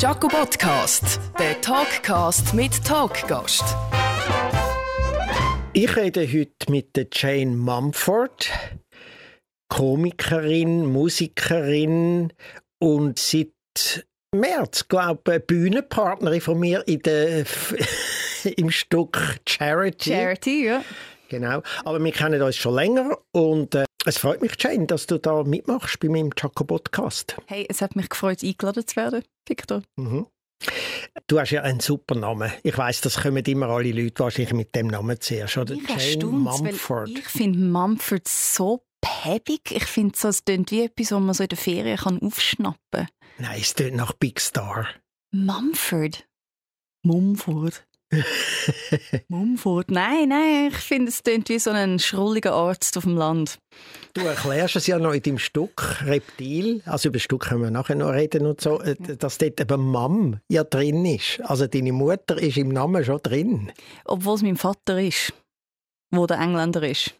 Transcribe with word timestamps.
Jaco 0.00 0.28
Podcast, 0.28 1.20
der 1.40 1.60
Talkcast 1.60 2.54
mit 2.54 2.84
Talkgast. 2.84 3.64
Ich 5.72 5.96
rede 5.96 6.24
heute 6.24 6.70
mit 6.70 6.94
der 6.94 7.08
Jane 7.12 7.56
Mumford, 7.56 8.48
Komikerin, 9.68 10.86
Musikerin 10.86 12.32
und 12.80 13.18
seit 13.18 14.06
März, 14.32 14.86
glaube 14.86 15.36
ich, 15.36 15.46
Bühnenpartnerin 15.46 16.42
von 16.42 16.60
mir 16.60 16.86
in 16.86 17.00
der, 17.00 17.44
im 18.56 18.70
Stück 18.70 19.40
Charity. 19.48 20.10
Charity, 20.10 20.64
ja. 20.64 20.84
Genau. 21.28 21.62
Aber 21.84 22.02
wir 22.02 22.12
kennen 22.12 22.40
uns 22.42 22.56
schon 22.56 22.74
länger 22.74 23.18
und 23.32 23.74
äh, 23.74 23.84
es 24.04 24.18
freut 24.18 24.40
mich, 24.40 24.52
Jane, 24.58 24.86
dass 24.86 25.06
du 25.06 25.18
da 25.18 25.42
mitmachst 25.42 26.00
bei 26.00 26.08
meinem 26.08 26.30
Jaco 26.36 26.64
Podcast. 26.64 27.36
Hey, 27.46 27.66
es 27.68 27.82
hat 27.82 27.96
mich 27.96 28.08
gefreut, 28.08 28.42
eingeladen 28.42 28.86
zu 28.86 28.96
werden, 28.96 29.22
Victor. 29.46 29.82
Mhm. 29.96 30.26
Du 31.26 31.38
hast 31.38 31.50
ja 31.50 31.62
einen 31.62 31.80
super 31.80 32.14
Namen. 32.14 32.50
Ich 32.62 32.76
weiß, 32.76 33.02
das 33.02 33.22
kommen 33.22 33.44
immer 33.44 33.68
alle 33.68 33.92
Leute 33.92 34.20
wahrscheinlich 34.20 34.54
mit 34.54 34.74
dem 34.74 34.88
Namen 34.88 35.20
zuerst. 35.20 35.56
Oder? 35.58 35.74
Ich 35.74 35.88
Jane 35.88 36.24
Mumford. 36.24 37.10
Ich 37.10 37.28
finde 37.28 37.58
Mumford 37.58 38.26
so 38.26 38.82
päbig. 39.00 39.70
Ich 39.70 39.84
finde, 39.84 40.16
so, 40.16 40.28
es 40.28 40.44
klingt 40.44 40.70
wie 40.70 40.84
etwas, 40.84 41.12
was 41.12 41.20
man 41.20 41.34
so 41.34 41.42
in 41.44 41.48
der 41.48 41.58
Ferien 41.58 41.96
kann 41.96 42.22
aufschnappen 42.22 42.78
kann. 42.90 43.08
Nein, 43.38 43.60
es 43.60 43.74
klingt 43.74 43.96
nach 43.96 44.12
Big 44.14 44.40
Star. 44.40 44.88
Mumford. 45.32 46.26
Mumford. 47.04 47.86
Mumford. 49.28 49.90
Nein, 49.90 50.30
nein, 50.30 50.68
ich 50.68 50.76
finde, 50.76 51.10
es 51.10 51.22
klingt 51.22 51.48
wie 51.48 51.58
so 51.58 51.70
ein 51.70 51.98
schrulliger 51.98 52.52
Arzt 52.52 52.96
auf 52.96 53.04
dem 53.04 53.16
Land. 53.16 53.58
Du 54.14 54.22
erklärst 54.22 54.76
es 54.76 54.86
ja 54.86 54.98
noch 54.98 55.12
in 55.12 55.22
deinem 55.22 55.38
Stück 55.38 56.02
Reptil, 56.04 56.82
also 56.86 57.08
über 57.08 57.16
das 57.16 57.22
Stück 57.22 57.42
können 57.42 57.62
wir 57.62 57.70
nachher 57.70 57.96
noch 57.96 58.12
reden 58.12 58.46
und 58.46 58.60
so, 58.60 58.80
äh, 58.80 58.96
dass 58.96 59.38
dort 59.38 59.60
eben 59.60 59.90
Mam 59.90 60.40
ja 60.48 60.64
drin 60.64 61.04
ist. 61.04 61.40
Also 61.42 61.66
deine 61.66 61.92
Mutter 61.92 62.38
ist 62.38 62.56
im 62.56 62.70
Namen 62.70 63.04
schon 63.04 63.18
drin. 63.22 63.72
Obwohl 64.04 64.36
es 64.36 64.42
mein 64.42 64.56
Vater 64.56 65.00
ist, 65.00 65.34
wo 66.10 66.26
der 66.26 66.38
Engländer 66.38 66.82
ist. 66.88 67.14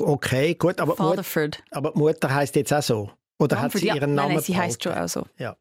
Okay, 0.00 0.54
gut, 0.54 0.80
aber, 0.80 0.96
Mut 1.02 1.62
aber 1.70 1.92
die 1.92 1.98
Mutter 1.98 2.34
heißt 2.34 2.56
jetzt 2.56 2.72
auch 2.72 2.82
so? 2.82 3.10
Oder 3.40 3.56
Mumford, 3.56 3.74
hat 3.74 3.80
sie 3.80 3.86
ihren 3.86 4.10
ja, 4.10 4.16
Namen? 4.16 4.34
Nein, 4.34 4.42
sie 4.42 4.56
heißt 4.56 4.82
schon 4.82 4.92
auch 4.92 5.08
so. 5.08 5.26
Ja. 5.38 5.56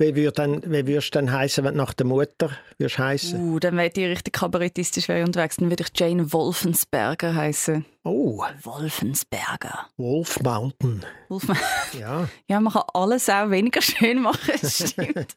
Wie, 0.00 0.16
würd 0.16 0.38
dann, 0.38 0.62
wie 0.62 0.86
würdest 0.86 1.14
du 1.14 1.18
dann 1.18 1.30
heißen, 1.30 1.62
wenn 1.62 1.74
du 1.74 1.76
nach 1.76 1.92
der 1.92 2.06
Mutter 2.06 2.50
würdest 2.78 2.98
heißen? 2.98 3.38
Uh, 3.38 3.58
dann 3.58 3.76
wäre 3.76 3.88
ich 3.94 3.98
richtig 3.98 4.32
kabarettistisch 4.32 5.08
wäre 5.08 5.26
unterwegs. 5.26 5.56
Dann 5.56 5.68
würde 5.68 5.84
ich 5.84 5.90
Jane 6.00 6.32
Wolfensberger 6.32 7.34
heißen. 7.34 7.84
Oh. 8.02 8.42
Wolfensberger. 8.62 9.88
Wolf 9.98 10.40
Mountain. 10.40 11.04
Wolf 11.28 11.46
ja. 12.00 12.26
ja, 12.48 12.60
man 12.60 12.72
kann 12.72 12.84
alles 12.94 13.28
auch 13.28 13.50
weniger 13.50 13.82
schön 13.82 14.22
machen, 14.22 14.54
stimmt. 14.62 15.34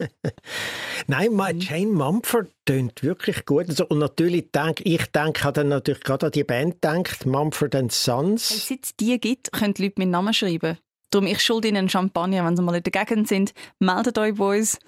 Nein, 1.08 1.34
mhm. 1.34 1.60
Jane 1.60 1.92
Mumford 1.92 2.48
tönt 2.64 3.04
wirklich 3.04 3.46
gut. 3.46 3.68
Also, 3.68 3.86
und 3.88 4.00
natürlich 4.00 4.50
denke 4.54 4.82
ich 4.84 5.06
denke 5.08 5.52
dann 5.52 5.68
natürlich 5.68 6.04
gerade 6.06 6.28
an 6.28 6.32
die 6.32 6.46
Band 6.46 6.82
denkt, 6.82 7.26
Mumford 7.26 7.92
Sons. 7.92 8.66
Seit 8.70 8.86
es 8.86 8.96
die 8.96 9.20
gibt, 9.20 9.52
können 9.52 9.74
die 9.74 9.84
Leute 9.84 9.96
meinen 10.00 10.12
Namen 10.12 10.34
schreiben. 10.34 10.78
Darum, 11.14 11.28
ich 11.28 11.42
schulde 11.42 11.68
Ihnen 11.68 11.90
Champagner, 11.90 12.44
wenn 12.44 12.58
Sie 12.58 12.64
mal 12.64 12.76
in 12.76 12.84
der 12.84 12.92
Gegend 12.92 13.28
sind. 13.28 13.54
Meldet 13.80 14.18
euch 14.18 14.34
Boys. 14.34 14.80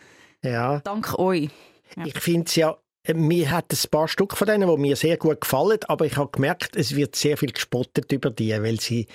Ja. 0.42 0.80
Dank 0.80 1.20
euch. 1.20 1.50
Ja. 1.95 2.06
Ich 2.06 2.20
finde 2.20 2.45
es 2.48 2.56
ja, 2.56 2.76
mir 3.14 3.52
hat 3.52 3.72
ein 3.72 3.90
paar 3.92 4.08
Stück 4.08 4.36
von 4.36 4.48
denen, 4.48 4.68
die 4.68 4.78
mir 4.81 4.96
sehr 4.96 5.18
gut 5.18 5.42
gefallen, 5.42 5.78
aber 5.88 6.08
ich 6.08 6.18
habe 6.18 6.31
gemerkt, 6.31 6.76
es 6.76 6.96
wird 6.96 7.16
sehr 7.16 7.38
viel 7.38 7.52
gespottet 7.52 8.12
über 8.12 8.31
die, 8.31 8.52
weil 8.52 8.80
sie, 8.80 9.06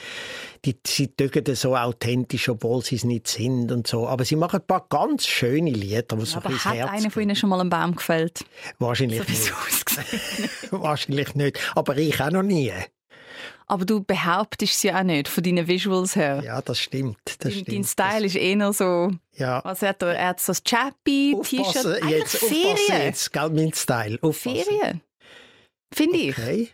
die, 0.65 0.77
sie 0.87 1.11
so 1.55 1.77
authentisch, 1.77 2.49
obwohl 2.49 2.85
sie 2.85 2.95
es 2.95 3.05
nicht 3.05 3.27
sind 3.27 3.73
und 3.73 3.89
so. 3.89 4.07
Aber 4.07 4.25
sie 4.25 4.37
machen 4.37 4.61
ein 4.61 4.67
paar 4.67 4.87
ganz 4.89 5.27
schöne 5.27 5.73
Lieder, 5.73 6.17
die 6.17 6.27
so 6.27 6.37
aber 6.37 6.51
hat 6.51 6.75
Herz 6.75 6.91
einer 6.91 7.11
von 7.11 7.23
ihnen 7.25 7.35
schon 7.35 7.51
mal 7.51 7.61
einen 7.61 7.71
Baum 7.71 7.97
gefällt? 7.97 8.45
Wahrscheinlich 8.79 9.23
so 9.23 9.53
nicht. 9.65 10.71
Wahrscheinlich 10.71 11.35
nicht, 11.35 11.59
aber 11.75 11.97
ich 11.97 12.21
auch 12.21 12.31
noch 12.31 12.45
nie. 12.45 12.73
Aber 13.67 13.85
du 13.85 14.03
behauptest 14.03 14.75
es 14.75 14.83
ja 14.83 14.99
auch 14.99 15.05
nicht 15.05 15.29
von 15.29 15.43
deinen 15.43 15.67
Visuals 15.69 16.17
her. 16.17 16.43
Ja, 16.45 16.61
das 16.61 16.79
stimmt. 16.79 17.19
Das 17.25 17.39
dein, 17.39 17.53
stimmt. 17.53 17.69
dein 17.69 17.85
Style 17.85 18.27
ist 18.27 18.37
eher 18.37 18.73
so. 18.73 19.11
Ja. 19.35 19.61
Was 19.65 19.83
hat 19.83 20.03
er? 20.03 20.17
Er 20.17 20.29
hat 20.29 20.41
so 20.41 20.53
ein 20.53 20.59
Chappy, 20.65 21.37
T-Shirt. 21.43 22.05
Jetzt, 22.09 22.37
Ferien. 22.37 23.03
jetzt, 23.03 23.33
gell, 23.33 23.51
mein 23.51 23.73
Style. 23.73 24.19
Aufpassen. 24.23 24.65
Ferien. 24.65 25.01
Finde 25.93 26.17
ich. 26.19 26.39
Okay. 26.39 26.69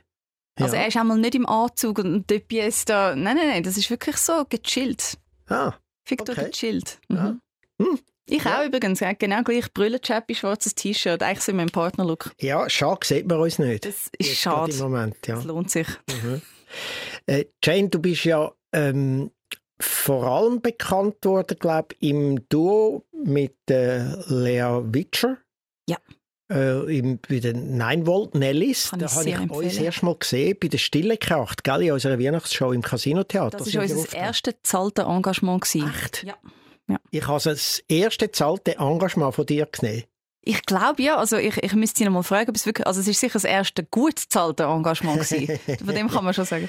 Ja. 0.59 0.65
Also 0.65 0.77
er 0.77 0.87
ist 0.89 0.97
einmal 0.97 1.19
nicht 1.19 1.35
im 1.35 1.47
Anzug 1.47 1.99
und 1.99 2.31
ein 2.31 2.43
ist 2.49 2.89
da. 2.89 3.15
Nein, 3.15 3.37
nein, 3.37 3.49
nein, 3.49 3.63
das 3.63 3.77
ist 3.77 3.91
wirklich 3.91 4.17
so 4.17 4.45
gechillt. 4.49 5.19
Ah. 5.49 5.75
Fick 6.07 6.23
okay. 6.23 6.47
gechillt. 6.47 6.99
Mhm. 7.09 7.17
Ja. 7.17 7.37
Hm. 7.83 7.99
Ich 8.29 8.43
ja. 8.43 8.61
auch 8.61 8.65
übrigens, 8.65 9.01
genau 9.19 9.43
gleich. 9.43 9.73
Brille, 9.73 10.01
Chappy, 10.01 10.35
schwarzes 10.35 10.75
T-Shirt. 10.75 11.23
Eigentlich 11.23 11.41
sind 11.43 11.57
wir 11.57 11.63
im 11.63 11.71
Partnerlook. 11.71 12.33
Ja, 12.41 12.69
schade 12.69 13.07
sieht 13.07 13.27
man 13.29 13.39
uns 13.39 13.59
nicht. 13.59 13.85
Das 13.85 14.11
ist 14.19 14.29
Jetzt 14.29 14.39
schade. 14.39 14.73
Im 14.73 14.79
Moment, 14.79 15.27
ja. 15.27 15.37
Das 15.37 15.45
lohnt 15.45 15.71
sich. 15.71 15.87
Mhm. 16.11 16.43
Äh, 17.27 17.47
Jane, 17.63 17.89
du 17.89 17.99
bist 18.01 18.25
ja 18.25 18.53
ähm, 18.73 19.31
vor 19.79 20.25
allem 20.25 20.61
bekannt 20.61 21.25
worden, 21.25 21.59
glaube 21.59 21.89
ich, 21.99 22.11
im 22.11 22.49
Duo 22.49 23.05
mit 23.13 23.57
äh, 23.71 24.05
Lea 24.29 24.81
Witscher. 24.85 25.39
Ja. 25.89 25.99
Äh, 26.51 26.99
im, 26.99 27.19
bei 27.19 27.41
den 27.41 27.77
9 27.77 28.07
Volt 28.07 28.35
Nellis. 28.35 28.91
Kann 28.91 29.01
da 29.01 29.11
habe 29.13 29.29
ich 29.29 29.35
empfehlen. 29.35 29.53
euch 29.53 29.81
erst 29.81 30.03
mal 30.03 30.17
gesehen 30.17 30.57
bei 30.61 30.69
der 30.69 30.79
Stille 30.79 31.17
Kracht, 31.17 31.65
gell, 31.65 31.83
in 31.83 31.93
unserer 31.93 32.19
Weihnachtsshow 32.19 32.73
im 32.73 32.83
Casino-Theater. 32.83 33.59
Das 33.59 33.75
war 33.75 33.83
unser 33.83 34.17
erstes 34.17 34.55
zahlte 34.63 35.03
Engagement. 35.03 35.63
Gewesen. 35.63 35.91
Echt? 35.91 36.25
Ja. 36.25 36.37
ja. 36.89 36.99
Ich 37.11 37.27
habe 37.27 37.43
das 37.43 37.83
erste 37.89 38.31
zahlte 38.31 38.77
Engagement 38.77 39.35
von 39.35 39.45
dir 39.45 39.67
gesehen. 39.67 40.05
Ich 40.49 40.63
glaube 40.63 41.03
ja, 41.03 41.17
also 41.17 41.37
ich, 41.37 41.57
ich 41.57 41.75
müsste 41.75 42.05
ihn 42.05 42.13
mal 42.13 42.23
fragen, 42.23 42.51
ob 42.51 42.55
es 42.55 42.67
wirklich, 42.67 42.87
also 42.87 43.01
es 43.01 43.09
ist 43.09 43.19
sicher 43.19 43.33
das 43.33 43.45
erste 43.45 43.83
gut 43.83 44.19
zahlte 44.19 44.63
Engagement 44.63 45.21
gewesen. 45.21 45.59
Von 45.85 45.95
dem 45.95 46.09
kann 46.09 46.25
man 46.25 46.35
schon 46.35 46.45
sagen. 46.45 46.69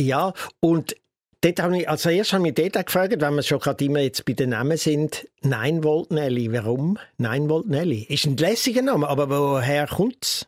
Ja, 0.00 0.32
und 0.60 0.96
dort 1.42 1.60
habe 1.60 1.78
ich, 1.78 1.88
also 1.88 2.08
erst 2.08 2.32
habe 2.32 2.48
ich 2.48 2.56
mich 2.56 2.70
dort 2.72 2.86
gefragt, 2.86 3.14
wenn 3.18 3.34
wir 3.34 3.42
schon 3.42 3.58
gerade 3.58 3.84
immer 3.84 4.00
jetzt 4.00 4.24
bei 4.24 4.32
den 4.32 4.50
Namen 4.50 4.78
sind, 4.78 5.28
9 5.42 5.84
Volt 5.84 6.10
Nelly. 6.10 6.50
Warum 6.50 6.98
9 7.18 7.50
Volt 7.50 7.68
Nelly? 7.68 8.04
Ist 8.08 8.24
ein 8.24 8.38
lässiger 8.38 8.80
Name, 8.80 9.06
aber 9.06 9.28
woher 9.28 9.86
kommt 9.86 10.24
es? 10.24 10.46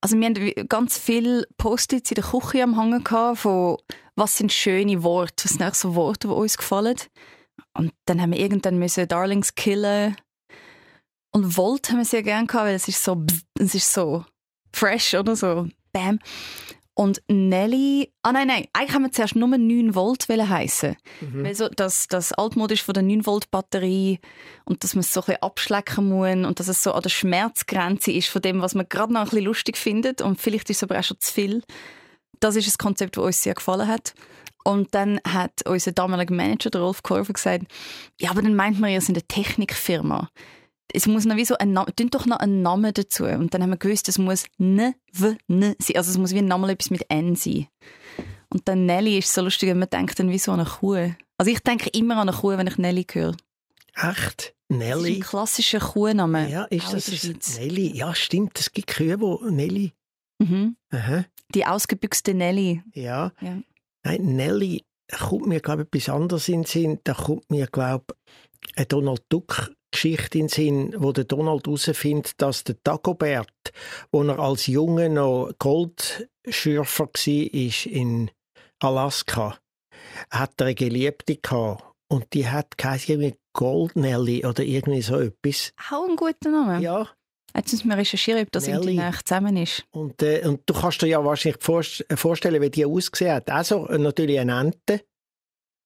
Also 0.00 0.16
wir 0.16 0.26
haben 0.26 0.68
ganz 0.68 0.96
viele 0.96 1.48
Post-its 1.58 2.12
in 2.12 2.14
der 2.14 2.24
Küche 2.24 2.62
am 2.62 2.76
Hangen 2.76 3.02
gehabt, 3.02 3.38
von 3.38 3.78
was 4.14 4.36
sind 4.36 4.52
schöne 4.52 5.02
Worte, 5.02 5.44
was 5.44 5.54
sind 5.54 5.74
so 5.74 5.96
Worte, 5.96 6.28
die 6.28 6.34
uns 6.34 6.56
gefallen. 6.56 6.96
Und 7.74 7.92
dann 8.04 8.20
haben 8.20 8.32
wir 8.32 8.38
irgendwann 8.38 8.78
müssen 8.78 9.08
Darlings 9.08 9.54
killen. 9.54 10.16
Und 11.36 11.54
Volt 11.58 11.90
haben 11.90 11.98
wir 11.98 12.06
sehr 12.06 12.22
gerne 12.22 12.46
gehabt, 12.46 12.64
weil 12.64 12.74
es 12.76 12.88
ist 12.88 13.04
so, 13.04 13.22
es 13.58 13.74
ist 13.74 13.92
so 13.92 14.24
fresh 14.72 15.12
oder 15.12 15.36
so, 15.36 15.68
bam. 15.92 16.18
Und 16.94 17.20
Nelly, 17.28 18.10
ah 18.22 18.32
nein, 18.32 18.46
nein, 18.46 18.64
eigentlich 18.72 18.94
haben 18.94 19.02
wir 19.02 19.12
zuerst 19.12 19.36
nur 19.36 19.46
9 19.46 19.94
Volt 19.94 20.30
heißen. 20.30 20.96
Mhm. 21.20 21.44
Weil 21.44 21.54
so 21.54 21.68
das, 21.68 22.08
das 22.08 22.32
altmodisch 22.32 22.82
von 22.82 22.94
der 22.94 23.02
9 23.02 23.26
Volt 23.26 23.50
Batterie 23.50 24.18
und 24.64 24.82
dass 24.82 24.94
man 24.94 25.00
es 25.00 25.12
so 25.12 25.20
ein 25.20 25.26
bisschen 25.26 25.42
abschlecken 25.42 26.08
muss 26.08 26.46
und 26.46 26.58
dass 26.58 26.68
es 26.68 26.82
so 26.82 26.92
an 26.92 27.02
der 27.02 27.10
Schmerzgrenze 27.10 28.12
ist 28.12 28.28
von 28.28 28.40
dem, 28.40 28.62
was 28.62 28.74
man 28.74 28.88
gerade 28.88 29.12
noch 29.12 29.20
ein 29.20 29.28
bisschen 29.28 29.44
lustig 29.44 29.76
findet 29.76 30.22
und 30.22 30.40
vielleicht 30.40 30.70
ist 30.70 30.78
es 30.78 30.84
aber 30.84 30.98
auch 30.98 31.04
schon 31.04 31.20
zu 31.20 31.34
viel. 31.34 31.62
Das 32.40 32.56
ist 32.56 32.66
ein 32.66 32.78
Konzept, 32.78 33.18
das 33.18 33.24
uns 33.24 33.42
sehr 33.42 33.52
gefallen 33.52 33.88
hat. 33.88 34.14
Und 34.64 34.94
dann 34.94 35.20
hat 35.28 35.66
unser 35.66 35.92
damaliger 35.92 36.34
Manager, 36.34 36.70
der 36.70 36.80
Rolf 36.80 37.02
Korver, 37.02 37.34
gesagt, 37.34 37.66
ja, 38.18 38.30
aber 38.30 38.40
dann 38.40 38.54
meint 38.54 38.80
man, 38.80 38.90
ihr 38.90 39.02
seid 39.02 39.16
eine 39.16 39.22
Technikfirma 39.22 40.30
es 40.92 41.06
muss 41.06 41.24
noch 41.24 41.36
wie 41.36 41.44
so 41.44 41.56
ein 41.58 41.72
Name, 41.72 41.92
doch 41.92 42.26
noch 42.26 42.38
einen 42.38 42.62
Namen 42.62 42.92
dazu. 42.94 43.24
Und 43.24 43.52
dann 43.52 43.62
haben 43.62 43.70
wir 43.70 43.76
gewusst, 43.76 44.08
es 44.08 44.18
muss 44.18 44.44
ne, 44.58 44.94
w, 45.12 45.34
ne 45.48 45.76
sein. 45.78 45.96
Also 45.96 46.10
es 46.10 46.18
muss 46.18 46.32
wie 46.32 46.38
ein 46.38 46.46
Name 46.46 46.70
etwas 46.70 46.90
mit 46.90 47.04
N 47.08 47.36
sein. 47.36 47.66
Und 48.48 48.68
dann 48.68 48.86
Nelly 48.86 49.18
ist 49.18 49.32
so 49.32 49.42
lustig, 49.42 49.68
wenn 49.68 49.78
man 49.78 49.90
denkt 49.90 50.18
dann 50.18 50.30
wie 50.30 50.38
so 50.38 50.52
an 50.52 50.60
eine 50.60 50.68
Kuh. 50.68 51.12
Also 51.38 51.50
ich 51.50 51.60
denke 51.60 51.90
immer 51.90 52.16
an 52.16 52.28
eine 52.28 52.36
Kuh, 52.36 52.56
wenn 52.56 52.66
ich 52.66 52.78
Nelly 52.78 53.04
höre. 53.12 53.36
Echt? 53.94 54.54
Nelly? 54.68 54.90
Das 54.90 55.02
ist 55.02 55.16
ein 55.16 55.20
klassischer 55.20 55.80
Kuhname. 55.80 56.50
Ja, 56.50 56.64
ist 56.64 56.92
das 56.92 57.08
ist 57.08 57.58
Nelly? 57.58 57.96
Ja, 57.96 58.14
stimmt. 58.14 58.58
Es 58.58 58.72
gibt 58.72 58.88
Kühe, 58.88 59.16
die 59.16 59.50
Nelly... 59.50 59.92
Mhm. 60.38 60.76
Aha. 60.90 61.24
Die 61.54 61.64
ausgebüxte 61.64 62.34
Nelly. 62.34 62.82
Ja. 62.92 63.32
ja. 63.40 63.58
Nein, 64.04 64.36
Nelly 64.36 64.84
kommt 65.10 65.46
mir, 65.46 65.60
glaube 65.60 65.82
ich, 65.82 65.88
etwas 65.88 66.14
anderes 66.14 66.48
in 66.48 66.62
den 66.62 66.64
Sinn. 66.64 67.00
Da 67.04 67.14
kommt 67.14 67.50
mir, 67.50 67.66
glaube 67.66 68.04
ich, 68.10 68.78
ein 68.78 68.88
Donald 68.88 69.22
Duck 69.30 69.70
Geschichte 69.96 70.38
in 70.38 70.48
Sinn, 70.48 70.94
wo 70.98 71.12
der 71.12 71.24
Donald 71.24 71.66
herausfindet, 71.66 72.34
dass 72.36 72.64
der 72.64 72.76
Dagobert, 72.84 73.72
wo 74.12 74.22
er 74.22 74.38
als 74.38 74.66
Junge 74.66 75.08
noch 75.08 75.52
Goldschürfer 75.58 77.06
war 77.06 77.92
in 77.92 78.30
Alaska, 78.78 79.56
hat 80.30 80.52
er 80.58 80.66
eine 80.66 80.74
Geliebte 80.74 81.36
gehabt. 81.36 81.82
Und 82.08 82.34
die 82.34 82.46
hat 82.46 82.76
geheißen 82.76 83.34
Goldnelly 83.54 84.44
oder 84.44 84.62
irgendwie 84.62 85.00
so 85.00 85.18
etwas. 85.18 85.72
Auch 85.90 86.06
ein 86.06 86.14
guter 86.14 86.50
Name. 86.50 86.80
Ja. 86.82 87.08
Jetzt 87.54 87.72
müssen 87.72 87.88
wir 87.88 87.96
recherchieren, 87.96 88.42
ob 88.42 88.52
das 88.52 88.68
irgendwie 88.68 89.00
zusammen 89.24 89.56
ist. 89.56 89.82
Und, 89.92 90.22
äh, 90.22 90.46
und 90.46 90.60
du 90.66 90.74
kannst 90.74 91.00
dir 91.00 91.06
ja 91.06 91.24
wahrscheinlich 91.24 91.62
vorstellen, 91.62 92.60
wie 92.60 92.70
die 92.70 92.84
ausgesehen 92.84 93.34
hat. 93.34 93.48
Also 93.50 93.86
natürlich 93.86 94.38
eine 94.38 94.60
Ente 94.60 94.94
äh, 94.94 95.15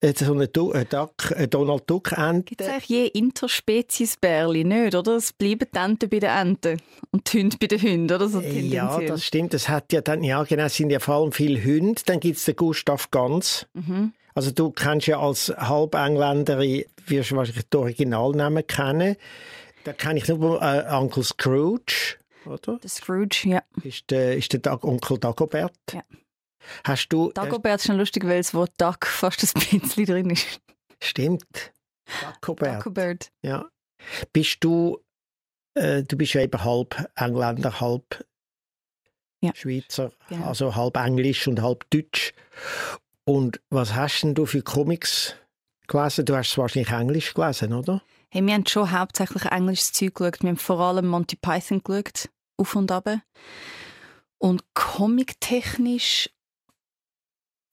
so 0.02 0.32
eine, 0.32 0.48
du 0.48 0.72
eine, 0.72 0.86
Duck, 0.86 1.32
eine 1.36 1.48
Donald 1.48 1.88
Duck 1.88 2.12
Ente. 2.12 2.42
Gibt 2.44 2.60
es 2.60 2.68
eigentlich 2.68 2.88
je 2.88 3.06
Interspezies-Bärli? 3.06 4.64
Nicht, 4.64 4.94
oder? 4.94 5.16
Es 5.16 5.32
bleiben 5.32 5.66
die 5.72 5.78
Enten 5.78 6.08
bei 6.08 6.18
den 6.18 6.30
Enten 6.30 6.80
und 7.10 7.32
die 7.32 7.38
Hunde 7.38 7.56
bei 7.60 7.66
den 7.66 7.82
Hunden, 7.82 8.14
oder? 8.14 8.28
So 8.28 8.40
ja, 8.40 9.00
das 9.00 9.24
stimmt. 9.24 9.52
Das 9.52 9.68
hat 9.68 9.92
ja 9.92 10.00
dann, 10.00 10.24
ja 10.24 10.42
genau, 10.44 10.64
es 10.64 10.76
sind 10.76 10.90
ja 10.90 11.00
vor 11.00 11.16
allem 11.16 11.32
viele 11.32 11.62
Hunde. 11.62 12.00
Dann 12.06 12.20
gibt 12.20 12.38
es 12.38 12.44
den 12.44 12.56
Gustav 12.56 13.10
Ganz. 13.10 13.66
Mhm. 13.74 14.12
Also 14.34 14.52
du 14.52 14.70
kennst 14.70 15.06
ja 15.06 15.20
als 15.20 15.52
Halbengländerin, 15.56 16.84
wirst 17.06 17.32
du 17.32 17.36
wahrscheinlich 17.36 17.68
den 17.68 17.80
Originalnamen 17.80 18.66
kennen. 18.66 19.16
Da 19.84 19.92
kenne 19.92 20.18
ich 20.18 20.28
nur 20.28 20.62
äh, 20.62 20.84
Uncle 20.94 21.24
Scrooge, 21.24 22.16
oder? 22.46 22.78
Der 22.78 22.90
Scrooge, 22.90 23.42
ja. 23.44 23.62
Ist 23.82 24.10
der, 24.10 24.36
ist 24.36 24.52
der 24.52 24.60
Dag 24.60 24.84
Onkel 24.84 25.18
Dagobert. 25.18 25.72
Ja. 25.92 26.02
Hast 26.84 27.08
du... 27.08 27.30
Dagobert 27.32 27.80
ist 27.80 27.86
schon 27.86 27.96
lustig, 27.96 28.24
weil 28.24 28.38
das 28.38 28.54
Wort 28.54 28.72
Duck 28.78 29.06
fast 29.06 29.42
ein 29.42 29.80
bisschen 29.80 30.04
drin 30.06 30.30
ist. 30.30 30.60
Stimmt. 31.02 31.72
Dagobert. 32.22 32.78
Dagobert. 32.78 33.32
Ja. 33.42 33.66
Bist 34.32 34.58
du... 34.60 34.98
Äh, 35.74 36.02
du 36.02 36.16
bist 36.16 36.34
ja 36.34 36.42
eben 36.42 36.62
halb 36.62 37.08
Engländer, 37.16 37.80
halb 37.80 38.24
ja. 39.40 39.52
Schweizer, 39.54 40.12
genau. 40.28 40.46
also 40.46 40.74
halb 40.74 40.96
Englisch 40.96 41.46
und 41.46 41.62
halb 41.62 41.88
Deutsch. 41.90 42.32
Und 43.24 43.60
was 43.70 43.94
hast 43.94 44.22
denn 44.22 44.34
du 44.34 44.46
für 44.46 44.62
Comics 44.62 45.34
gelesen? 45.86 46.24
Du 46.24 46.36
hast 46.36 46.58
wahrscheinlich 46.58 46.92
Englisch 46.92 47.34
gelesen, 47.34 47.72
oder? 47.72 48.02
Hey, 48.30 48.44
wir 48.44 48.54
haben 48.54 48.66
schon 48.66 48.90
hauptsächlich 48.90 49.44
englisches 49.46 49.92
Zeug 49.92 50.14
geschaut. 50.14 50.42
Wir 50.42 50.50
haben 50.50 50.56
vor 50.56 50.80
allem 50.80 51.06
Monty 51.06 51.36
Python 51.36 51.82
geschaut, 51.82 52.28
auf 52.56 52.74
und 52.76 52.92
ab. 52.92 53.08
Und 54.38 54.62
comic-technisch, 54.74 56.30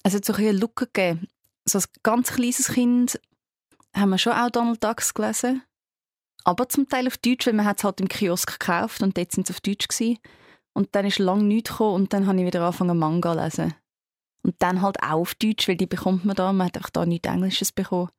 es 0.07 0.15
hat 0.15 0.25
so 0.25 0.33
ein 0.33 0.39
eine 0.39 0.51
Lücke 0.54 0.86
gegeben. 0.86 1.27
So 1.65 1.77
als 1.80 1.89
ganz 2.04 2.31
kleines 2.31 2.69
Kind 2.69 3.19
haben 3.94 4.09
wir 4.09 4.18
schon 4.18 4.33
auch 4.33 4.50
Donald 4.50 4.83
Ducks 4.83 5.13
gelesen. 5.13 5.63
Aber 6.44 6.69
zum 6.69 6.88
Teil 6.88 7.07
auf 7.07 7.18
Deutsch, 7.18 7.45
weil 7.45 7.54
man 7.54 7.68
es 7.68 7.83
halt 7.83 8.00
im 8.00 8.07
Kiosk 8.07 8.59
gekauft 8.59 9.01
und 9.04 9.18
dort 9.18 9.31
sind 9.31 9.48
sie 9.48 9.54
auf 9.54 9.59
Deutsch 9.59 9.88
gewesen. 9.88 10.19
Und 10.74 10.95
dann 10.95 11.06
ist 11.06 11.19
lange 11.19 11.44
nichts 11.44 11.71
gekommen 11.71 11.95
und 11.95 12.13
dann 12.13 12.27
habe 12.27 12.39
ich 12.39 12.45
wieder 12.45 12.62
angefangen 12.62 12.98
Manga 12.98 13.33
zu 13.33 13.44
lesen. 13.44 13.74
Und 14.44 14.56
dann 14.59 14.81
halt 14.81 15.01
auch 15.04 15.21
auf 15.21 15.36
Deutsch, 15.36 15.68
weil 15.68 15.75
die 15.75 15.88
bekommt 15.88 16.24
man 16.24 16.36
da, 16.36 16.54
man 16.54 16.68
hat 16.68 16.77
einfach 16.77 16.92
da 16.92 17.06
nichts 17.06 17.27
Englisches 17.27 17.74
bekommen. 17.74 18.09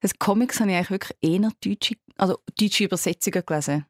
Das 0.00 0.18
Comics 0.18 0.60
habe 0.60 0.70
ich 0.70 0.76
eigentlich 0.76 0.90
wirklich 0.90 1.18
eher 1.22 1.50
deutsche, 1.64 1.94
also 2.16 2.38
deutsche 2.58 2.84
Übersetzungen 2.84 3.46
gelesen. 3.46 3.86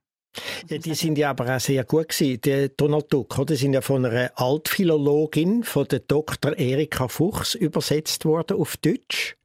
Ja, 0.68 0.78
die 0.78 0.94
sind 0.94 1.18
ja 1.18 1.30
aber 1.30 1.56
auch 1.56 1.60
sehr 1.60 1.84
gut 1.84 2.08
gewesen. 2.10 2.40
Die 2.40 2.70
Donald 2.76 3.12
Duck, 3.12 3.38
oder? 3.38 3.54
Die 3.54 3.56
sind 3.56 3.72
ja 3.72 3.80
von 3.80 4.04
einer 4.04 4.30
Altphilologin, 4.34 5.64
von 5.64 5.86
der 5.88 6.00
Dr. 6.00 6.56
Erika 6.56 7.08
Fuchs, 7.08 7.54
übersetzt 7.54 8.24
worden 8.24 8.58
auf 8.58 8.76
Deutsch. 8.76 9.36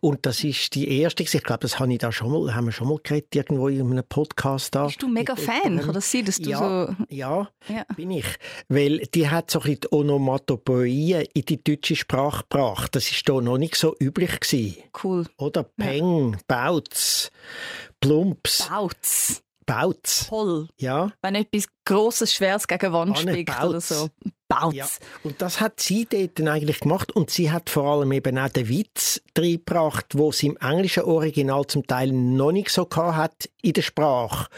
Und 0.00 0.26
das 0.26 0.44
ist 0.44 0.74
die 0.74 1.00
erste. 1.00 1.22
Ich 1.22 1.30
glaube, 1.42 1.60
das 1.60 1.78
habe 1.78 1.92
ich 1.92 1.98
da 1.98 2.12
schon 2.12 2.30
mal, 2.30 2.54
haben 2.54 2.66
wir 2.66 2.72
schon 2.72 2.88
mal 2.88 2.98
geredet, 3.02 3.34
irgendwo 3.34 3.68
in 3.68 3.80
einem 3.80 4.04
Podcast 4.06 4.74
da. 4.74 4.86
Bist 4.86 5.02
du 5.02 5.08
mega 5.08 5.34
Fan? 5.36 5.80
Kann 5.80 5.94
das 5.94 6.10
sein, 6.10 6.24
dass 6.24 6.38
du 6.38 6.50
ja, 6.50 6.58
so... 6.58 7.04
Ja, 7.08 7.48
ja, 7.68 7.84
bin 7.96 8.10
ich. 8.10 8.26
Weil 8.68 8.98
die 9.14 9.28
hat 9.28 9.50
so 9.50 9.60
ein 9.60 9.62
bisschen 9.62 9.80
die 9.80 9.94
Onomatopoeien 9.94 11.26
in 11.32 11.42
die 11.42 11.62
deutsche 11.62 11.96
Sprache 11.96 12.44
gebracht. 12.48 12.94
Das 12.94 13.10
war 13.10 13.36
da 13.36 13.40
noch 13.40 13.58
nicht 13.58 13.76
so 13.76 13.94
üblich 14.00 14.40
gewesen. 14.40 14.76
Cool. 15.02 15.26
Oder 15.38 15.62
Peng, 15.62 16.32
ja. 16.32 16.38
Bautz, 16.46 17.30
Plumps. 18.00 18.68
Bautz. 18.68 19.42
Bautz. 19.66 20.28
Toll. 20.28 20.68
Ja. 20.78 21.12
Wenn 21.22 21.34
etwas 21.34 21.66
Grosses, 21.84 22.32
Schweres 22.32 22.66
gegen 22.66 22.92
Wand 22.92 23.18
spickt 23.18 23.62
oder 23.62 23.80
so. 23.80 24.08
Bautz. 24.48 24.74
Ja. 24.74 24.86
Und 25.24 25.42
das 25.42 25.60
hat 25.60 25.80
sie 25.80 26.06
dort 26.06 26.40
eigentlich 26.40 26.80
gemacht 26.80 27.12
und 27.12 27.30
sie 27.30 27.50
hat 27.50 27.68
vor 27.68 27.84
allem 27.84 28.12
eben 28.12 28.38
auch 28.38 28.48
den 28.48 28.68
Witz 28.68 29.20
reingebracht, 29.36 30.16
wo 30.16 30.30
sie 30.30 30.46
im 30.46 30.56
englischen 30.58 31.02
Original 31.02 31.66
zum 31.66 31.86
Teil 31.86 32.12
noch 32.12 32.52
nicht 32.52 32.70
so 32.70 32.88
hat 32.94 33.50
in 33.60 33.72
der 33.72 33.82
Sprache. 33.82 34.48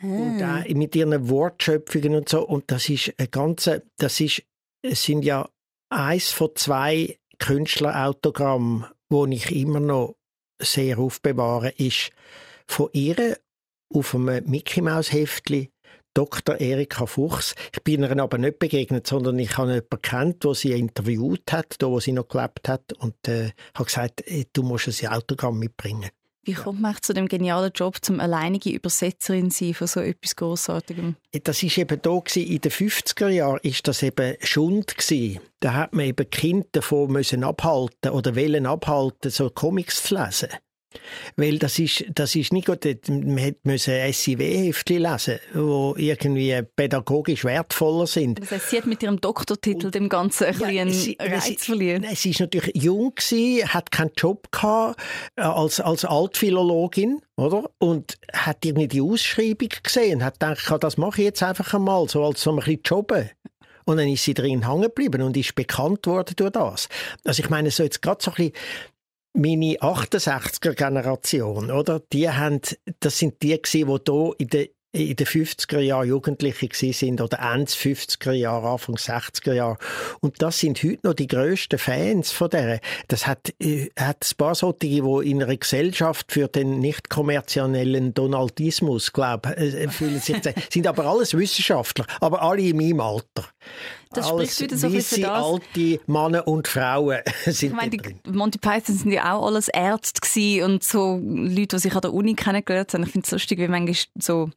Ah. 0.00 0.06
Und 0.06 0.42
auch 0.42 0.74
mit 0.74 0.96
ihren 0.96 1.28
Wortschöpfungen 1.28 2.16
und 2.16 2.28
so. 2.28 2.44
Und 2.44 2.70
das 2.70 2.88
ist 2.88 3.14
ein 3.18 3.30
ganze, 3.30 3.84
das 3.98 4.20
ist, 4.20 4.42
es 4.82 5.04
sind 5.04 5.22
ja 5.22 5.48
eins 5.90 6.30
von 6.30 6.50
zwei 6.56 7.18
Künstlerautogrammen, 7.38 8.86
wo 9.08 9.26
ich 9.26 9.54
immer 9.54 9.80
noch 9.80 10.16
sehr 10.60 10.98
aufbewahre, 10.98 11.70
ist 11.70 12.10
von 12.66 12.88
ihr 12.92 13.38
auf 13.90 14.14
einem 14.14 14.48
Mickey 14.48 14.82
Maus 14.82 15.12
Heftli 15.12 15.70
Dr. 16.14 16.60
Erika 16.60 17.06
Fuchs. 17.06 17.54
Ich 17.72 17.82
bin 17.84 18.02
ihr 18.02 18.18
aber 18.18 18.38
nicht 18.38 18.58
begegnet, 18.58 19.06
sondern 19.06 19.38
ich 19.38 19.56
habe 19.56 19.74
jemanden 19.74 20.02
kennt, 20.02 20.42
der 20.42 20.54
sie 20.54 20.72
interviewt 20.72 21.52
hat, 21.52 21.76
da 21.78 21.86
wo 21.86 22.00
sie 22.00 22.12
noch 22.12 22.26
gelebt 22.26 22.68
hat 22.68 22.92
und 22.94 23.28
äh, 23.28 23.52
habe 23.74 23.84
gesagt, 23.84 24.24
du 24.52 24.62
musst 24.64 24.88
ein 24.88 25.12
Autogramm 25.12 25.60
mitbringen. 25.60 26.10
Wie 26.48 26.54
kommt 26.54 26.80
man 26.80 26.96
zu 27.00 27.12
dem 27.12 27.28
genialen 27.28 27.70
Job, 27.74 27.98
zum 28.00 28.20
alleinige 28.20 28.70
Übersetzerin 28.70 29.50
sein 29.50 29.74
von 29.74 29.86
so 29.86 30.00
etwas 30.00 30.34
Großartigem? 30.34 31.14
Das 31.44 31.62
ist 31.62 31.76
eben 31.76 32.00
da 32.00 32.18
gewesen, 32.18 32.50
in 32.50 32.60
den 32.62 32.72
50er 32.72 33.28
Jahren 33.28 33.60
ist 33.62 33.86
das 33.86 34.02
eben 34.02 34.34
Schund 34.40 34.96
gewesen. 34.96 35.40
Da 35.60 35.74
hat 35.74 35.92
man 35.92 36.06
eben 36.06 36.30
Kinder 36.30 36.66
davon 36.72 37.12
müssen 37.12 37.44
abhalten 37.44 38.12
oder 38.12 38.34
wollen 38.34 38.64
abhalten, 38.64 39.30
so 39.30 39.50
Comics 39.50 40.04
zu 40.04 40.14
lesen. 40.14 40.48
Weil 41.36 41.58
das 41.58 41.78
ist, 41.78 42.04
das 42.14 42.34
ist 42.34 42.52
nicht 42.52 42.66
gut, 42.66 42.84
man 43.08 43.54
musste 43.62 44.12
SIW-Heftchen 44.12 45.02
lesen, 45.02 45.38
die 45.54 46.08
irgendwie 46.08 46.62
pädagogisch 46.76 47.44
wertvoller 47.44 48.06
sind. 48.06 48.40
Das 48.40 48.50
heißt, 48.50 48.70
sie 48.70 48.78
hat 48.78 48.86
mit 48.86 49.02
ihrem 49.02 49.20
Doktortitel 49.20 49.90
dem 49.90 50.08
Ganzen 50.08 50.46
ein 50.46 50.74
ja, 50.74 50.84
bisschen 50.84 51.16
Reiz 51.20 51.64
verlieren. 51.64 52.06
Sie 52.14 52.30
ist 52.30 52.40
natürlich 52.40 52.74
jung 52.74 53.14
gewesen, 53.14 53.68
hat 53.72 53.90
keinen 53.90 54.12
Job 54.16 54.50
gehabt, 54.50 55.00
äh, 55.36 55.42
als, 55.42 55.80
als 55.80 56.04
Altphilologin, 56.04 57.20
oder? 57.36 57.70
Und 57.78 58.18
hat 58.32 58.64
irgendwie 58.64 58.88
die 58.88 59.02
Ausschreibung 59.02 59.68
gesehen 59.82 60.16
und 60.16 60.24
hat 60.24 60.40
gedacht, 60.40 60.82
das 60.82 60.96
mache 60.96 61.20
ich 61.20 61.26
jetzt 61.26 61.42
einfach 61.42 61.74
einmal, 61.74 62.08
so 62.08 62.24
als 62.24 62.42
so 62.42 62.50
ein 62.50 62.56
bisschen 62.56 62.80
jobben. 62.84 63.30
Und 63.84 63.96
dann 63.96 64.08
ist 64.08 64.24
sie 64.24 64.34
drin 64.34 64.68
hängen 64.68 64.82
geblieben 64.82 65.22
und 65.22 65.36
ist 65.36 65.54
bekannt 65.54 66.06
worden 66.06 66.34
durch 66.36 66.52
das. 66.52 66.88
Also 67.24 67.42
ich 67.42 67.48
meine, 67.48 67.70
so 67.70 67.82
jetzt 67.82 68.02
gerade 68.02 68.22
so 68.22 68.30
ein 68.32 68.34
bisschen 68.34 68.52
meine 69.38 69.76
68er 69.76 70.74
Generation, 70.74 71.70
oder? 71.70 72.00
Die 72.12 72.28
haben, 72.28 72.60
das 73.00 73.18
sind 73.18 73.42
die 73.42 73.60
die 73.62 73.72
hier 73.72 74.32
in 74.38 74.48
den 74.48 74.68
in 74.92 75.16
den 75.16 75.26
50er 75.26 75.80
Jahren 75.80 76.08
Jugendliche 76.08 76.94
sind 76.94 77.20
oder 77.20 77.38
Ende 77.40 77.70
50er 77.70 78.32
Jahre, 78.32 78.70
Anfang 78.70 78.96
60er 78.96 79.52
Jahre. 79.52 79.76
Und 80.20 80.40
das 80.40 80.58
sind 80.58 80.82
heute 80.82 81.06
noch 81.06 81.14
die 81.14 81.26
grössten 81.26 81.78
Fans 81.78 82.32
von 82.32 82.48
der. 82.48 82.80
Das 83.06 83.26
hat, 83.26 83.52
äh, 83.60 83.90
hat 83.98 84.24
ein 84.24 84.36
paar 84.38 84.54
solche, 84.54 84.78
die 84.78 84.98
in 84.98 85.42
einer 85.42 85.56
Gesellschaft 85.56 86.32
für 86.32 86.48
den 86.48 86.78
nicht 86.80 87.10
kommerziellen 87.10 88.14
Donaldismus, 88.14 89.12
glaube 89.12 89.56
äh, 89.56 89.88
fühlen 89.88 90.20
sich, 90.20 90.38
sind 90.70 90.86
aber 90.86 91.04
alles 91.04 91.36
Wissenschaftler, 91.36 92.06
aber 92.20 92.40
alle 92.42 92.62
in 92.62 92.76
meinem 92.78 93.00
Alter. 93.00 93.44
Das 94.12 94.28
spricht 94.28 94.60
wieder 94.60 94.76
so 94.76 94.88
viel 94.88 95.02
für 95.02 95.20
das. 95.20 95.44
alte 95.44 96.00
Männer 96.06 96.46
und 96.46 96.68
Frauen 96.68 97.18
sind 97.44 97.70
ich 97.70 97.72
meine, 97.72 97.90
die 97.90 98.16
Monty 98.30 98.58
Python 98.58 98.96
sind 98.96 99.12
ja 99.12 99.34
auch 99.34 99.46
alles 99.46 99.68
Ärzte 99.68 100.64
und 100.64 100.82
so 100.82 101.20
Leute, 101.22 101.76
die 101.76 101.78
sich 101.78 101.94
an 101.94 102.00
der 102.00 102.14
Uni 102.14 102.34
kennengelernt 102.34 102.94
haben. 102.94 103.02
Ich 103.02 103.10
finde 103.10 103.26
es 103.26 103.30
lustig, 103.32 103.58
wie 103.58 103.68
manchmal 103.68 103.96
so 104.18 104.50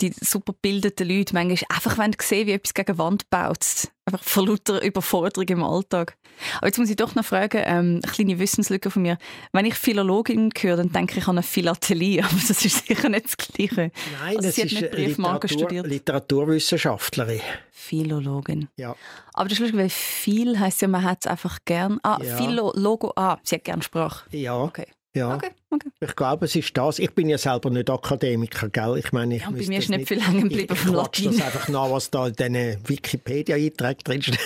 die 0.00 0.12
super 0.20 0.52
bildeten 0.52 1.08
Leute 1.08 1.34
manchmal 1.34 1.58
einfach 1.68 1.96
sehen, 2.22 2.46
wie 2.46 2.52
etwas 2.52 2.74
gegen 2.74 2.98
Wand 2.98 3.28
baut. 3.30 3.88
Einfach 4.06 4.22
vor 4.22 4.46
lauter 4.46 4.82
Überforderung 4.82 5.46
im 5.48 5.62
Alltag. 5.62 6.16
Aber 6.58 6.66
jetzt 6.66 6.78
muss 6.78 6.90
ich 6.90 6.96
doch 6.96 7.14
noch 7.14 7.24
fragen, 7.24 7.62
ähm, 7.64 8.00
eine 8.02 8.12
kleine 8.12 8.38
Wissenslücke 8.38 8.90
von 8.90 9.02
mir. 9.02 9.18
Wenn 9.52 9.66
ich 9.66 9.74
Philologin 9.74 10.50
höre, 10.58 10.78
dann 10.78 10.90
denke 10.90 11.18
ich 11.18 11.28
an 11.28 11.36
eine 11.36 11.42
Philatelie, 11.42 12.22
aber 12.22 12.34
das 12.48 12.64
ist 12.64 12.86
sicher 12.86 13.08
nicht 13.08 13.26
das 13.26 13.36
Gleiche. 13.36 13.92
Nein, 14.20 14.36
also, 14.36 14.42
das 14.42 14.54
sie 14.54 14.62
ist 14.62 14.76
hat 14.76 14.82
nicht 14.82 14.92
Briefmarken 14.92 15.48
Literatur, 15.48 15.66
studiert. 15.66 15.86
Literaturwissenschaftlerin. 15.86 17.40
Philologin. 17.70 18.68
Ja. 18.76 18.96
Aber 19.34 19.48
das 19.48 19.54
ist 19.54 19.60
lustig, 19.60 19.78
weil 19.78 19.90
viel 19.90 20.58
heisst 20.58 20.82
ja, 20.82 20.88
man 20.88 21.04
hat 21.04 21.18
es 21.20 21.26
einfach 21.26 21.58
gern. 21.64 21.98
Ah, 22.02 22.18
ja. 22.22 22.36
Philologo, 22.36 23.12
ah, 23.16 23.38
sie 23.42 23.56
hat 23.56 23.64
gern 23.64 23.82
Sprache. 23.82 24.24
Ja. 24.36 24.56
Okay. 24.56 24.86
Ja, 25.16 25.34
okay, 25.34 25.50
okay. 25.70 25.88
ich 26.00 26.14
glaube, 26.14 26.44
es 26.44 26.54
ist 26.54 26.76
das. 26.76 27.00
Ich 27.00 27.12
bin 27.12 27.28
ja 27.28 27.36
selber 27.36 27.68
nicht 27.70 27.90
Akademiker, 27.90 28.68
gell? 28.68 28.96
Ich 28.96 29.10
meine, 29.10 29.36
ich 29.36 29.42
ja, 29.42 29.50
bei 29.50 29.66
mir 29.66 29.78
ist 29.78 29.90
nicht 29.90 30.06
viel 30.06 30.24
hängen 30.24 30.48
geblieben 30.48 30.76
von 30.76 30.94
Latein. 30.94 31.24
das 31.24 31.42
einfach 31.42 31.68
nach, 31.68 31.90
was 31.90 32.10
da 32.10 32.28
in 32.28 32.34
diesen 32.34 32.88
Wikipedia-Einträgen 32.88 34.04
drinsteht. 34.04 34.38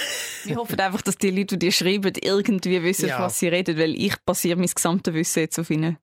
Wir 0.44 0.56
hoffen 0.56 0.80
einfach, 0.80 1.02
dass 1.02 1.18
die 1.18 1.30
Leute, 1.30 1.58
die 1.58 1.70
schreiben, 1.70 2.14
irgendwie 2.18 2.82
wissen, 2.82 3.08
ja. 3.08 3.20
was 3.20 3.38
sie 3.38 3.48
reden, 3.48 3.76
weil 3.76 3.94
ich 3.94 4.14
basiere 4.24 4.56
mein 4.56 4.70
gesamtes 4.74 5.12
Wissen 5.12 5.40
jetzt 5.40 5.58
auf 5.58 5.68
ihnen. 5.68 5.98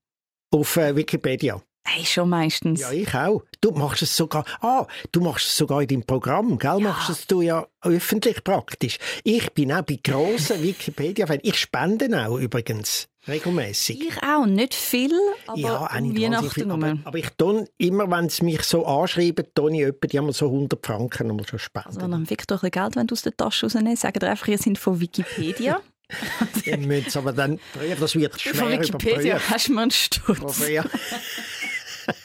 Auf 0.52 0.78
äh, 0.78 0.96
Wikipedia? 0.96 1.60
Hey, 1.84 2.06
schon 2.06 2.30
meistens. 2.30 2.80
Ja, 2.80 2.92
ich 2.92 3.14
auch. 3.14 3.44
Du 3.60 3.72
machst 3.72 4.02
es 4.02 4.16
sogar, 4.16 4.46
ah, 4.62 4.86
du 5.12 5.22
machst 5.22 5.48
es 5.48 5.58
sogar 5.58 5.82
in 5.82 5.88
deinem 5.88 6.04
Programm, 6.04 6.58
gell? 6.58 6.78
Ja. 6.78 6.80
Machst 6.80 7.10
es 7.10 7.28
du 7.28 7.42
ja 7.42 7.66
öffentlich 7.82 8.44
praktisch. 8.44 8.98
Ich 9.24 9.52
bin 9.54 9.74
auch 9.74 9.82
bei 9.82 10.00
grossen 10.02 10.62
Wikipedia-Fans. 10.62 11.42
Ich 11.44 11.58
spende 11.58 12.08
auch 12.26 12.38
übrigens. 12.38 13.08
Regelmäßig. 13.28 14.02
Ich 14.02 14.24
auch, 14.24 14.48
nicht 14.48 14.74
viel, 14.74 15.12
aber 15.46 15.60
ja, 15.60 15.78
um 15.96 16.18
Weihnachten 16.18 16.50
viel, 16.50 16.72
aber, 16.72 16.98
aber, 17.04 17.18
ich 17.20 17.30
tue 17.38 17.68
immer, 17.78 18.10
wenn 18.10 18.30
sie 18.30 18.44
mich 18.46 18.64
so 18.64 18.84
anschreiben, 18.84 19.46
tue 19.54 19.76
ich 19.76 19.82
etwa, 19.82 20.08
die 20.08 20.18
haben 20.18 20.32
so 20.32 20.48
100 20.48 20.84
Franken 20.84 21.28
nochmal 21.28 21.48
schon 21.48 21.60
spenden. 21.60 21.88
Also 21.90 22.00
dann 22.00 22.28
Victor 22.28 22.64
ein 22.64 22.72
Geld, 22.72 22.96
wenn 22.96 23.06
du 23.06 23.14
aus 23.14 23.22
der 23.22 23.38
Tasche 23.38 23.68
rausnimmst, 23.68 24.02
sagen 24.02 24.24
einfach, 24.24 24.48
ihr 24.48 24.58
seid 24.58 24.78
von 24.80 25.00
Wikipedia. 25.00 25.82
Ihr 26.66 26.78
müsst 26.78 27.16
aber 27.16 27.32
dann 27.32 27.58
das 27.98 28.16
wird 28.16 28.34
Von 28.42 28.54
schwer 28.54 28.82
Wikipedia 28.82 29.22
überprüft. 29.22 29.50
hast 29.50 29.68
du 29.70 29.74
mir 29.74 29.82
einen 29.82 29.92
Sturz. 29.92 30.64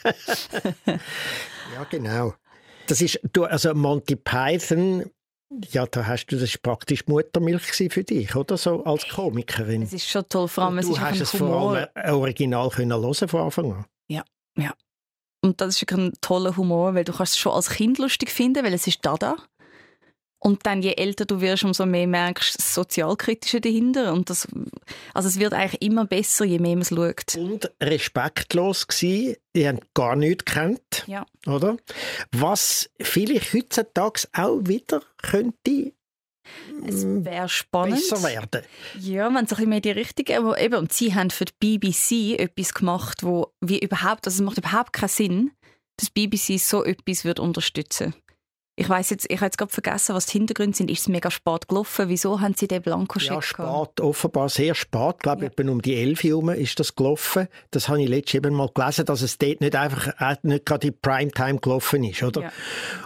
Ja. 0.03 0.93
ja, 1.73 1.83
genau. 1.89 2.33
Das 2.87 3.01
ist, 3.01 3.19
du, 3.33 3.43
also 3.43 3.73
Monty 3.73 4.15
Python, 4.15 5.09
ja, 5.71 5.85
da 5.85 6.05
hast 6.05 6.27
du, 6.27 6.35
das 6.35 6.49
ist 6.49 6.61
praktisch 6.61 7.07
Muttermilch 7.07 7.63
für 7.91 8.03
dich, 8.03 8.35
oder 8.35 8.57
so, 8.57 8.83
als 8.83 9.07
Komikerin. 9.07 9.83
Es 9.83 9.93
ist 9.93 10.09
schon 10.09 10.27
toll, 10.29 10.47
vor 10.47 10.65
allem 10.65 10.77
es 10.79 10.87
du 10.87 10.93
ist 10.93 11.01
hast 11.01 11.21
es 11.21 11.31
vor 11.31 11.75
allem 11.75 11.87
original 12.13 12.69
können 12.69 12.93
hören 12.93 13.27
von 13.27 13.41
Anfang 13.41 13.73
an. 13.73 13.85
Und 15.41 15.61
das 15.61 15.75
ist 15.75 15.81
wirklich 15.81 15.99
ein 15.99 16.13
toller 16.21 16.57
Humor, 16.57 16.93
weil 16.95 17.03
du 17.03 17.13
kannst 17.13 17.33
es 17.33 17.39
schon 17.39 17.53
als 17.53 17.69
Kind 17.69 17.99
lustig 17.99 18.31
finden, 18.31 18.63
weil 18.63 18.73
es 18.73 18.87
ist 18.87 19.05
Dada. 19.05 19.37
Und 20.39 20.65
dann, 20.67 20.81
je 20.83 20.91
älter 20.93 21.25
du 21.25 21.41
wirst, 21.41 21.63
umso 21.63 21.85
mehr 21.87 22.05
merkst 22.05 22.53
du 22.53 22.57
das 22.57 22.73
Sozialkritische 22.75 23.59
dahinter. 23.59 24.13
Und 24.13 24.29
das, 24.29 24.47
also 25.13 25.27
es 25.27 25.39
wird 25.39 25.53
eigentlich 25.53 25.81
immer 25.81 26.05
besser, 26.05 26.45
je 26.45 26.59
mehr 26.59 26.75
man 26.75 26.81
es 26.83 26.89
schaut. 26.89 27.35
Und 27.35 27.71
respektlos 27.81 28.87
gewesen, 28.87 29.35
die 29.55 29.67
haben 29.67 29.79
gar 29.95 30.15
nichts 30.15 30.45
gekannt, 30.45 31.03
Ja. 31.07 31.25
oder? 31.47 31.77
Was 32.31 32.89
vielleicht 33.01 33.53
heutzutage 33.53 34.27
auch 34.33 34.59
wieder 34.65 35.01
könnte 35.23 35.91
Es 36.85 37.03
mm, 37.03 37.25
wäre 37.25 37.49
spannend. 37.49 37.95
besser 38.07 38.21
werden. 38.23 38.61
Ja, 38.99 39.27
wenn 39.33 39.35
es 39.35 39.41
ein 39.41 39.47
bisschen 39.47 39.69
mehr 39.69 39.81
die 39.81 39.91
Richtung 39.91 40.25
geht. 40.25 40.37
Aber 40.37 40.61
eben, 40.61 40.75
und 40.75 40.93
sie 40.93 41.15
haben 41.15 41.31
für 41.31 41.45
die 41.45 41.79
BBC 41.79 42.39
etwas 42.39 42.73
gemacht, 42.75 43.23
wo 43.23 43.53
wie 43.59 43.79
überhaupt, 43.79 44.27
also 44.27 44.35
es 44.35 44.45
macht 44.45 44.59
überhaupt 44.59 44.93
keinen 44.93 45.09
Sinn, 45.09 45.51
dass 45.97 46.13
die 46.13 46.27
BBC 46.27 46.59
so 46.59 46.83
etwas 46.85 47.25
wird 47.25 47.39
unterstützen 47.39 48.13
Ich 48.79 48.87
weiß 48.87 49.09
jetzt, 49.09 49.25
ich 49.27 49.37
habe 49.37 49.45
jetzt 49.47 49.57
gerade 49.57 49.71
vergessen, 49.73 50.13
was 50.13 50.27
die 50.27 50.33
Hintergründe 50.33 50.77
sind. 50.77 50.91
Ist 50.91 50.99
es 51.01 51.07
mega 51.07 51.31
spät 51.31 51.67
gelaufen? 51.67 52.09
Wieso 52.09 52.41
haben 52.41 52.53
sie 52.55 52.67
den 52.67 52.83
Blankoscheck 52.83 53.31
Ja, 53.31 53.39
gehabt? 53.39 53.89
spät, 53.93 54.01
offenbar 54.01 54.49
sehr 54.49 54.75
spät, 54.75 55.17
glaube 55.19 55.45
ich, 55.45 55.51
Ja. 55.57 55.63
etwa 55.63 55.71
um 55.71 55.81
die 55.81 55.95
11 55.95 56.23
Uhr 56.25 56.29
herum 56.29 56.49
ist 56.49 56.79
das 56.79 56.95
gelaufen. 56.95 57.47
Das 57.71 57.89
habe 57.89 58.03
ich 58.03 58.07
letztes 58.07 58.35
eben 58.35 58.53
mal 58.53 58.69
gelesen, 58.71 59.05
dass 59.05 59.23
es 59.23 59.39
dort 59.39 59.61
nicht 59.61 59.75
einfach, 59.75 60.07
äh, 60.21 60.35
nicht 60.43 60.67
gerade 60.67 60.89
in 60.89 60.99
Primetime 61.01 61.57
gelaufen 61.59 62.03
ist, 62.03 62.21
oder? 62.21 62.41
Ja. 62.43 62.51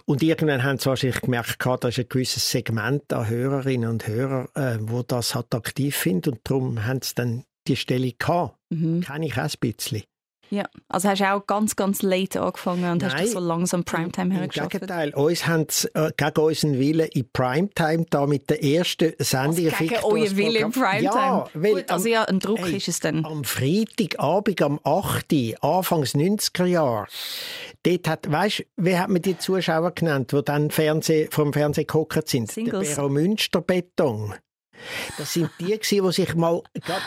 Und 0.03 0.21
irgendwann 0.21 0.61
haben 0.61 0.77
sie 0.77 0.87
wahrscheinlich 0.87 1.21
gemerkt, 1.21 1.57
gehabt, 1.57 1.85
da 1.85 1.87
ist 1.87 1.99
ein 1.99 2.09
gewisses 2.09 2.51
Segment 2.51 3.13
an 3.13 3.29
Hörerinnen 3.29 3.89
und 3.89 4.05
Hörern, 4.07 4.49
äh, 4.55 4.77
wo 4.81 5.03
das 5.03 5.37
attraktiv 5.37 5.95
findet 5.95 6.33
und 6.33 6.39
darum 6.43 6.85
haben 6.85 7.01
sie 7.01 7.15
dann 7.15 7.45
die 7.69 7.77
Stelle 7.77 8.11
gehabt. 8.11 8.57
Mhm. 8.71 9.01
Kenne 9.01 9.25
ich 9.27 9.37
auch 9.37 9.43
ein 9.43 9.51
bisschen. 9.61 10.03
Ja, 10.51 10.65
also 10.89 11.07
hast 11.07 11.21
du 11.21 11.31
auch 11.31 11.47
ganz, 11.47 11.77
ganz 11.77 12.01
late 12.01 12.41
angefangen 12.41 12.91
und 12.91 13.03
hast 13.03 13.13
Nein. 13.13 13.23
dich 13.23 13.31
so 13.31 13.39
langsam 13.39 13.85
Primetime 13.85 14.31
Im 14.33 14.39
hergeschafft. 14.39 14.71
Gegenteil, 14.71 15.13
uns 15.13 15.47
haben 15.47 15.65
äh, 15.93 16.11
gegen 16.17 16.39
unseren 16.41 16.77
Willen 16.77 17.07
in 17.13 17.29
Primetime 17.31 18.05
da 18.09 18.27
mit 18.27 18.49
der 18.49 18.61
ersten 18.61 19.13
Sendung 19.19 19.67
Also 19.67 19.77
gegen 19.77 19.95
euren 20.03 20.35
Willen 20.37 20.55
im 20.57 20.71
Programm- 20.71 20.91
Primetime. 20.91 21.03
Ja, 21.15 21.47
weil 21.53 21.73
Gut, 21.75 21.89
also 21.89 22.05
am- 22.07 22.11
ja, 22.11 22.23
ein 22.25 22.39
Druck 22.39 22.59
Hey, 22.59 22.75
ist 22.75 22.87
es 22.89 22.99
dann. 22.99 23.23
Am 23.25 23.45
Freitagabend, 23.45 24.61
am 24.61 24.79
8. 24.83 25.33
Anfangs 25.61 26.15
90er 26.15 26.65
Jahre, 26.65 27.07
dort 27.83 28.07
hat, 28.09 28.29
weißt, 28.31 28.65
wie 28.75 28.97
hat 28.97 29.09
man 29.09 29.21
die 29.21 29.37
Zuschauer 29.37 29.91
genannt, 29.91 30.33
die 30.33 30.43
dann 30.43 30.69
Fernseh, 30.69 31.27
vom 31.31 31.53
Fernsehen 31.53 31.87
gehockt 31.87 32.27
sind? 32.27 32.51
Singles. 32.51 32.89
Der 32.89 32.95
Beromünster 32.95 33.61
Beton. 33.61 34.33
Das 35.17 35.33
sind 35.33 35.49
die, 35.59 35.77
gewesen, 35.77 36.05
die 36.05 36.11
sich 36.11 36.35
mal, 36.35 36.61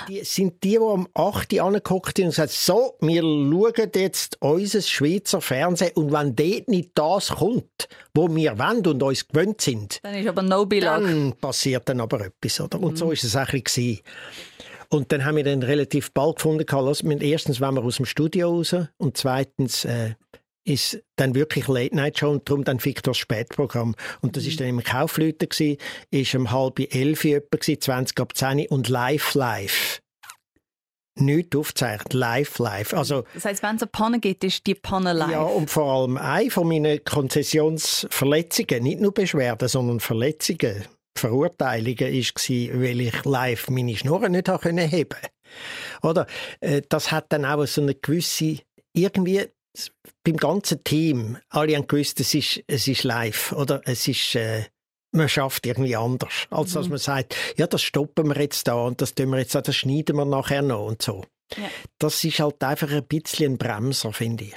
die, 0.08 0.22
sind 0.24 0.62
die, 0.62 0.70
die 0.70 0.78
am 0.78 1.08
8. 1.14 1.58
angeguckt 1.60 2.16
sind 2.16 2.26
und 2.26 2.30
gesagt 2.30 2.52
so, 2.52 2.96
wir 3.00 3.22
schauen 3.22 3.90
jetzt 3.94 4.36
unser 4.40 4.82
Schweizer 4.82 5.40
Fernsehen 5.40 5.92
und 5.94 6.12
wenn 6.12 6.36
dort 6.36 6.68
nicht 6.68 6.90
das 6.94 7.30
kommt, 7.30 7.88
wo 8.14 8.34
wir 8.34 8.58
wollen 8.58 8.86
und 8.86 9.02
uns 9.02 9.26
gewöhnt 9.26 9.60
sind, 9.60 10.00
Dann 10.02 10.14
ist 10.14 10.28
aber 10.28 10.42
no 10.42 10.66
Belag. 10.66 11.02
dann 11.02 11.32
passiert 11.40 11.88
dann 11.88 12.00
aber 12.00 12.26
etwas, 12.26 12.60
oder? 12.60 12.80
Und 12.80 12.96
so 12.96 13.10
ist 13.10 13.24
es 13.24 13.36
auch 13.36 13.48
ein 13.48 13.62
bisschen. 13.62 14.00
Und 14.90 15.10
dann 15.10 15.24
haben 15.24 15.36
wir 15.36 15.44
dann 15.44 15.62
relativ 15.62 16.12
bald 16.12 16.36
gefunden, 16.36 16.64
erstens 17.20 17.60
wollen 17.60 17.74
wir 17.74 17.82
aus 17.84 17.96
dem 17.96 18.06
Studio 18.06 18.50
raus 18.50 18.76
und 18.98 19.16
zweitens 19.16 19.84
äh, 19.84 20.14
ist 20.64 21.02
dann 21.16 21.34
wirklich 21.34 21.68
Late 21.68 21.94
Night 21.94 22.18
Show 22.18 22.30
und 22.30 22.48
darum 22.48 22.64
dann 22.64 22.82
Victors 22.82 23.18
Spätprogramm. 23.18 23.94
Und 24.22 24.36
das 24.36 24.46
ist 24.46 24.60
dann 24.60 24.68
im 24.68 24.82
Kaufleuten 24.82 25.48
gsi, 25.48 25.78
ist 26.10 26.34
um 26.34 26.50
halb 26.50 26.80
elf 26.94 27.24
etwa 27.24 27.58
gsi, 27.58 27.78
20 27.78 28.18
ab 28.20 28.36
10 28.36 28.68
und 28.68 28.88
live 28.88 29.34
live. 29.34 30.00
Nicht 31.16 31.54
aufgezeichnet, 31.54 32.12
live 32.12 32.58
live. 32.58 32.92
Also 32.92 33.24
Das 33.34 33.44
heisst, 33.44 33.62
wenn 33.62 33.76
es 33.76 33.82
eine 33.82 33.90
Panne 33.90 34.18
gibt, 34.18 34.42
ist 34.42 34.66
die 34.66 34.74
Panne 34.74 35.12
live. 35.12 35.30
ja, 35.30 35.42
und 35.42 35.70
vor 35.70 35.92
allem 35.92 36.16
eine 36.16 36.50
von 36.50 36.66
meinen 36.66 37.04
Konzessionsverletzungen, 37.04 38.82
nicht 38.82 39.00
nur 39.00 39.14
Beschwerden, 39.14 39.68
sondern 39.68 40.00
Verletzungen, 40.00 40.84
Verurteilungen, 41.16 41.98
war, 42.00 42.80
weil 42.82 43.00
ich 43.00 43.24
live 43.24 43.70
meine 43.70 43.96
Schnurren 43.96 44.32
nicht 44.32 44.48
heben 44.48 45.18
Oder? 46.02 46.26
Äh, 46.60 46.82
Das 46.88 47.12
hat 47.12 47.26
dann 47.28 47.44
auch 47.44 47.64
so 47.66 47.82
eine 47.82 47.94
gewisse, 47.94 48.58
irgendwie 48.92 49.46
beim 50.24 50.36
ganzen 50.36 50.82
Team, 50.84 51.38
alle 51.50 51.76
haben 51.76 51.86
gewusst, 51.86 52.20
es 52.20 52.34
ist, 52.34 52.62
es 52.66 52.88
ist 52.88 53.04
live, 53.04 53.52
oder? 53.52 53.82
Es 53.84 54.06
ist, 54.08 54.34
äh, 54.34 54.64
man 55.12 55.28
schafft 55.28 55.66
irgendwie 55.66 55.96
anders, 55.96 56.32
als 56.50 56.72
dass 56.72 56.88
man 56.88 56.98
sagt, 56.98 57.36
ja, 57.56 57.66
das 57.66 57.82
stoppen 57.82 58.28
wir 58.28 58.40
jetzt 58.40 58.66
da 58.66 58.74
und 58.74 59.00
das 59.00 59.14
tun 59.14 59.30
wir 59.30 59.38
jetzt, 59.38 59.54
da, 59.54 59.60
das 59.60 59.76
schneiden 59.76 60.16
wir 60.16 60.24
nachher 60.24 60.62
noch 60.62 60.86
und 60.86 61.02
so. 61.02 61.24
Ja. 61.56 61.68
Das 61.98 62.24
ist 62.24 62.40
halt 62.40 62.62
einfach 62.64 62.90
ein 62.90 63.04
bisschen 63.06 63.52
ein 63.54 63.58
Bremser, 63.58 64.12
finde 64.12 64.44
ich. 64.44 64.54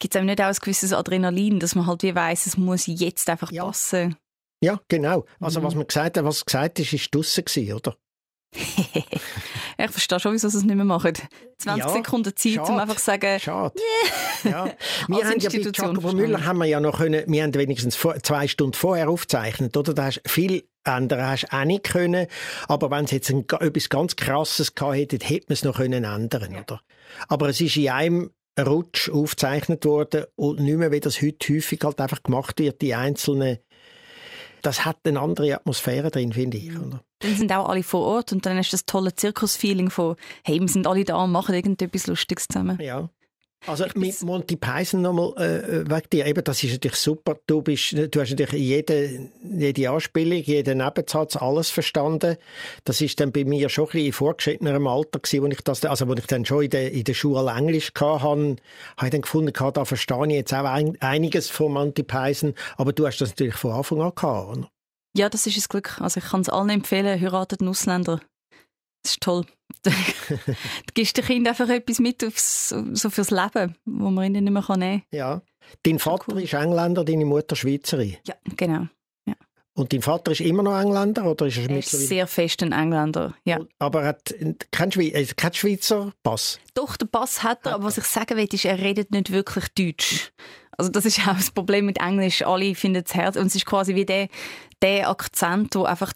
Gibt 0.00 0.14
es 0.14 0.18
einem 0.18 0.26
nicht 0.26 0.40
auch 0.40 0.46
ein 0.46 0.54
gewisses 0.54 0.92
Adrenalin, 0.92 1.60
dass 1.60 1.74
man 1.74 1.86
halt 1.86 2.02
wie 2.02 2.14
weiss, 2.14 2.46
es 2.46 2.56
muss 2.56 2.86
jetzt 2.86 3.30
einfach 3.30 3.50
Ja. 3.52 3.64
passen? 3.64 4.16
Ja, 4.62 4.80
genau. 4.88 5.24
Also 5.40 5.60
Mhm. 5.60 5.64
was 5.64 5.74
man 5.76 5.86
gesagt 5.86 6.16
hat, 6.18 6.24
was 6.24 6.44
gesagt 6.44 6.78
ist, 6.80 6.92
ist 6.92 7.14
draussen 7.14 7.44
gewesen, 7.44 7.72
oder? 7.74 7.96
ich 9.78 9.90
verstehe 9.90 10.20
schon, 10.20 10.32
wieso 10.32 10.48
sie 10.48 10.58
es 10.58 10.64
nicht 10.64 10.76
mehr 10.76 10.84
machen. 10.84 11.12
20 11.58 11.84
Ja, 11.84 11.88
Sekunden 11.92 12.36
Zeit, 12.36 12.58
um 12.58 12.66
schade. 12.66 12.82
einfach 12.82 12.96
zu 12.96 13.04
sagen, 13.04 13.40
Schade. 13.40 13.74
Ja. 14.44 14.66
Wir 15.08 15.24
haben 15.24 15.38
ja 15.40 15.50
bei 15.50 15.62
verstanden. 15.62 16.16
Müller 16.16 16.44
haben 16.44 16.58
wir 16.58 16.66
ja 16.66 16.80
noch 16.80 16.98
können, 16.98 17.24
wir 17.26 17.42
haben 17.42 17.54
wenigstens 17.54 17.96
vor, 17.96 18.22
zwei 18.22 18.46
Stunden 18.48 18.74
vorher 18.74 19.08
aufgezeichnet, 19.08 19.76
oder? 19.76 19.94
Da 19.94 20.04
hast 20.04 20.20
viel 20.26 20.64
ändern 20.84 21.26
hast 21.26 21.50
auch 21.52 21.64
nicht 21.64 21.84
können. 21.84 22.26
Aber 22.68 22.90
wenn 22.90 23.06
es 23.06 23.10
jetzt 23.10 23.30
ein, 23.30 23.44
etwas 23.60 23.88
ganz 23.88 24.16
Krasses 24.16 24.74
gehabt 24.74 24.96
hätte, 24.96 25.16
hätte 25.24 25.46
man 25.48 25.54
es 25.54 25.64
noch 25.64 25.76
können 25.76 26.04
ändern, 26.04 26.56
oder? 26.56 26.80
Aber 27.28 27.48
es 27.48 27.60
ist 27.60 27.76
in 27.76 27.88
einem 27.88 28.30
Rutsch 28.60 29.08
aufgezeichnet 29.10 29.84
worden 29.84 30.24
und 30.36 30.60
nicht 30.60 30.76
mehr, 30.76 30.92
wie 30.92 31.00
das 31.00 31.20
heute 31.22 31.54
häufig 31.54 31.80
halt 31.82 32.00
einfach 32.00 32.22
gemacht 32.22 32.58
wird, 32.60 32.82
die 32.82 32.94
einzelnen 32.94 33.58
das 34.66 34.84
hat 34.84 34.98
eine 35.04 35.20
andere 35.20 35.54
Atmosphäre 35.54 36.10
drin, 36.10 36.32
finde 36.32 36.56
ich. 36.56 36.70
Oder? 36.76 37.00
dann 37.24 37.36
sind 37.36 37.52
auch 37.52 37.68
alle 37.68 37.82
vor 37.82 38.02
Ort 38.02 38.32
und 38.32 38.44
dann 38.46 38.58
ist 38.58 38.72
das 38.72 38.84
tolle 38.84 39.14
Zirkusfeeling 39.14 39.90
von, 39.90 40.16
hey, 40.44 40.60
wir 40.60 40.68
sind 40.68 40.86
alle 40.86 41.04
da 41.04 41.16
und 41.22 41.32
machen 41.32 41.54
irgendetwas 41.54 42.06
Lustiges 42.06 42.48
zusammen. 42.48 42.78
Ja. 42.80 43.08
Also 43.66 43.86
mit 43.94 44.22
Monty 44.22 44.56
Python 44.56 45.02
nochmal 45.02 45.32
äh, 45.38 45.88
wegen 45.88 46.10
dir, 46.12 46.26
eben, 46.26 46.44
das 46.44 46.62
ist 46.62 46.72
natürlich 46.72 46.98
super. 46.98 47.36
Du, 47.46 47.62
bist, 47.62 47.92
du 47.92 48.20
hast 48.20 48.30
natürlich 48.30 48.52
jede, 48.52 49.30
jede 49.42 49.90
Anspielung, 49.90 50.42
jeden 50.42 50.78
Nebensatz, 50.78 51.36
alles 51.36 51.70
verstanden. 51.70 52.36
Das 52.84 53.00
ist 53.00 53.20
dann 53.20 53.32
bei 53.32 53.44
mir 53.44 53.70
schon 53.70 53.84
ein 53.84 53.92
bisschen 53.92 54.06
in 54.06 54.12
vorgeschrittenerem 54.12 54.86
Alter 54.86 55.18
gewesen, 55.18 55.42
wo 55.42 55.46
ich 55.46 55.60
das, 55.62 55.84
also 55.84 56.06
wo 56.08 56.14
ich 56.14 56.26
dann 56.26 56.44
schon 56.44 56.64
in 56.64 56.70
der, 56.70 56.92
in 56.92 57.04
der 57.04 57.14
Schule 57.14 57.50
Englisch 57.50 57.92
hatte, 57.98 58.20
habe 58.20 58.56
ich 59.02 59.10
dann 59.10 59.22
gefunden, 59.22 59.52
da 59.52 59.84
verstehe 59.84 60.26
ich 60.26 60.34
jetzt 60.34 60.52
auch 60.52 60.64
ein, 60.64 61.00
einiges 61.00 61.48
von 61.48 61.72
Monty 61.72 62.02
Python, 62.02 62.54
aber 62.76 62.92
du 62.92 63.06
hast 63.06 63.20
das 63.20 63.30
natürlich 63.30 63.56
von 63.56 63.72
Anfang 63.72 64.02
an 64.02 64.12
gehabt, 64.14 64.58
oder? 64.58 64.68
Ja, 65.16 65.28
das 65.28 65.46
ist 65.46 65.56
ein 65.56 65.64
Glück. 65.68 66.00
Also 66.00 66.18
ich 66.18 66.26
kann 66.26 66.40
es 66.40 66.48
allen 66.48 66.70
empfehlen, 66.70 67.20
heiratet 67.20 67.60
einen 67.60 67.70
Ausländer. 67.70 68.20
Das 69.02 69.12
ist 69.12 69.20
toll. 69.20 69.46
du 69.82 70.92
gibst 70.94 71.16
den 71.16 71.24
Kindern 71.24 71.52
einfach 71.52 71.68
etwas 71.68 71.98
mit 71.98 72.24
aufs, 72.24 72.68
so 72.68 73.10
fürs 73.10 73.30
Leben, 73.30 73.76
wo 73.84 74.10
man 74.10 74.24
ihnen 74.24 74.44
nicht 74.44 74.52
mehr 74.52 74.76
nehmen 74.76 75.02
kann. 75.02 75.18
Ja. 75.18 75.42
Dein 75.82 75.98
Vater 75.98 76.34
cool. 76.34 76.42
ist 76.42 76.52
Engländer, 76.52 77.04
deine 77.04 77.24
Mutter 77.24 77.56
Schweizerin. 77.56 78.16
Ja, 78.26 78.34
genau. 78.56 78.86
Und 79.76 79.92
dein 79.92 80.02
Vater 80.02 80.30
ist 80.30 80.40
immer 80.40 80.62
noch 80.62 80.80
Engländer, 80.80 81.28
oder 81.28 81.46
ist 81.46 81.58
er, 81.58 81.68
Er 81.68 81.78
ist 81.78 81.90
sehr 81.90 82.28
fest 82.28 82.62
ein 82.62 82.70
Engländer. 82.70 83.34
Ja. 83.44 83.58
Aber 83.80 84.02
er 84.02 84.08
hat 84.08 84.32
keinen 84.70 84.92
Schweizer, 84.92 85.18
äh, 85.18 85.52
Schweizer 85.52 86.12
Pass. 86.22 86.60
Doch, 86.74 86.96
den 86.96 87.08
Pass 87.08 87.42
hat 87.42 87.66
er, 87.66 87.74
aber 87.74 87.84
was 87.84 87.98
ich 87.98 88.04
sagen 88.04 88.36
will, 88.36 88.46
ist, 88.50 88.64
er 88.64 88.78
redet 88.78 89.10
nicht 89.10 89.32
wirklich 89.32 89.66
Deutsch. 89.70 90.32
Also 90.78 90.92
das 90.92 91.04
ist 91.04 91.18
auch 91.28 91.34
das 91.34 91.50
Problem 91.50 91.86
mit 91.86 92.00
Englisch. 92.00 92.42
Alle 92.42 92.74
finden 92.76 93.02
es 93.04 93.14
hart 93.16 93.36
und 93.36 93.48
es 93.48 93.56
ist 93.56 93.66
quasi 93.66 93.96
wie 93.96 94.06
der, 94.06 94.28
der 94.80 95.10
Akzent, 95.10 95.74
der 95.74 95.86
einfach 95.86 96.12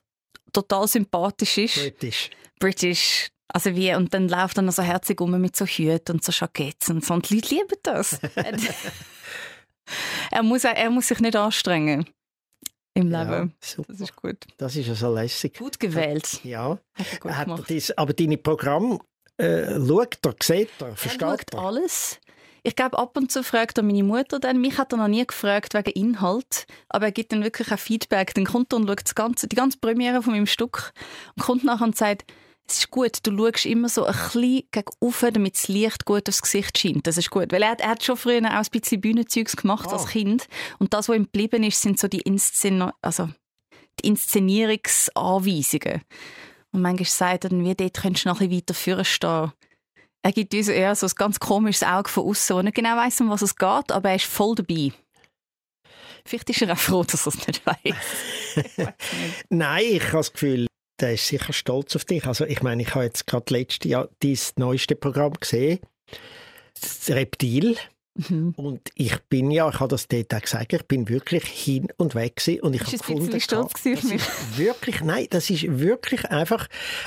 total 0.52 0.86
sympathisch 0.86 1.58
ist. 1.58 1.74
British. 1.74 2.30
British. 2.60 3.30
Also 3.52 3.74
wie, 3.74 3.94
und 3.94 4.12
dann 4.12 4.28
läuft 4.28 4.58
er 4.58 4.62
noch 4.62 4.72
so 4.72 4.82
herzig 4.82 5.20
um 5.20 5.40
mit 5.40 5.56
so 5.56 5.64
Hüten 5.64 6.16
und 6.16 6.24
so 6.24 6.32
Jacketts 6.32 6.90
und 6.90 7.04
so. 7.04 7.14
Und 7.14 7.28
die 7.30 7.36
Leute 7.36 7.54
lieben 7.54 7.76
das. 7.82 8.20
er, 10.30 10.42
muss, 10.42 10.64
er 10.64 10.90
muss 10.90 11.08
sich 11.08 11.20
nicht 11.20 11.36
anstrengen 11.36 12.06
im 12.94 13.10
Ja, 13.10 13.22
Leben. 13.22 13.54
super. 13.60 13.92
Das 13.92 14.00
ist 14.00 14.16
gut. 14.16 14.36
Das 14.58 14.76
ist 14.76 14.88
also 14.88 15.14
lässig. 15.14 15.56
Gut 15.58 15.78
gewählt. 15.80 16.40
Ja. 16.44 16.78
Hat 16.94 17.20
gut 17.20 17.32
Hat 17.32 17.68
dies, 17.68 17.90
aber 17.96 18.12
deine 18.12 18.36
Programme 18.36 18.98
äh, 19.38 19.74
schaut 19.86 20.18
er, 20.24 20.34
sieht 20.42 20.68
er, 20.80 20.88
Er 20.88 20.96
versteht 20.96 21.20
schaut 21.20 21.54
er? 21.54 21.58
alles. 21.60 22.18
ich 22.64 22.74
glaube, 22.76 22.98
ab 22.98 23.16
und 23.16 23.30
zu 23.32 23.42
fragt 23.44 23.78
er 23.78 23.84
meine 23.84 24.02
Mutter 24.02 24.40
dann. 24.40 24.60
Mich 24.60 24.76
hat 24.78 24.92
er 24.92 24.98
noch 24.98 25.08
nie 25.08 25.24
gefragt 25.26 25.74
wegen 25.74 25.90
Inhalt, 25.92 26.66
aber 26.88 27.06
er 27.06 27.12
gibt 27.12 27.32
dann 27.32 27.44
wirklich 27.44 27.72
auch 27.72 27.78
Feedback. 27.78 28.34
Dann 28.34 28.44
kommt 28.44 28.72
er 28.72 28.76
und 28.78 28.88
schaut 28.88 29.04
das 29.04 29.14
ganze, 29.14 29.48
die 29.48 29.56
ganze 29.56 29.78
Premiere 29.78 30.22
von 30.22 30.34
meinem 30.34 30.46
Stück 30.46 30.92
und 31.36 31.42
kommt 31.44 31.64
nachher 31.64 31.84
und 31.86 31.96
sagt, 31.96 32.30
es 32.68 32.78
ist 32.78 32.90
gut, 32.90 33.18
du 33.22 33.36
schaust 33.36 33.66
immer 33.66 33.88
so 33.88 34.04
ein 34.04 34.12
bisschen 34.12 34.62
gegen 34.70 35.34
damit 35.34 35.54
das 35.54 35.68
Licht 35.68 36.04
gut 36.04 36.28
aufs 36.28 36.42
Gesicht 36.42 36.76
scheint. 36.78 37.06
Das 37.06 37.16
ist 37.16 37.30
gut, 37.30 37.50
weil 37.50 37.62
er, 37.62 37.78
er 37.80 37.90
hat 37.90 38.04
schon 38.04 38.16
früher 38.16 38.44
auch 38.44 38.50
ein 38.50 38.66
bisschen 38.70 39.00
Bühnenzeugs 39.00 39.56
gemacht 39.56 39.88
oh. 39.88 39.92
als 39.92 40.06
Kind 40.08 40.46
und 40.78 40.92
das, 40.92 41.08
was 41.08 41.16
ihm 41.16 41.24
geblieben 41.24 41.64
ist, 41.64 41.80
sind 41.80 41.98
so 41.98 42.08
die, 42.08 42.20
Inszen 42.20 42.92
also 43.00 43.30
die 44.00 44.08
Inszenierungsanweisungen. 44.08 46.02
Und 46.72 46.82
manchmal 46.82 47.06
sagt 47.06 47.44
er 47.44 47.50
dann, 47.50 47.64
wie 47.64 47.74
dort 47.74 47.96
könntest 47.96 48.26
du 48.26 48.28
noch 48.28 48.40
ein 48.40 48.48
bisschen 48.48 48.62
weiter 48.62 48.74
vorne 48.74 49.04
stehen. 49.04 49.52
Er 50.22 50.32
gibt 50.32 50.52
uns 50.52 50.68
eher 50.68 50.94
so 50.94 51.06
ein 51.06 51.12
ganz 51.16 51.40
komisches 51.40 51.82
Auge 51.82 52.10
von 52.10 52.24
außen, 52.24 52.54
wo 52.54 52.60
er 52.60 52.64
nicht 52.64 52.74
genau 52.74 52.96
weiss, 52.96 53.20
um 53.20 53.30
was 53.30 53.42
es 53.42 53.56
geht, 53.56 53.92
aber 53.92 54.10
er 54.10 54.16
ist 54.16 54.26
voll 54.26 54.54
dabei. 54.54 54.92
Vielleicht 56.26 56.50
ist 56.50 56.60
er 56.60 56.72
auch 56.72 56.78
froh, 56.78 57.04
dass 57.04 57.26
er 57.26 57.32
es 57.34 57.46
nicht 57.46 57.64
weiss. 57.64 57.96
Nein, 59.48 59.84
ich 59.88 60.04
habe 60.04 60.18
das 60.18 60.32
Gefühl, 60.32 60.66
der 61.00 61.14
ist 61.14 61.26
sicher 61.26 61.52
stolz 61.52 61.96
auf 61.96 62.04
dich. 62.04 62.26
Also 62.26 62.44
ich 62.44 62.62
meine, 62.62 62.82
ich 62.82 62.94
habe 62.94 63.04
jetzt 63.04 63.26
gerade 63.26 63.52
letztes 63.52 63.90
Jahr 63.90 64.08
dein 64.20 64.38
neueste 64.56 64.96
Programm 64.96 65.34
gesehen, 65.34 65.80
das 66.80 67.08
Reptil. 67.10 67.76
Mhm. 68.14 68.54
Und 68.56 68.90
ich 68.94 69.16
bin 69.28 69.50
ja, 69.50 69.68
ich 69.68 69.78
habe 69.78 69.88
das 69.88 70.08
dort 70.08 70.34
auch 70.34 70.40
gesagt, 70.40 70.72
ich 70.72 70.82
bin 70.84 71.08
wirklich 71.08 71.44
hin 71.44 71.88
und 71.96 72.14
weg 72.14 72.36
gewesen. 72.36 72.60
Und 72.62 72.74
ich 72.74 72.82
habe 72.82 72.98
gefunden, 72.98 73.32
ein 73.32 73.40
stolz 73.40 73.72
auf 73.74 73.84
mich. 73.84 74.22
wirklich, 74.56 75.00
nein, 75.02 75.26
das 75.30 75.50
ist 75.50 75.78
wirklich 75.78 76.24
einfach 76.26 76.66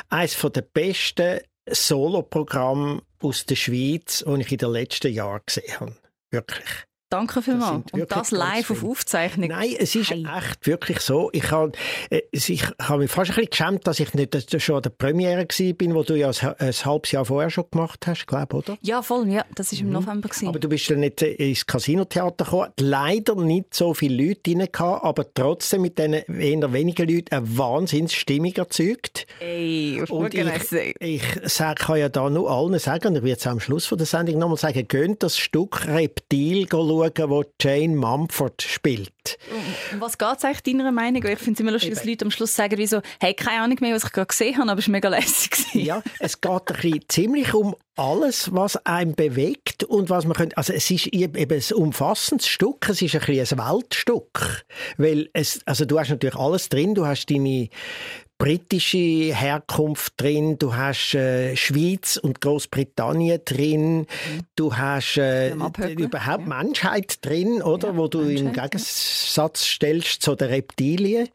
eines 0.09 0.37
der 0.39 0.61
besten 0.61 1.39
Soloprogramme 1.69 3.01
aus 3.21 3.45
der 3.45 3.55
Schweiz, 3.55 4.23
die 4.25 4.41
ich 4.41 4.51
in 4.51 4.57
den 4.57 4.71
letzten 4.71 5.13
Jahren 5.13 5.41
gesehen 5.45 5.79
habe. 5.79 5.95
Wirklich. 6.31 6.87
Danke 7.11 7.41
vielmals. 7.41 7.83
Und 7.91 8.09
das 8.09 8.31
live 8.31 8.71
auf 8.71 8.85
Aufzeichnung. 8.85 9.49
Nein, 9.49 9.75
es 9.77 9.95
ist 9.95 10.11
hey. 10.11 10.25
echt 10.37 10.65
wirklich 10.65 11.01
so. 11.01 11.29
Ich 11.33 11.51
habe 11.51 11.73
äh, 12.09 12.21
ich 12.31 12.63
hab 12.81 12.99
mich 12.99 13.11
fast 13.11 13.31
ein 13.31 13.35
bisschen 13.35 13.49
geschämt, 13.49 13.85
dass 13.85 13.99
ich 13.99 14.13
nicht 14.13 14.61
schon 14.61 14.77
an 14.77 14.81
der 14.81 14.91
Premiere 14.91 15.41
war, 15.41 15.95
wo 15.95 16.03
du 16.03 16.15
ja 16.15 16.29
ein, 16.29 16.55
ein 16.57 16.71
halbes 16.71 17.11
Jahr 17.11 17.25
vorher 17.25 17.49
schon 17.49 17.65
gemacht 17.69 18.07
hast, 18.07 18.27
glaube 18.27 18.55
oder? 18.55 18.77
Ja, 18.81 19.01
voll, 19.01 19.27
ja. 19.27 19.43
Das 19.55 19.73
war 19.73 19.79
im 19.81 19.87
mhm. 19.87 19.91
November. 19.91 20.29
Gewesen. 20.29 20.47
Aber 20.47 20.59
du 20.59 20.69
bist 20.69 20.89
dann 20.89 21.01
nicht 21.01 21.21
ins 21.21 21.65
Casino-Theater 21.65 22.45
gekommen. 22.45 22.69
Leider 22.79 23.35
nicht 23.35 23.73
so 23.73 23.93
viele 23.93 24.27
Leute 24.27 24.51
rein, 24.51 24.69
aber 25.01 25.33
trotzdem 25.33 25.81
mit 25.81 25.97
diesen 25.97 26.13
eher 26.13 26.71
wenigen 26.71 27.09
Leuten 27.09 27.35
eine 27.35 27.57
Wahnsinnsstimmung 27.57 28.53
erzeugt. 28.53 29.27
Ey, 29.41 30.01
und 30.07 30.33
ich, 30.33 30.95
ich 31.01 31.23
sag, 31.43 31.79
kann 31.79 31.97
ja 31.97 32.07
da 32.07 32.29
nur 32.29 32.49
allen 32.49 32.79
sagen, 32.79 33.09
und 33.09 33.15
ich 33.17 33.23
werde 33.23 33.39
es 33.39 33.47
am 33.47 33.59
Schluss 33.59 33.85
von 33.85 33.97
der 33.97 34.07
Sendung 34.07 34.37
nochmal 34.37 34.57
sagen, 34.57 34.87
gönnt 34.87 35.23
das 35.23 35.37
Stück 35.37 35.85
Reptil 35.87 36.67
schauen, 36.69 37.00
schauen, 37.15 37.29
wo 37.29 37.43
Jane 37.59 37.95
Mumford 37.95 38.61
spielt. 38.61 39.37
Was 39.99 40.17
geht 40.17 40.37
es 40.37 40.43
eigentlich 40.43 40.63
deiner 40.63 40.91
Meinung? 40.91 41.23
Ich 41.23 41.39
finde 41.39 41.53
es 41.53 41.59
immer 41.59 41.71
lustig, 41.71 41.93
dass 41.93 42.05
Leute 42.05 42.25
am 42.25 42.31
Schluss 42.31 42.55
sagen, 42.55 42.77
wie 42.77 42.87
so, 42.87 43.01
hey, 43.19 43.33
keine 43.33 43.61
Ahnung 43.61 43.77
mehr, 43.81 43.95
was 43.95 44.03
ich 44.05 44.11
gerade 44.11 44.27
gesehen 44.27 44.57
habe, 44.57 44.71
aber 44.71 44.79
es 44.79 44.87
war 44.87 44.91
mega 44.91 45.09
lässig. 45.09 45.51
Ja, 45.73 46.01
es 46.19 46.41
geht 46.41 46.51
ein 46.51 46.63
bisschen 46.65 47.01
ziemlich 47.07 47.53
um 47.53 47.75
alles, 47.95 48.53
was 48.53 48.83
einen 48.85 49.15
bewegt 49.15 49.83
und 49.83 50.09
was 50.09 50.25
man 50.25 50.33
könnte, 50.33 50.57
also 50.57 50.73
es 50.73 50.89
ist 50.89 51.07
eben 51.07 51.37
ein 51.37 51.73
umfassendes 51.75 52.47
Stück, 52.47 52.89
es 52.89 53.01
ist 53.01 53.15
ein, 53.15 53.21
bisschen 53.21 53.59
ein 53.59 53.73
Weltstück, 53.73 54.65
weil 54.97 55.29
es, 55.33 55.61
also 55.65 55.85
du 55.85 55.99
hast 55.99 56.09
natürlich 56.09 56.35
alles 56.35 56.69
drin, 56.69 56.95
du 56.95 57.05
hast 57.05 57.27
deine 57.29 57.69
britische 58.41 58.97
Herkunft 58.97 60.13
drin, 60.17 60.57
du 60.57 60.75
hast 60.75 61.13
äh, 61.13 61.55
Schweiz 61.55 62.17
und 62.17 62.41
Großbritannien 62.41 63.41
drin, 63.45 63.99
mhm. 63.99 64.05
du 64.55 64.75
hast 64.75 65.17
äh, 65.17 65.51
überhaupt 65.51 66.41
ja. 66.41 66.47
Menschheit 66.47 67.23
drin, 67.23 67.61
oder, 67.61 67.89
ja, 67.89 67.97
wo 67.97 68.07
du 68.07 68.21
im 68.21 68.51
Gegensatz 68.51 69.65
stellst 69.65 70.23
zu 70.23 70.35
den 70.35 70.47
Reptilien 70.47 71.29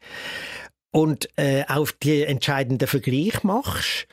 und 0.91 1.29
äh, 1.37 1.63
auch 1.69 1.91
die 1.91 2.23
entscheidenden 2.23 2.87
Vergleich 2.89 3.41
machst. 3.43 4.07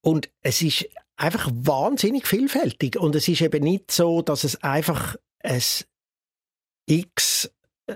Und 0.00 0.28
es 0.42 0.60
ist 0.60 0.88
einfach 1.16 1.48
wahnsinnig 1.52 2.26
vielfältig 2.26 2.98
und 2.98 3.14
es 3.14 3.28
ist 3.28 3.42
eben 3.42 3.62
nicht 3.62 3.92
so, 3.92 4.22
dass 4.22 4.42
es 4.42 4.60
einfach 4.64 5.14
ein 5.44 5.62
X 6.86 7.50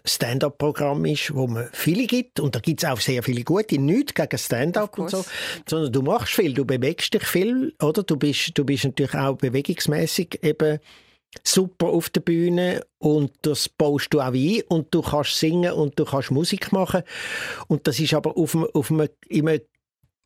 Stand-up-Programm 0.04 1.04
ist, 1.04 1.34
wo 1.34 1.46
man 1.46 1.68
viele 1.72 2.06
gibt. 2.06 2.40
Und 2.40 2.54
da 2.54 2.60
gibt 2.60 2.82
es 2.82 2.88
auch 2.88 3.00
sehr 3.00 3.22
viele 3.22 3.44
gute, 3.44 3.78
nichts 3.78 4.14
gegen 4.14 4.38
Stand-up 4.38 4.98
und 4.98 5.10
so, 5.10 5.24
sondern 5.68 5.92
du 5.92 6.02
machst 6.02 6.34
viel, 6.34 6.54
du 6.54 6.64
bewegst 6.64 7.14
dich 7.14 7.24
viel, 7.24 7.74
oder? 7.82 8.02
Du 8.02 8.16
bist, 8.16 8.56
du 8.56 8.64
bist 8.64 8.84
natürlich 8.84 9.14
auch 9.14 9.36
bewegungsmäßig 9.36 10.40
eben 10.42 10.78
super 11.42 11.88
auf 11.88 12.10
der 12.10 12.20
Bühne. 12.20 12.82
Und 12.98 13.32
das 13.42 13.68
baust 13.68 14.12
du 14.12 14.20
auch 14.20 14.32
ein. 14.32 14.62
Und 14.68 14.94
du 14.94 15.02
kannst 15.02 15.38
singen 15.38 15.72
und 15.72 15.98
du 15.98 16.04
kannst 16.04 16.30
Musik 16.30 16.72
machen. 16.72 17.02
Und 17.66 17.86
das 17.86 17.98
ist 17.98 18.14
aber 18.14 18.36
auf 18.36 18.54
einem, 18.54 18.68
auf 18.72 18.90
einem, 18.90 19.08
in 19.28 19.48
einem 19.48 19.60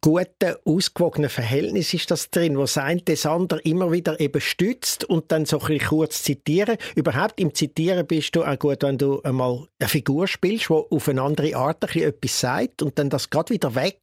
guten, 0.01 0.55
ausgewogenen 0.65 1.31
Verhältnis 1.31 1.93
ist 1.93 2.11
das 2.11 2.31
drin, 2.31 2.57
wo 2.57 2.67
sein 2.67 3.03
das 3.05 3.27
andere 3.27 3.61
immer 3.61 3.91
wieder 3.91 4.21
eben 4.21 4.41
stützt 4.41 5.05
und 5.05 5.33
dann 5.33 5.45
so 5.45 5.59
ein 5.59 5.67
bisschen 5.67 5.89
kurz 5.89 6.23
zitieren. 6.23 6.77
Überhaupt 6.95 7.41
im 7.41 7.55
Zitieren 7.55 8.07
bist 8.07 8.37
du 8.37 8.45
auch 8.45 8.59
gut, 8.59 8.83
wenn 8.83 8.99
du 8.99 9.21
einmal 9.23 9.67
eine 9.79 9.89
Figur 9.89 10.29
spielst, 10.29 10.69
die 10.69 10.75
auf 10.75 11.09
eine 11.09 11.23
andere 11.23 11.57
Art 11.57 11.83
ein 11.83 11.89
bisschen 11.89 12.09
etwas 12.09 12.41
sagt 12.41 12.83
und 12.83 12.99
dann 12.99 13.11
das 13.11 13.31
gerade 13.31 13.53
wieder 13.53 13.75
weg, 13.75 14.01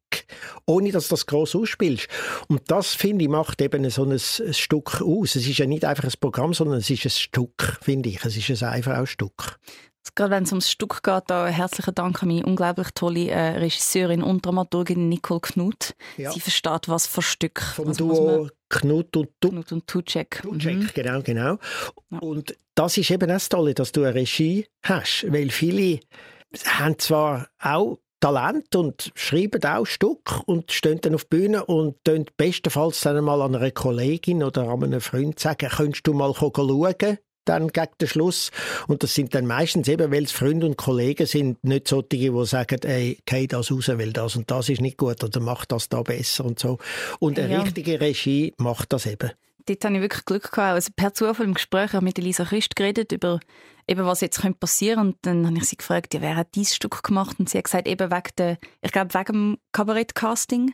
ohne 0.65 0.91
dass 0.91 1.07
du 1.07 1.15
das 1.15 1.25
gross 1.25 1.55
ausspielst. 1.55 2.07
Und 2.47 2.69
das, 2.69 2.93
finde 2.93 3.23
ich, 3.23 3.29
macht 3.29 3.61
eben 3.61 3.89
so 3.89 4.03
ein, 4.03 4.11
ein, 4.11 4.53
Stück 4.53 5.01
aus. 5.01 5.35
Es 5.35 5.47
ist 5.47 5.57
ja 5.57 5.65
nicht 5.65 5.85
einfach 5.85 6.03
ein 6.03 6.13
Programm, 6.19 6.53
sondern 6.53 6.79
es 6.79 6.89
ist 6.89 7.05
ein 7.05 7.11
Stück, 7.11 7.79
finde 7.81 8.09
ich. 8.09 8.23
Es 8.23 8.35
ist 8.35 8.63
ein 8.63 8.69
einfaches 8.69 9.09
Stück. 9.09 9.59
Gerade 10.13 10.31
wenn 10.31 10.43
es 10.43 10.51
ums 10.51 10.69
Stück 10.69 11.01
geht, 11.01 11.23
da 11.27 11.47
herzlichen 11.47 11.95
Dank 11.95 12.21
an 12.21 12.29
meine 12.29 12.45
unglaublich 12.45 12.89
tolle 12.93 13.29
äh, 13.29 13.57
Regisseurin 13.57 14.21
und 14.21 14.45
Dramaturgin 14.45 15.09
Nicole 15.09 15.41
Knut. 15.41 15.95
Ja. 16.17 16.31
Sie 16.31 16.39
versteht, 16.39 16.87
was 16.87 17.07
für 17.07 17.21
Stück. 17.21 17.61
Vom 17.61 17.87
also, 17.87 18.07
Duo 18.07 18.49
Knut 18.69 19.15
und, 19.17 19.29
tu 19.39 19.49
Knut 19.49 19.71
und 19.71 19.87
Tucek. 19.87 20.41
Tucek, 20.43 20.75
mhm. 20.75 20.89
genau, 20.93 21.21
genau. 21.21 21.57
Ja. 22.11 22.19
Und 22.19 22.55
das 22.75 22.97
ist 22.97 23.09
eben 23.09 23.27
das 23.27 23.49
Tolle, 23.49 23.73
dass 23.73 23.91
du 23.91 24.03
eine 24.03 24.15
Regie 24.15 24.67
hast, 24.83 25.25
weil 25.29 25.49
viele 25.49 26.01
haben 26.65 26.99
zwar 26.99 27.47
auch 27.59 27.97
Talent 28.19 28.75
und 28.75 29.11
schreiben 29.15 29.63
auch 29.65 29.85
Stück 29.85 30.41
und 30.47 30.71
stehen 30.71 30.99
dann 31.01 31.15
auf 31.15 31.25
die 31.25 31.37
Bühne 31.37 31.65
und 31.65 31.97
bestenfalls 32.37 33.01
dann 33.01 33.23
mal 33.23 33.41
an 33.41 33.55
einer 33.55 33.71
Kollegin 33.71 34.43
oder 34.43 34.67
an 34.67 34.83
einem 34.83 35.01
Freund 35.01 35.39
sagen, 35.39 35.69
könntest 35.69 36.07
du 36.07 36.13
mal 36.13 36.33
schauen, 36.33 37.17
dann 37.45 37.69
gegen 37.69 37.91
den 37.99 38.07
Schluss. 38.07 38.51
Und 38.87 39.03
das 39.03 39.13
sind 39.13 39.33
dann 39.35 39.45
meistens 39.45 39.87
eben, 39.87 40.11
weil 40.11 40.23
es 40.23 40.31
Freunde 40.31 40.65
und 40.65 40.77
Kollegen 40.77 41.25
sind, 41.25 41.63
nicht 41.63 41.87
solche, 41.87 42.07
die 42.09 42.45
sagen, 42.45 42.79
ey, 42.83 43.17
geh 43.25 43.47
das 43.47 43.71
raus, 43.71 43.87
weil 43.89 44.13
das 44.13 44.35
und 44.35 44.51
das 44.51 44.69
ist 44.69 44.81
nicht 44.81 44.97
gut 44.97 45.23
oder 45.23 45.39
mach 45.39 45.65
das 45.65 45.89
da 45.89 46.01
besser 46.01 46.45
und 46.45 46.59
so. 46.59 46.77
Und 47.19 47.39
eine 47.39 47.53
ja. 47.53 47.61
richtige 47.61 47.99
Regie 48.01 48.53
macht 48.57 48.93
das 48.93 49.05
eben. 49.05 49.31
Dort 49.67 49.83
habe 49.83 49.95
ich 49.95 50.01
wirklich 50.01 50.25
Glück 50.25 50.51
gehabt. 50.51 50.75
Also 50.75 50.91
per 50.95 51.13
Zufall 51.13 51.45
im 51.45 51.55
Gespräch 51.55 51.93
habe 51.93 52.05
ich 52.05 52.15
mit 52.15 52.19
Elisa 52.19 52.45
Christ 52.45 52.75
geredet 52.75 53.11
über 53.11 53.39
eben, 53.87 54.05
was 54.05 54.21
jetzt 54.21 54.41
könnte 54.41 54.59
passieren 54.59 54.99
Und 54.99 55.17
dann 55.23 55.45
habe 55.45 55.57
ich 55.57 55.65
sie 55.65 55.77
gefragt, 55.77 56.13
ja, 56.13 56.21
wer 56.21 56.35
hat 56.35 56.55
dieses 56.55 56.75
Stück 56.75 57.03
gemacht? 57.03 57.37
Und 57.39 57.49
sie 57.49 57.57
hat 57.57 57.65
gesagt, 57.65 57.87
eben 57.87 58.11
wegen 58.11 58.29
der, 58.37 58.57
ich 58.81 58.91
glaube, 58.91 59.13
wegen 59.13 59.33
dem 59.33 59.57
Kabarett-Casting 59.71 60.73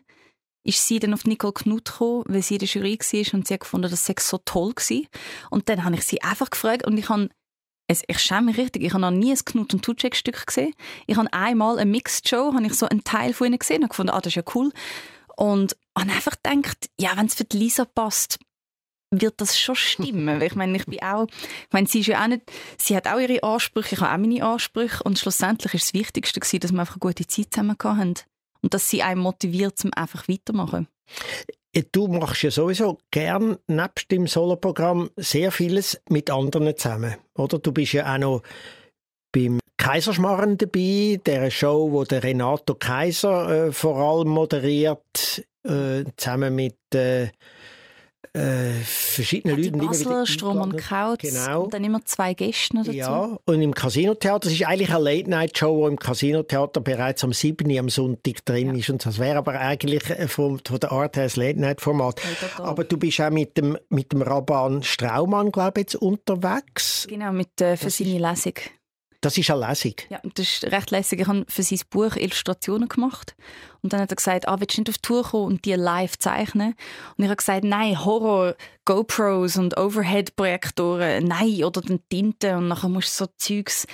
ist 0.64 0.86
sie 0.88 1.00
dann 1.00 1.14
auf 1.14 1.26
Nicole 1.26 1.54
Knut 1.54 1.86
gekommen, 1.86 2.24
weil 2.28 2.42
sie 2.44 2.56
in 2.56 2.60
der 2.60 2.68
Jury 2.68 2.98
war 3.00 3.34
und 3.34 3.48
sie 3.48 3.54
hat 3.54 3.62
gefunden, 3.62 3.90
das 3.90 4.06
sei 4.06 4.16
so 4.20 4.38
toll 4.44 4.74
gewesen. 4.74 5.08
Und 5.50 5.70
dann 5.70 5.84
habe 5.84 5.96
ich 5.96 6.04
sie 6.04 6.22
einfach 6.22 6.50
gefragt 6.50 6.86
und 6.86 6.98
ich 6.98 7.10
habe 7.10 7.30
ich 8.08 8.20
schäme 8.20 8.44
mich 8.44 8.58
richtig. 8.58 8.84
Ich 8.84 8.94
habe 8.94 9.02
noch 9.02 9.12
nie 9.12 9.32
ein 9.32 9.46
Knut 9.46 9.74
und 9.74 9.84
Tutschek 9.84 10.16
Stück 10.16 10.48
gesehen. 10.48 10.74
Ich 11.08 11.18
habe 11.18 11.32
einmal 11.34 11.78
eine 11.78 11.92
Mixed 11.92 12.30
Show, 12.30 12.54
habe 12.54 12.66
ich 12.66 12.74
so 12.74 12.86
einen 12.86 13.04
Teil 13.04 13.34
von 13.34 13.48
ihnen 13.48 13.60
gesehen 13.60 13.84
und 13.84 13.90
gefunden, 13.90 14.12
ah, 14.12 14.22
das 14.22 14.32
ist 14.32 14.36
ja 14.36 14.44
cool. 14.56 14.72
Und 15.36 15.76
habe 15.98 16.12
einfach 16.12 16.38
gedacht, 16.42 16.90
ja, 16.98 17.12
wenn 17.16 17.26
es 17.26 17.36
für 17.36 17.46
Lisa 17.52 17.84
passt, 17.84 18.40
wird 19.12 19.42
das 19.42 19.60
schon 19.60 19.76
stimmen. 19.76 20.40
Weil 20.40 20.44
ich 20.48 20.56
meine, 20.56 20.78
ich 20.78 20.86
bin 20.86 21.02
auch, 21.02 21.28
ich 21.28 21.74
meine, 21.74 21.88
sie 21.88 22.00
ist 22.00 22.08
ja 22.08 22.24
auch 22.24 22.28
nicht, 22.28 22.44
sie 22.78 22.96
hat 22.96 23.08
auch 23.08 23.20
ihre 23.20 23.44
Ansprüche, 23.44 23.96
ich 23.96 24.02
habe 24.02 24.14
auch 24.14 24.18
meine 24.18 24.46
Ansprüche 24.46 25.04
und 25.04 25.20
schlussendlich 25.20 25.74
ist 25.74 25.88
das 25.88 25.94
Wichtigste 25.94 26.40
gewesen, 26.40 26.60
dass 26.62 26.72
wir 26.72 26.80
einfach 26.80 26.96
eine 26.96 27.00
gute 27.00 27.28
Zeit 27.28 27.48
zusammen 27.52 27.76
hatten 27.84 28.16
und 28.62 28.74
dass 28.74 28.90
sie 28.90 29.04
einen 29.04 29.22
motiviert, 29.22 29.78
zum 29.78 29.92
einfach 29.94 30.28
weitermachen. 30.28 30.88
Äh, 31.74 31.84
du 31.92 32.08
machst 32.08 32.44
ja 32.44 32.52
sowieso 32.52 33.00
gern 33.12 33.58
nebst 33.68 34.12
dem 34.12 34.28
Soloprogramm 34.28 35.10
sehr 35.16 35.52
vieles 35.52 36.02
mit 36.10 36.30
anderen 36.30 36.76
zusammen, 36.78 37.16
oder? 37.36 37.60
Du 37.60 37.72
bist 37.72 37.94
ja 37.94 38.14
auch 38.14 38.20
noch 38.20 38.42
beim 39.32 39.60
Kaiserschmarren 39.78 40.58
dabei, 40.58 41.20
der 41.26 41.50
Show, 41.50 41.92
wo 41.92 42.04
der 42.04 42.24
Renato 42.24 42.76
Kaiser 42.76 43.68
äh, 43.68 43.72
vor 43.72 43.98
allem 43.98 44.30
moderiert, 44.30 45.44
äh, 45.64 46.04
zusammen 46.18 46.56
mit 46.56 46.78
äh, 46.94 47.30
äh, 48.34 48.72
verschiedene 48.84 49.56
Leute. 49.56 49.72
Basler, 49.72 50.26
Strom 50.26 50.62
und 50.62 50.78
Couch 50.78 51.22
genau. 51.22 51.64
und 51.64 51.74
dann 51.74 51.84
immer 51.84 52.04
zwei 52.06 52.34
Gäste 52.34 52.78
dazu. 52.78 52.92
Ja, 52.92 53.38
und 53.46 53.62
im 53.62 53.74
Casino-Theater, 53.74 54.40
das 54.40 54.54
ist 54.54 54.66
eigentlich 54.66 54.94
eine 54.94 55.04
Late-Night-Show, 55.04 55.86
die 55.86 55.92
im 55.92 56.00
Casino-Theater 56.00 56.80
bereits 56.82 57.24
am 57.24 57.34
7. 57.34 57.78
am 57.78 57.90
Sonntag 57.90 58.46
drin 58.46 58.70
ja. 58.70 58.80
ist. 58.80 58.90
Und 58.90 59.06
das 59.06 59.20
wäre 59.20 59.38
aber 59.38 59.60
eigentlich 59.60 60.10
äh, 60.10 60.28
von, 60.28 60.62
von 60.66 60.80
der 60.80 60.92
Art 60.92 61.18
her 61.18 61.26
ein 61.26 61.32
Late-Night-Format. 61.36 62.22
aber 62.58 62.84
du 62.86 62.98
bist 62.98 63.20
auch 63.20 63.32
mit 63.32 63.58
dem, 63.58 63.78
mit 63.90 64.14
dem 64.14 64.22
Raban 64.22 64.82
Straumann, 64.84 65.52
glaube 65.52 65.82
ich, 65.82 65.84
jetzt 65.88 65.96
unterwegs. 65.96 67.08
Genau, 67.10 67.34
mit, 67.34 67.60
äh, 67.60 67.76
für 67.76 67.86
das 67.86 67.98
seine 67.98 68.18
Lesung. 68.18 68.54
Das 69.22 69.38
ist 69.38 69.52
eine 69.52 69.68
Lesung? 69.68 69.94
Ja, 70.10 70.20
das 70.24 70.48
ist 70.48 70.64
recht 70.66 70.90
lässig. 70.90 71.20
Ich 71.22 71.28
habe 71.28 71.46
für 71.48 71.62
sein 71.62 71.80
Buch 71.92 72.16
Illustrationen 72.16 72.90
gemacht. 72.90 73.36
Und 73.82 73.94
dann 73.94 74.02
hat 74.02 74.12
er 74.12 74.16
gesagt, 74.16 74.48
ah, 74.48 74.60
willst 74.60 74.78
du 74.78 74.82
nicht 74.82 74.90
auf 74.90 74.98
die 74.98 75.02
Tour 75.02 75.24
kommen 75.24 75.46
und 75.46 75.66
die 75.66 75.74
live 75.74 76.18
zeichnen? 76.18 76.74
Und 77.16 77.24
ich 77.24 77.26
habe 77.26 77.36
gesagt, 77.36 77.64
nein, 77.64 78.04
Horror, 78.04 78.56
GoPros 78.86 79.58
und 79.58 79.78
Overhead-Projektoren, 79.78 81.24
nein, 81.26 81.64
oder 81.64 81.82
den 81.82 82.02
Tinte 82.10 82.58
und 82.58 82.68
nachher 82.68 82.90
musst 82.90 83.20
du 83.20 83.26
so 83.26 83.32
Zeugs. 83.38 83.86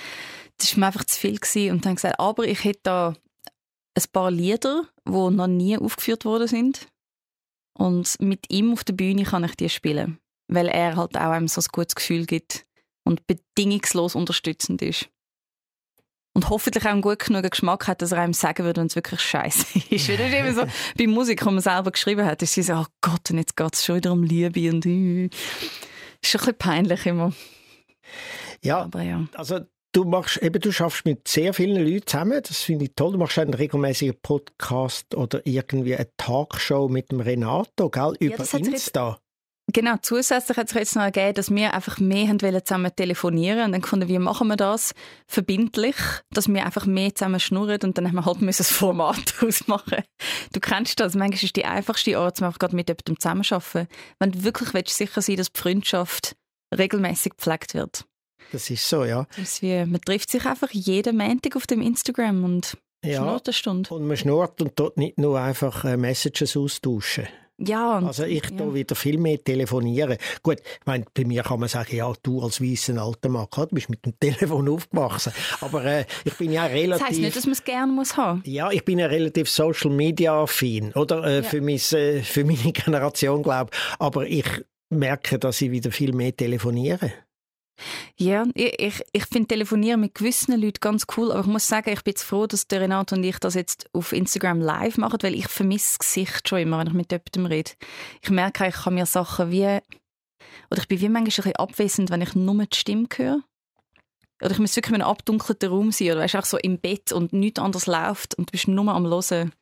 Das 0.56 0.72
war 0.72 0.80
mir 0.80 0.86
einfach 0.86 1.04
zu 1.04 1.20
viel. 1.20 1.38
Gewesen. 1.38 1.72
Und 1.72 1.84
dann 1.84 1.96
gesagt, 1.96 2.18
aber 2.18 2.46
ich 2.46 2.64
hätte 2.64 2.80
da 2.84 3.14
ein 3.94 4.04
paar 4.10 4.30
Lieder, 4.30 4.84
die 5.06 5.10
noch 5.10 5.46
nie 5.46 5.76
aufgeführt 5.76 6.24
worden 6.24 6.48
sind. 6.48 6.86
Und 7.74 8.18
mit 8.18 8.50
ihm 8.50 8.72
auf 8.72 8.82
der 8.82 8.94
Bühne 8.94 9.24
kann 9.24 9.44
ich 9.44 9.56
die 9.56 9.68
spielen. 9.68 10.18
Weil 10.48 10.68
er 10.68 10.96
halt 10.96 11.18
auch 11.18 11.30
einem 11.30 11.48
so 11.48 11.60
ein 11.60 11.66
gutes 11.70 11.94
Gefühl 11.94 12.24
gibt 12.24 12.64
und 13.04 13.26
bedingungslos 13.26 14.14
unterstützend 14.14 14.80
ist 14.80 15.10
und 16.38 16.50
hoffentlich 16.50 16.84
auch 16.84 16.90
einen 16.90 17.02
gut 17.02 17.18
genug 17.18 17.50
Geschmack 17.50 17.88
hat, 17.88 18.00
dass 18.00 18.12
er 18.12 18.20
einem 18.20 18.32
sagen 18.32 18.64
würde, 18.64 18.80
wenn 18.80 18.86
es 18.86 18.94
wirklich 18.94 19.20
scheiße 19.20 19.78
ist. 19.90 20.08
Weil 20.08 20.16
das 20.18 20.28
ist 20.28 20.34
eben 20.34 20.54
so, 20.54 20.62
bei 20.96 21.06
Musik, 21.08 21.40
die 21.40 21.44
man 21.46 21.60
selber 21.60 21.90
geschrieben 21.90 22.24
hat, 22.24 22.40
ist 22.42 22.54
sie 22.54 22.62
so, 22.62 22.74
oh 22.74 22.86
Gott, 23.00 23.28
und 23.30 23.38
jetzt 23.38 23.56
geht 23.56 23.74
es 23.74 23.84
schon 23.84 23.96
wieder 23.96 24.12
um 24.12 24.22
Liebe 24.22 24.70
und 24.70 24.86
äh. 24.86 25.24
ist 25.26 25.34
schon 26.22 26.40
ein 26.40 26.44
bisschen 26.44 26.58
peinlich 26.58 27.06
immer. 27.06 27.32
Ja, 28.62 28.82
Aber 28.82 29.02
ja. 29.02 29.26
also 29.34 29.60
du 29.90 30.04
machst 30.04 30.40
eben, 30.40 30.60
du 30.60 30.70
schaffst 30.70 31.04
mit 31.04 31.26
sehr 31.26 31.52
vielen 31.54 31.84
Leuten 31.84 32.06
zusammen, 32.06 32.40
das 32.40 32.60
finde 32.60 32.84
ich 32.84 32.92
toll. 32.94 33.12
Du 33.12 33.18
machst 33.18 33.36
einen 33.40 33.54
regelmäßigen 33.54 34.14
Podcast 34.22 35.16
oder 35.16 35.44
irgendwie 35.44 35.96
eine 35.96 36.08
Talkshow 36.18 36.88
mit 36.88 37.10
dem 37.10 37.18
Renato, 37.18 37.90
gell, 37.90 38.14
über 38.20 38.44
ja, 38.44 38.58
Insta. 38.58 39.18
Genau, 39.70 39.96
zusätzlich 40.00 40.56
hat 40.56 40.68
es 40.68 40.72
jetzt 40.72 40.96
noch 40.96 41.04
gegeben, 41.04 41.34
dass 41.34 41.50
wir 41.50 41.74
einfach 41.74 41.98
mehr 41.98 42.28
haben 42.28 42.38
zusammen 42.38 42.90
telefonieren 42.96 43.66
und 43.66 43.72
dann 43.72 43.82
konnten 43.82 44.08
wir 44.08 44.18
machen 44.18 44.48
wir 44.48 44.56
das 44.56 44.94
verbindlich, 45.26 45.94
dass 46.30 46.48
wir 46.48 46.64
einfach 46.64 46.86
mehr 46.86 47.14
zusammen 47.14 47.38
schnurren 47.38 47.80
und 47.82 47.98
dann 47.98 48.06
haben 48.06 48.14
wir 48.14 48.24
halt 48.24 48.40
das 48.42 48.70
Format 48.70 49.34
ausmachen. 49.42 50.02
Du 50.54 50.60
kennst 50.60 50.98
das, 51.00 51.14
manchmal 51.14 51.44
ist 51.44 51.56
die 51.56 51.66
einfachste 51.66 52.16
Art, 52.16 52.40
einfach 52.42 52.58
gerade 52.58 52.76
mit 52.76 52.88
jemandem 52.88 53.20
zusammenarbeiten, 53.20 53.88
wenn 54.18 54.32
du 54.32 54.42
wirklich 54.42 54.72
willst, 54.72 54.96
sicher 54.96 55.20
sein 55.20 55.36
dass 55.36 55.52
die 55.52 55.60
Freundschaft 55.60 56.34
regelmäßig 56.76 57.32
gepflegt 57.36 57.74
wird. 57.74 58.06
Das 58.52 58.70
ist 58.70 58.88
so, 58.88 59.04
ja. 59.04 59.26
Das 59.36 59.60
wie, 59.60 59.84
man 59.84 60.00
trifft 60.00 60.30
sich 60.30 60.46
einfach 60.46 60.70
jeden 60.70 61.18
Montag 61.18 61.56
auf 61.56 61.66
dem 61.66 61.82
Instagram 61.82 62.42
und 62.42 62.78
ja, 63.04 63.20
schnurrt 63.20 63.46
eine 63.46 63.52
Stunde. 63.52 63.94
Und 63.94 64.06
man 64.06 64.16
schnurrt 64.16 64.62
und 64.62 64.72
dort 64.76 64.96
nicht 64.96 65.18
nur 65.18 65.38
einfach 65.38 65.84
äh, 65.84 65.98
Messages 65.98 66.56
austauschen. 66.56 67.28
Ja. 67.58 67.98
Also 67.98 68.24
ich 68.24 68.44
ja. 68.44 68.56
da 68.56 68.72
wieder 68.72 68.94
viel 68.94 69.18
mehr 69.18 69.42
telefonieren. 69.42 70.16
Gut, 70.42 70.58
ich 70.60 70.86
meine, 70.86 71.04
bei 71.12 71.24
mir 71.24 71.42
kann 71.42 71.58
man 71.58 71.68
sagen, 71.68 71.96
ja, 71.96 72.12
du 72.22 72.40
als 72.40 72.60
weißer 72.60 72.96
alter 73.00 73.28
Mann, 73.28 73.48
du 73.52 73.66
bist 73.66 73.90
mit 73.90 74.04
dem 74.04 74.18
Telefon 74.18 74.68
aufgewachsen. 74.68 75.32
Aber 75.60 75.84
äh, 75.84 76.04
ich 76.24 76.34
bin 76.34 76.52
ja 76.52 76.66
relativ... 76.66 77.00
Das 77.00 77.08
heisst 77.08 77.20
nicht, 77.20 77.36
dass 77.36 77.46
man 77.46 77.52
es 77.52 77.64
gerne 77.64 77.92
muss 77.92 78.16
haben. 78.16 78.42
Ja, 78.46 78.70
ich 78.70 78.84
bin 78.84 79.00
ja 79.00 79.06
relativ 79.06 79.50
Social 79.50 79.90
Media 79.90 80.40
affin, 80.40 80.92
oder? 80.92 81.24
Äh, 81.24 81.36
ja. 81.36 81.42
für, 81.42 81.60
mein, 81.60 81.76
äh, 81.76 82.22
für 82.22 82.44
meine 82.44 82.72
Generation, 82.72 83.42
glaube 83.42 83.70
ich. 83.72 83.78
Aber 83.98 84.26
ich 84.26 84.46
merke, 84.90 85.38
dass 85.38 85.60
ich 85.60 85.70
wieder 85.70 85.90
viel 85.90 86.12
mehr 86.12 86.36
telefoniere. 86.36 87.12
Ja, 88.16 88.44
ich, 88.54 89.02
ich, 89.12 89.26
finde 89.26 89.48
Telefonieren 89.48 90.00
mit 90.00 90.14
gewissen 90.14 90.60
Leuten 90.60 90.80
ganz 90.80 91.06
cool, 91.16 91.30
aber 91.30 91.40
ich 91.40 91.46
muss 91.46 91.68
sagen, 91.68 91.90
ich 91.90 92.02
bin 92.02 92.12
jetzt 92.12 92.24
froh, 92.24 92.46
dass 92.46 92.66
der 92.66 92.80
Renato 92.80 93.14
und 93.14 93.24
ich 93.24 93.38
das 93.38 93.54
jetzt 93.54 93.88
auf 93.92 94.12
Instagram 94.12 94.60
live 94.60 94.98
machen, 94.98 95.18
weil 95.22 95.34
ich 95.34 95.48
vermisse 95.48 95.90
das 95.90 95.98
Gesicht 96.00 96.48
schon 96.48 96.60
immer, 96.60 96.78
wenn 96.78 96.88
ich 96.88 96.92
mit 96.92 97.12
jemandem 97.12 97.46
rede. 97.46 97.70
Ich 98.22 98.30
merke, 98.30 98.66
ich 98.66 98.74
kann 98.74 98.94
mir 98.94 99.06
Sachen 99.06 99.50
wie, 99.50 99.78
oder 100.70 100.80
ich 100.80 100.88
bin 100.88 101.00
wie 101.00 101.08
manchmal 101.08 101.22
ein 101.22 101.24
bisschen 101.24 101.56
abwesend, 101.56 102.10
wenn 102.10 102.22
ich 102.22 102.34
nur 102.34 102.66
die 102.66 102.76
Stimme 102.76 103.08
höre. 103.14 103.42
Oder 104.40 104.52
ich 104.52 104.58
muss 104.58 104.76
wirklich 104.76 104.94
in 104.94 105.02
einem 105.02 105.10
abdunkelten 105.10 105.68
Raum 105.68 105.90
sein, 105.90 106.12
oder 106.12 106.20
weißt, 106.20 106.36
auch 106.36 106.44
so 106.44 106.58
im 106.58 106.78
Bett 106.78 107.12
und 107.12 107.32
nichts 107.32 107.60
anderes 107.60 107.86
läuft 107.86 108.36
und 108.36 108.48
du 108.48 108.52
bist 108.52 108.68
nur 108.68 108.88
am 108.88 109.06
Hören 109.06 109.52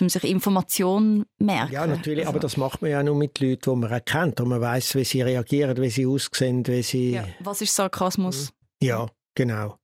um 0.00 0.08
sich 0.08 0.24
Informationen 0.24 1.26
merken. 1.38 1.72
Ja, 1.72 1.86
natürlich, 1.86 2.20
also. 2.20 2.30
aber 2.30 2.40
das 2.40 2.56
macht 2.56 2.82
man 2.82 2.90
ja 2.90 3.02
nur 3.02 3.16
mit 3.16 3.38
Leuten, 3.40 3.70
die 3.70 3.76
man 3.76 3.92
auch 3.92 4.04
kennt, 4.04 4.40
und 4.40 4.48
man 4.48 4.60
weiß, 4.60 4.94
wie 4.94 5.04
sie 5.04 5.22
reagieren, 5.22 5.76
wie 5.76 5.90
sie 5.90 6.06
aussehen, 6.06 6.66
wie 6.66 6.82
sie... 6.82 7.12
Ja. 7.12 7.26
Was 7.40 7.60
ist 7.60 7.74
Sarkasmus? 7.74 8.52
Ja, 8.80 9.06
genau. 9.34 9.78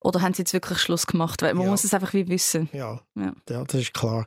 Oder 0.00 0.20
haben 0.20 0.34
sie 0.34 0.42
jetzt 0.42 0.52
wirklich 0.52 0.78
Schluss 0.78 1.06
gemacht? 1.06 1.40
Weil 1.42 1.54
man 1.54 1.64
ja. 1.64 1.70
muss 1.70 1.84
es 1.84 1.94
einfach 1.94 2.12
wie 2.12 2.28
wissen. 2.28 2.68
Ja. 2.72 3.00
ja, 3.14 3.32
ja. 3.48 3.64
das 3.64 3.80
ist 3.80 3.94
klar. 3.94 4.26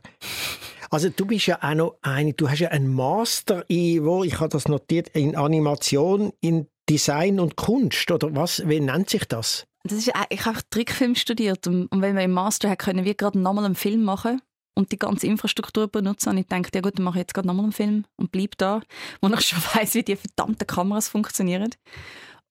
Also 0.90 1.08
du 1.10 1.26
bist 1.26 1.46
ja 1.46 1.58
auch 1.62 1.74
noch 1.74 1.98
eine, 2.02 2.32
du 2.32 2.48
hast 2.48 2.60
ja 2.60 2.70
einen 2.70 2.92
Master 2.92 3.64
in, 3.68 4.04
wo, 4.04 4.24
ich 4.24 4.40
habe 4.40 4.48
das 4.48 4.66
notiert, 4.66 5.08
in 5.10 5.36
Animation, 5.36 6.32
in 6.40 6.66
Design 6.88 7.38
und 7.38 7.56
Kunst, 7.56 8.10
oder 8.10 8.34
was, 8.34 8.66
wie 8.66 8.80
nennt 8.80 9.10
sich 9.10 9.26
das? 9.26 9.66
Das 9.84 9.98
ist, 9.98 10.12
ich 10.30 10.44
habe 10.44 10.58
Trickfilm 10.70 11.14
studiert 11.14 11.66
und, 11.66 11.86
und 11.86 12.02
wenn 12.02 12.16
wir 12.16 12.22
im 12.22 12.32
Master 12.32 12.70
haben, 12.70 12.78
können 12.78 13.04
wir 13.04 13.14
gerade 13.14 13.38
nochmal 13.38 13.66
einen 13.66 13.74
Film 13.74 14.02
machen 14.02 14.40
und 14.78 14.92
die 14.92 14.98
ganze 14.98 15.26
Infrastruktur 15.26 15.88
benutzen. 15.88 16.30
Und 16.30 16.38
ich 16.38 16.46
denke, 16.46 16.70
ja 16.72 16.80
gut, 16.80 16.96
dann 16.96 17.04
mache 17.04 17.18
ich 17.18 17.22
jetzt 17.22 17.34
gerade 17.34 17.48
nochmal 17.48 17.64
einen 17.64 17.72
Film 17.72 18.04
und 18.16 18.30
bleibe 18.30 18.56
da, 18.56 18.80
wo 19.20 19.28
ich 19.28 19.40
schon 19.40 19.58
weiß, 19.74 19.94
wie 19.94 20.04
die 20.04 20.14
verdammten 20.14 20.66
Kameras 20.66 21.08
funktionieren. 21.08 21.70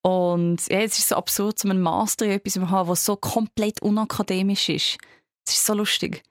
Und 0.01 0.67
ja, 0.67 0.81
es 0.81 0.99
ist 0.99 1.09
so 1.09 1.15
absurd, 1.15 1.57
so 1.57 1.69
einen 1.69 1.81
Master 1.81 2.25
in 2.25 2.31
etwas 2.31 2.53
zu 2.53 2.69
haben, 2.69 2.89
was 2.89 3.05
so 3.05 3.15
komplett 3.15 3.81
unakademisch 3.81 4.67
ist. 4.67 4.97
Es 5.47 5.53
ist 5.53 5.65
so 5.65 5.73
lustig. 5.73 6.21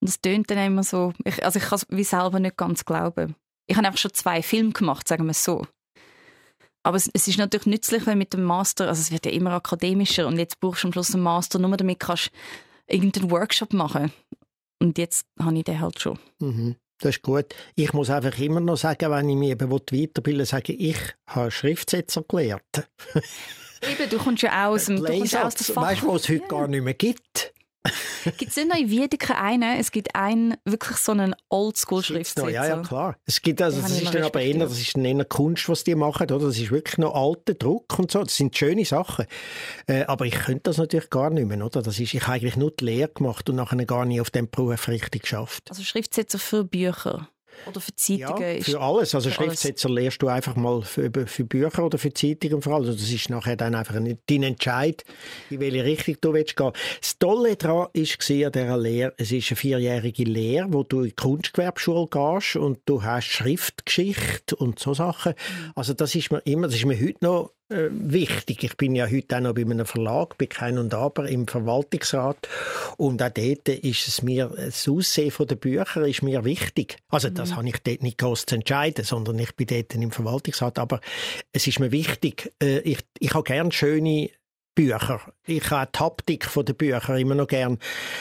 Und 0.00 0.08
es 0.08 0.20
tönt 0.20 0.50
dann 0.50 0.58
immer 0.58 0.82
so, 0.82 1.12
ich, 1.24 1.44
also 1.44 1.60
ich 1.60 1.64
kann 1.66 1.76
es 1.76 1.86
wie 1.88 2.04
selber 2.04 2.40
nicht 2.40 2.56
ganz 2.56 2.84
glauben. 2.84 3.36
Ich 3.66 3.76
habe 3.76 3.86
einfach 3.86 3.98
schon 3.98 4.14
zwei 4.14 4.42
Filme 4.42 4.72
gemacht, 4.72 5.06
sagen 5.06 5.24
wir 5.24 5.30
es 5.30 5.44
so. 5.44 5.66
Aber 6.82 6.96
es, 6.96 7.08
es, 7.12 7.28
ist 7.28 7.38
natürlich 7.38 7.66
nützlich, 7.66 8.06
wenn 8.06 8.18
mit 8.18 8.32
dem 8.32 8.42
Master, 8.42 8.88
also 8.88 9.00
es 9.00 9.12
wird 9.12 9.26
ja 9.26 9.32
immer 9.32 9.52
akademischer 9.52 10.26
und 10.26 10.38
jetzt 10.38 10.58
brauchst 10.58 10.82
du 10.82 10.88
am 10.88 10.92
Schluss 10.92 11.14
einen 11.14 11.22
Master, 11.22 11.60
nur 11.60 11.76
damit 11.76 12.00
kannst 12.00 12.26
du 12.26 12.30
irgendeinen 12.94 13.30
Workshop 13.30 13.72
machen. 13.72 14.12
Und 14.80 14.98
jetzt 14.98 15.26
habe 15.40 15.56
ich 15.58 15.64
den 15.64 15.80
halt 15.80 16.00
schon. 16.00 16.18
Mhm. 16.38 16.76
Das 17.00 17.16
ist 17.16 17.22
gut. 17.22 17.54
Ich 17.76 17.92
muss 17.92 18.10
einfach 18.10 18.36
immer 18.38 18.60
noch 18.60 18.76
sagen, 18.76 19.10
wenn 19.10 19.28
ich 19.28 19.36
mich 19.36 19.50
eben 19.50 19.70
weiterbilden 19.70 20.26
will, 20.26 20.44
sage 20.44 20.72
ich, 20.72 20.96
habe 21.26 21.50
Schriftsetzer 21.50 22.24
gelernt. 22.28 22.62
Eben, 23.82 24.10
du 24.10 24.18
kommst 24.18 24.42
ja 24.42 24.66
aus 24.66 24.86
dem, 24.86 24.96
du 24.96 25.04
kommst 25.04 25.36
aus 25.36 25.54
dem 25.54 25.74
Fach. 25.74 25.82
Weißt 25.82 26.02
du, 26.02 26.08
was 26.08 26.22
es 26.22 26.28
heute 26.28 26.42
ja. 26.42 26.48
gar 26.48 26.66
nicht 26.66 26.82
mehr 26.82 26.94
gibt? 26.94 27.47
gibt 28.36 28.50
es 28.50 28.56
nicht 28.56 28.68
noch 28.68 28.76
in 28.76 28.90
Wiedeke 28.90 29.36
einen? 29.36 29.78
Es 29.78 29.92
gibt 29.92 30.14
einen, 30.14 30.56
wirklich 30.64 30.98
so 30.98 31.12
einen 31.12 31.34
Oldschool-Schriftsatz. 31.48 32.50
Ja, 32.50 32.66
ja, 32.66 32.82
klar. 32.82 33.16
Es 33.26 33.42
gibt 33.42 33.62
also, 33.62 33.80
das, 33.80 34.00
ist 34.00 34.14
dann 34.14 34.22
aber 34.22 34.40
eher, 34.40 34.58
das 34.58 34.78
ist 34.78 34.96
dann 34.96 35.04
eher 35.04 35.24
Kunst, 35.24 35.68
was 35.68 35.84
die 35.84 35.94
machen, 35.94 36.30
oder? 36.30 36.46
Das 36.46 36.58
ist 36.58 36.70
wirklich 36.70 36.98
noch 36.98 37.14
alter 37.14 37.54
Druck 37.54 37.98
und 37.98 38.10
so. 38.10 38.22
Das 38.22 38.36
sind 38.36 38.56
schöne 38.56 38.84
Sachen. 38.84 39.26
Äh, 39.86 40.04
aber 40.04 40.26
ich 40.26 40.34
könnte 40.34 40.62
das 40.64 40.78
natürlich 40.78 41.10
gar 41.10 41.30
nicht 41.30 41.46
mehr, 41.46 41.64
oder? 41.64 41.82
Das 41.82 41.98
ist, 41.98 42.14
ich 42.14 42.22
habe 42.22 42.34
eigentlich 42.34 42.56
nur 42.56 42.70
die 42.70 42.84
Lehre 42.84 43.08
gemacht 43.08 43.48
und 43.48 43.56
nachher 43.56 43.84
gar 43.86 44.04
nicht 44.04 44.20
auf 44.20 44.30
dem 44.30 44.48
Beruf 44.50 44.88
richtig 44.88 45.22
geschafft. 45.22 45.64
Also 45.70 45.82
Schriftsetzer 45.82 46.38
für 46.38 46.64
Bücher? 46.64 47.28
Oder 47.66 47.80
für 47.80 47.94
Zeitungen? 47.94 48.58
Ja, 48.58 48.62
für 48.62 48.80
alles. 48.80 49.14
Also 49.14 49.30
Schriftsetzer 49.30 49.88
alles. 49.88 50.00
lernst 50.00 50.22
du 50.22 50.28
einfach 50.28 50.56
mal 50.56 50.82
für, 50.82 51.10
für 51.26 51.44
Bücher 51.44 51.84
oder 51.84 51.98
für 51.98 52.12
Zeitungen 52.12 52.62
vor 52.62 52.74
allem. 52.74 52.86
Also 52.86 52.98
das 52.98 53.10
ist 53.10 53.30
nachher 53.30 53.56
dann 53.56 53.74
einfach 53.74 53.94
dein 53.94 54.42
Entscheid, 54.42 55.04
in 55.50 55.60
welche 55.60 55.84
Richtung 55.84 56.16
du 56.20 56.32
willst 56.34 56.56
gehen. 56.56 56.72
Das 57.00 57.18
Tolle 57.18 57.56
daran 57.56 57.76
war 57.76 57.90
an 57.94 58.52
dieser 58.52 58.78
Lehre, 58.78 59.14
es 59.16 59.32
ist 59.32 59.50
eine 59.50 59.56
vierjährige 59.56 60.24
Lehre, 60.24 60.66
wo 60.70 60.82
du 60.82 61.00
in 61.00 61.08
die 61.08 61.12
Kunstgewerbeschule 61.12 62.08
gehst 62.08 62.56
und 62.56 62.80
du 62.86 63.02
hast 63.02 63.26
Schriftgeschichte 63.26 64.56
und 64.56 64.78
so 64.78 64.94
Sachen. 64.94 65.32
Mhm. 65.32 65.72
Also 65.74 65.94
das 65.94 66.14
ist 66.14 66.30
mir 66.30 66.40
immer, 66.40 66.66
das 66.66 66.76
ist 66.76 66.86
mir 66.86 66.98
heute 66.98 67.24
noch 67.24 67.52
äh, 67.70 67.88
wichtig. 67.90 68.64
Ich 68.64 68.76
bin 68.76 68.94
ja 68.94 69.06
heute 69.06 69.36
auch 69.36 69.40
noch 69.40 69.54
bei 69.54 69.62
einem 69.62 69.86
Verlag, 69.86 70.38
bin 70.38 70.48
kein 70.48 70.78
und 70.78 70.94
aber 70.94 71.28
im 71.28 71.46
Verwaltungsrat 71.46 72.48
und 72.96 73.22
auch 73.22 73.28
dort 73.28 73.68
ist 73.68 74.08
es 74.08 74.22
mir, 74.22 74.50
das 74.56 74.88
Aussehen 74.88 75.32
der 75.38 75.56
Bücher 75.56 76.06
ist 76.06 76.22
mir 76.22 76.44
wichtig. 76.44 76.96
Also 77.08 77.28
das 77.28 77.50
mhm. 77.50 77.56
habe 77.56 77.68
ich 77.68 77.78
dort 77.82 78.02
nicht 78.02 78.18
groß 78.18 78.46
zu 78.46 78.54
entscheiden, 78.54 79.04
sondern 79.04 79.38
ich 79.38 79.54
bin 79.54 79.66
dort 79.66 79.94
im 79.94 80.10
Verwaltungsrat, 80.10 80.78
aber 80.78 81.00
es 81.52 81.66
ist 81.66 81.80
mir 81.80 81.92
wichtig, 81.92 82.52
äh, 82.62 82.78
ich, 82.80 83.00
ich 83.18 83.34
habe 83.34 83.44
gerne 83.44 83.72
schöne 83.72 84.30
Bücher. 84.78 85.20
Ich 85.44 85.70
habe 85.70 85.90
die 85.92 85.98
Haptik 85.98 86.48
der 86.54 86.72
Bücher 86.72 87.16
immer 87.16 87.34
noch 87.34 87.48
gern. 87.48 87.78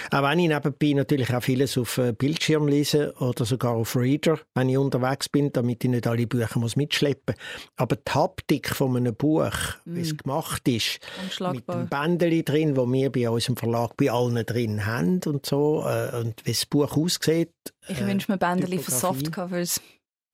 Auch 0.09 0.23
wenn 0.23 0.39
ich 0.39 0.47
nebenbei 0.47 0.93
natürlich 0.93 1.31
auch 1.31 1.43
vieles 1.43 1.77
auf 1.77 1.99
äh, 1.99 2.13
Bildschirm 2.13 2.67
lese 2.67 3.13
oder 3.19 3.45
sogar 3.45 3.73
auf 3.73 3.95
Reader, 3.95 4.39
wenn 4.55 4.69
ich 4.69 4.77
unterwegs 4.79 5.29
bin, 5.29 5.53
damit 5.53 5.83
ich 5.83 5.91
nicht 5.91 6.07
alle 6.07 6.25
Bücher 6.25 6.57
muss 6.57 6.75
mitschleppen 6.75 7.35
muss. 7.35 7.67
Aber 7.75 7.95
die 7.97 8.11
Haptik 8.11 8.69
von 8.69 8.97
einem 8.97 9.13
Buch, 9.13 9.51
mm. 9.85 9.95
wie 9.95 10.01
es 10.01 10.17
gemacht 10.17 10.67
ist, 10.67 10.99
mit 11.51 11.69
dem 11.69 11.89
Bändeli 11.89 12.43
drin, 12.43 12.75
wo 12.75 12.91
wir 12.91 13.11
bei 13.11 13.29
unserem 13.29 13.55
Verlag 13.55 13.95
bei 13.95 14.09
allen 14.09 14.43
drin 14.43 14.83
haben 14.87 15.21
und 15.27 15.45
so, 15.45 15.85
äh, 15.85 16.15
und 16.17 16.43
wie 16.43 16.53
das 16.53 16.65
Buch 16.65 16.97
aussieht. 16.97 17.53
Ich 17.87 18.01
äh, 18.01 18.07
wünsche 18.07 18.31
mir 18.31 18.39
Bändeli 18.39 18.79
für 18.79 18.89
Softcovers. 18.89 19.79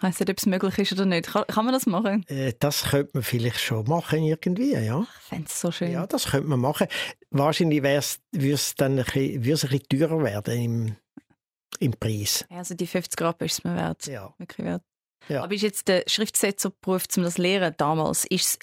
Ich 0.04 0.10
weiss 0.10 0.20
nicht, 0.20 0.32
ob 0.32 0.38
es 0.38 0.46
möglich 0.46 0.78
ist 0.80 0.92
oder 0.92 1.06
nicht. 1.06 1.28
Kann, 1.28 1.46
kann 1.48 1.64
man 1.64 1.74
das 1.74 1.86
machen? 1.86 2.26
Äh, 2.28 2.52
das 2.60 2.90
könnte 2.90 3.12
man 3.14 3.24
vielleicht 3.24 3.62
schon 3.62 3.88
machen 3.88 4.22
irgendwie, 4.22 4.74
ja. 4.74 5.00
Ich 5.00 5.24
fände 5.30 5.46
es 5.48 5.62
so 5.62 5.72
schön. 5.72 5.94
Ja, 5.94 6.06
das 6.06 6.26
könnte 6.26 6.50
man 6.50 6.60
machen. 6.60 6.88
Wahrscheinlich 7.32 7.82
würde 7.82 8.54
es 8.54 8.76
dann 8.76 9.00
ein 9.00 9.06
bisschen, 9.06 9.36
ein 9.36 9.42
bisschen 9.42 9.84
teurer 9.88 10.22
werden 10.22 10.60
im, 10.60 10.96
im 11.80 11.94
Preis. 11.94 12.44
Also 12.50 12.76
die 12.76 12.86
50 12.86 13.16
Grad 13.16 13.42
ist 13.44 13.54
es 13.54 13.64
mir 13.64 13.78
wert. 13.78 14.06
Ja. 14.08 14.34
Wirklich 14.40 14.68
wert. 14.68 14.84
Ja. 15.30 15.42
Aber 15.42 15.54
ist 15.54 15.62
jetzt 15.62 15.88
der 15.88 16.04
Schriftsetzerberuf, 16.06 17.06
um 17.16 17.24
das 17.24 17.36
zu 17.36 17.42
lernen 17.42 17.74
damals, 17.78 18.26
ist 18.26 18.46
es 18.46 18.60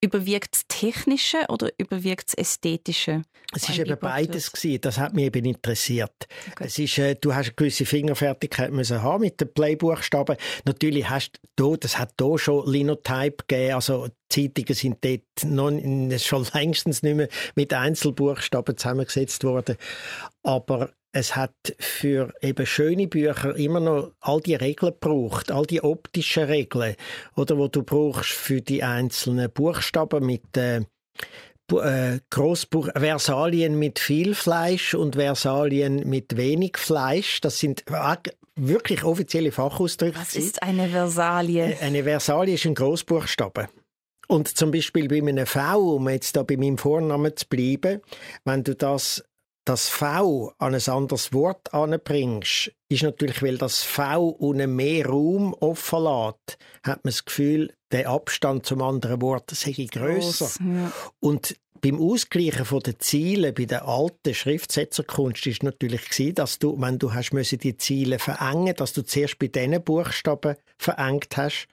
Überwiegt 0.00 0.54
das 0.54 0.64
Technische 0.68 1.38
oder 1.48 1.70
überwiegt 1.76 2.28
das 2.28 2.34
Ästhetische? 2.34 3.22
Es 3.54 3.68
war 3.68 3.78
eben 3.78 3.98
beides 3.98 4.52
gewesen. 4.52 4.80
Das 4.82 4.98
hat 4.98 5.14
mich 5.14 5.24
eben 5.24 5.44
interessiert. 5.44 6.28
Okay. 6.52 6.64
Es 6.66 6.78
ist, 6.78 6.98
äh, 6.98 7.14
du 7.14 7.34
hast 7.34 7.46
eine 7.46 7.54
gewisse 7.54 7.86
Fingerfertigkeit 7.86 8.70
müssen 8.70 9.02
haben 9.02 9.22
mit 9.22 9.40
den 9.40 9.52
Playbuchstaben. 9.52 10.36
Natürlich 10.66 11.08
hast 11.08 11.40
du, 11.56 11.76
das 11.76 11.98
hat 11.98 12.12
da 12.16 12.38
schon 12.38 12.70
Linotype 12.70 13.44
gegeben. 13.46 13.74
Also 13.74 14.08
Zeitungen 14.28 14.74
sind 14.74 14.98
dort 15.02 15.22
noch, 15.44 16.18
schon 16.18 16.46
längstens 16.54 17.02
nicht 17.02 17.16
mehr 17.16 17.28
mit 17.54 17.72
Einzelbuchstaben 17.72 18.76
zusammengesetzt 18.76 19.42
worden. 19.44 19.76
Aber 20.42 20.90
es 21.18 21.34
hat 21.34 21.74
für 21.78 22.32
eben 22.40 22.64
schöne 22.64 23.08
Bücher 23.08 23.56
immer 23.56 23.80
noch 23.80 24.12
all 24.20 24.40
die 24.40 24.54
Regeln 24.54 24.92
gebraucht, 24.92 25.50
all 25.50 25.66
die 25.66 25.82
optischen 25.82 26.44
Regeln, 26.44 26.94
oder 27.34 27.58
wo 27.58 27.66
du 27.66 27.82
brauchst 27.82 28.30
für 28.30 28.60
die 28.60 28.82
einzelnen 28.84 29.50
Buchstaben 29.50 30.24
mit 30.24 30.56
äh, 30.56 30.82
äh, 31.72 32.20
Großbuch 32.30 32.90
Versalien 32.94 33.78
mit 33.78 33.98
viel 33.98 34.34
Fleisch 34.34 34.94
und 34.94 35.16
Versalien 35.16 36.08
mit 36.08 36.36
wenig 36.36 36.76
Fleisch. 36.78 37.40
Das 37.40 37.58
sind 37.58 37.84
wirklich 38.54 39.02
offizielle 39.02 39.52
Fachausdrücke. 39.52 40.18
Was 40.18 40.36
ist 40.36 40.62
eine 40.62 40.88
Versalie? 40.88 41.74
Äh, 41.74 41.84
eine 41.84 42.04
Versalie 42.04 42.54
ist 42.54 42.64
ein 42.64 42.74
Großbuchstabe. 42.74 43.68
Und 44.28 44.56
zum 44.56 44.70
Beispiel 44.70 45.08
bei 45.08 45.18
einem 45.18 45.46
V, 45.46 45.96
um 45.96 46.08
jetzt 46.10 46.36
da 46.36 46.42
bei 46.42 46.58
meinem 46.58 46.76
Vornamen 46.76 47.34
zu 47.34 47.46
bleiben, 47.48 48.02
wenn 48.44 48.62
du 48.62 48.74
das 48.74 49.24
das 49.68 49.88
V 49.88 50.54
an 50.58 50.74
ein 50.74 50.88
anderes 50.88 51.32
Wort 51.32 51.74
anbringst, 51.74 52.72
ist 52.88 53.02
natürlich, 53.02 53.42
weil 53.42 53.58
das 53.58 53.82
V 53.82 54.28
unten 54.28 54.74
mehr 54.74 55.06
Raum 55.06 55.52
offen 55.54 56.04
lässt, 56.04 56.58
hat 56.82 57.04
man 57.04 57.10
das 57.10 57.24
Gefühl, 57.24 57.74
der 57.92 58.08
Abstand 58.08 58.64
zum 58.64 58.80
anderen 58.82 59.20
Wort 59.20 59.50
sei 59.50 59.86
grösser. 59.90 60.50
Ja. 60.64 60.92
Und 61.20 61.56
beim 61.80 62.00
Ausgleichen 62.00 62.64
von 62.64 62.80
den 62.80 62.98
Zielen 62.98 63.54
bei 63.54 63.66
der 63.66 63.86
alten 63.86 64.34
Schriftsetzerkunst 64.34 65.46
ist 65.46 65.62
natürlich 65.62 66.08
gewesen, 66.08 66.34
dass 66.34 66.58
du, 66.58 66.80
wenn 66.80 66.98
du 66.98 67.12
hast 67.12 67.32
müssen 67.32 67.58
die 67.58 67.76
Ziele 67.76 68.18
verengen, 68.18 68.74
dass 68.74 68.94
du 68.94 69.02
zuerst 69.02 69.38
bei 69.38 69.48
diesen 69.48 69.82
Buchstaben 69.82 70.56
verengt 70.76 71.36
hast 71.36 71.68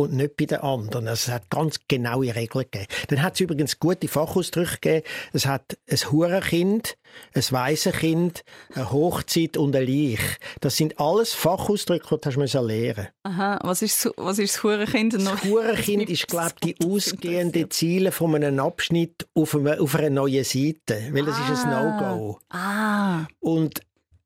und 0.00 0.12
nicht 0.14 0.36
bei 0.36 0.46
den 0.46 0.58
anderen. 0.60 1.08
Also 1.08 1.30
es 1.30 1.34
hat 1.34 1.50
ganz 1.50 1.78
genaue 1.88 2.34
Regeln 2.34 2.64
gegeben. 2.70 2.86
Dann 3.08 3.22
hat 3.22 3.34
es 3.34 3.40
übrigens 3.40 3.78
gute 3.78 4.08
Fachausdrücke 4.08 4.78
gegeben. 4.80 5.06
Es 5.32 5.46
hat 5.46 5.76
ein 5.90 5.98
Hurenkind, 6.10 6.96
ein 7.34 7.42
Waisenkind, 7.50 8.44
eine 8.74 8.90
Hochzeit 8.92 9.56
und 9.56 9.74
ein 9.76 9.86
Leich. 9.86 10.20
Das 10.60 10.76
sind 10.76 10.98
alles 11.00 11.32
Fachausdrücke, 11.32 12.18
die 12.18 12.30
du 12.30 12.60
lernen 12.60 13.08
Aha, 13.22 13.58
was 13.62 13.82
ist, 13.82 14.04
das- 14.04 14.12
was 14.16 14.38
ist 14.38 14.54
das 14.56 14.62
Hurenkind? 14.62 15.14
Das 15.14 15.44
Hurenkind 15.44 16.08
ist, 16.10 16.26
glaube 16.28 16.52
ich, 16.64 16.74
die 16.76 16.86
ausgehende 16.86 17.68
Ziele 17.68 18.12
von 18.12 18.34
einem 18.34 18.58
Abschnitt 18.60 19.26
auf, 19.34 19.54
einem, 19.54 19.80
auf 19.80 19.94
einer 19.94 20.10
neuen 20.10 20.44
Seite. 20.44 21.08
Weil 21.12 21.24
das 21.24 21.38
ist 21.38 21.64
ein 21.64 21.72
Ah. 21.72 22.16
No-Go. 22.16 22.38
Ah, 22.50 23.26
Und 23.40 23.80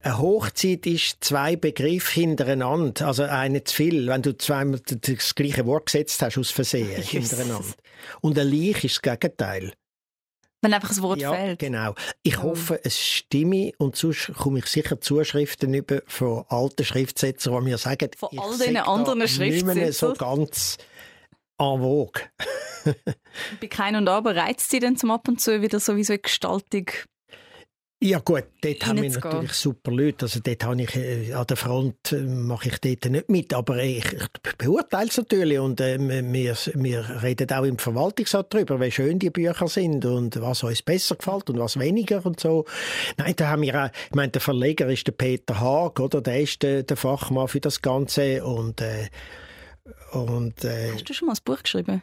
eine 0.04 0.18
Hochzeit 0.18 0.86
ist 0.86 1.24
zwei 1.24 1.56
Begriffe 1.56 2.20
hintereinander, 2.20 3.06
also 3.06 3.22
eine 3.22 3.64
zu 3.64 3.74
viel, 3.74 4.06
wenn 4.06 4.20
du 4.20 4.36
zweimal 4.36 4.80
das 4.86 5.34
gleiche 5.34 5.64
Wort 5.64 5.86
gesetzt 5.86 6.20
hast 6.22 6.36
aus 6.36 6.50
Versehen 6.50 6.88
Jesus. 7.10 7.10
hintereinander. 7.10 7.74
Und 8.20 8.38
ein 8.38 8.50
Leich 8.50 8.84
ist 8.84 8.96
das 8.96 9.18
Gegenteil. 9.18 9.72
wenn 10.60 10.74
einfach 10.74 10.90
das 10.90 11.00
Wort 11.00 11.20
ja, 11.20 11.32
fällt. 11.32 11.58
genau. 11.58 11.94
Ich 12.22 12.42
hoffe, 12.42 12.80
es 12.84 12.98
stimme 13.00 13.72
und 13.78 13.96
sonst 13.96 14.32
komme 14.34 14.58
ich 14.58 14.66
sicher 14.66 15.00
Zuschriften 15.00 15.72
über 15.72 16.02
von 16.06 16.44
alten 16.48 16.84
Schriftsetzern, 16.84 17.64
die 17.64 17.70
mir 17.70 17.78
sagen, 17.78 18.10
Von 18.16 18.28
ich 18.32 18.40
all 18.40 18.58
da 18.58 18.82
anderen 18.82 19.20
nicht 19.20 19.38
mehr 19.38 19.52
so 19.92 20.14
Schriftsetzern? 20.14 20.14
ganz 20.18 20.78
en 21.58 21.80
vogue. 21.80 22.22
Bei 23.60 23.66
Kein 23.68 23.96
und 23.96 24.08
Aber 24.08 24.36
reizt 24.36 24.70
sie 24.70 24.80
dann 24.80 24.96
zum 24.96 25.10
ab 25.10 25.28
und 25.28 25.40
zu 25.40 25.62
wieder 25.62 25.80
sowieso 25.80 26.12
in 26.12 26.22
Gestaltung. 26.22 26.86
Ja 28.06 28.18
gut, 28.18 28.44
dort 28.60 28.86
haben 28.86 29.00
wir 29.00 29.08
natürlich 29.08 29.54
super 29.54 29.90
Leute. 29.90 30.26
Also 30.26 30.38
dort 30.40 30.62
habe 30.62 30.82
ich, 30.82 30.94
äh, 30.94 31.32
an 31.32 31.46
der 31.46 31.56
Front 31.56 32.12
äh, 32.12 32.20
mache 32.20 32.68
ich 32.68 32.78
dort 32.78 33.10
nicht 33.10 33.30
mit, 33.30 33.54
aber 33.54 33.82
ich, 33.82 34.04
ich 34.04 34.56
beurteile 34.58 35.08
es 35.08 35.16
natürlich 35.16 35.58
und 35.58 35.80
äh, 35.80 35.98
wir, 35.98 36.54
wir 36.74 37.22
reden 37.22 37.50
auch 37.50 37.64
im 37.64 37.78
Verwaltungsrat 37.78 38.52
darüber, 38.52 38.78
wie 38.78 38.90
schön 38.90 39.18
die 39.18 39.30
Bücher 39.30 39.68
sind 39.68 40.04
und 40.04 40.38
was 40.38 40.62
uns 40.64 40.82
besser 40.82 41.16
gefällt 41.16 41.48
und 41.48 41.58
was 41.58 41.78
weniger 41.78 42.26
und 42.26 42.38
so. 42.38 42.66
Nein, 43.16 43.32
da 43.36 43.48
haben 43.48 43.62
wir 43.62 43.84
auch, 43.84 43.90
ich 44.10 44.14
meine, 44.14 44.32
der 44.32 44.42
Verleger 44.42 44.86
ist 44.90 45.06
der 45.06 45.12
Peter 45.12 45.58
Haag, 45.58 45.98
oder? 45.98 46.20
Der 46.20 46.42
ist 46.42 46.62
der, 46.62 46.82
der 46.82 46.98
Fachmann 46.98 47.48
für 47.48 47.60
das 47.60 47.80
Ganze 47.80 48.44
und 48.44 48.82
äh, 48.82 49.08
und 50.12 50.62
äh, 50.62 50.92
Hast 50.92 51.08
du 51.08 51.14
schon 51.14 51.28
mal 51.28 51.32
ein 51.32 51.42
Buch 51.42 51.62
geschrieben? 51.62 52.02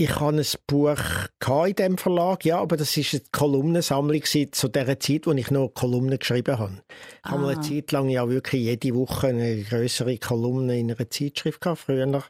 Ich 0.00 0.20
hatte 0.20 0.36
ein 0.36 0.46
Buch 0.68 1.66
in 1.66 1.74
diesem 1.74 1.98
Verlag, 1.98 2.44
ja, 2.44 2.60
aber 2.60 2.76
das 2.76 2.96
war 2.96 3.04
eine 3.12 3.22
Kolumnensammlung 3.32 4.22
zu 4.22 4.68
der 4.68 5.00
Zeit, 5.00 5.26
wo 5.26 5.32
ich 5.32 5.50
noch 5.50 5.70
Kolumnen 5.74 6.20
geschrieben 6.20 6.56
habe. 6.56 6.82
Ich 7.24 7.30
habe 7.30 7.42
mal 7.42 7.50
eine 7.50 7.58
Ah. 7.58 7.62
Zeit 7.62 7.90
lang 7.90 8.08
ja 8.08 8.28
wirklich 8.28 8.62
jede 8.62 8.94
Woche 8.94 9.28
eine 9.28 9.60
größere 9.60 10.18
Kolumne 10.18 10.78
in 10.78 10.92
einer 10.92 11.10
Zeitschrift 11.10 11.60
gehabt, 11.60 11.80
früher. 11.80 12.22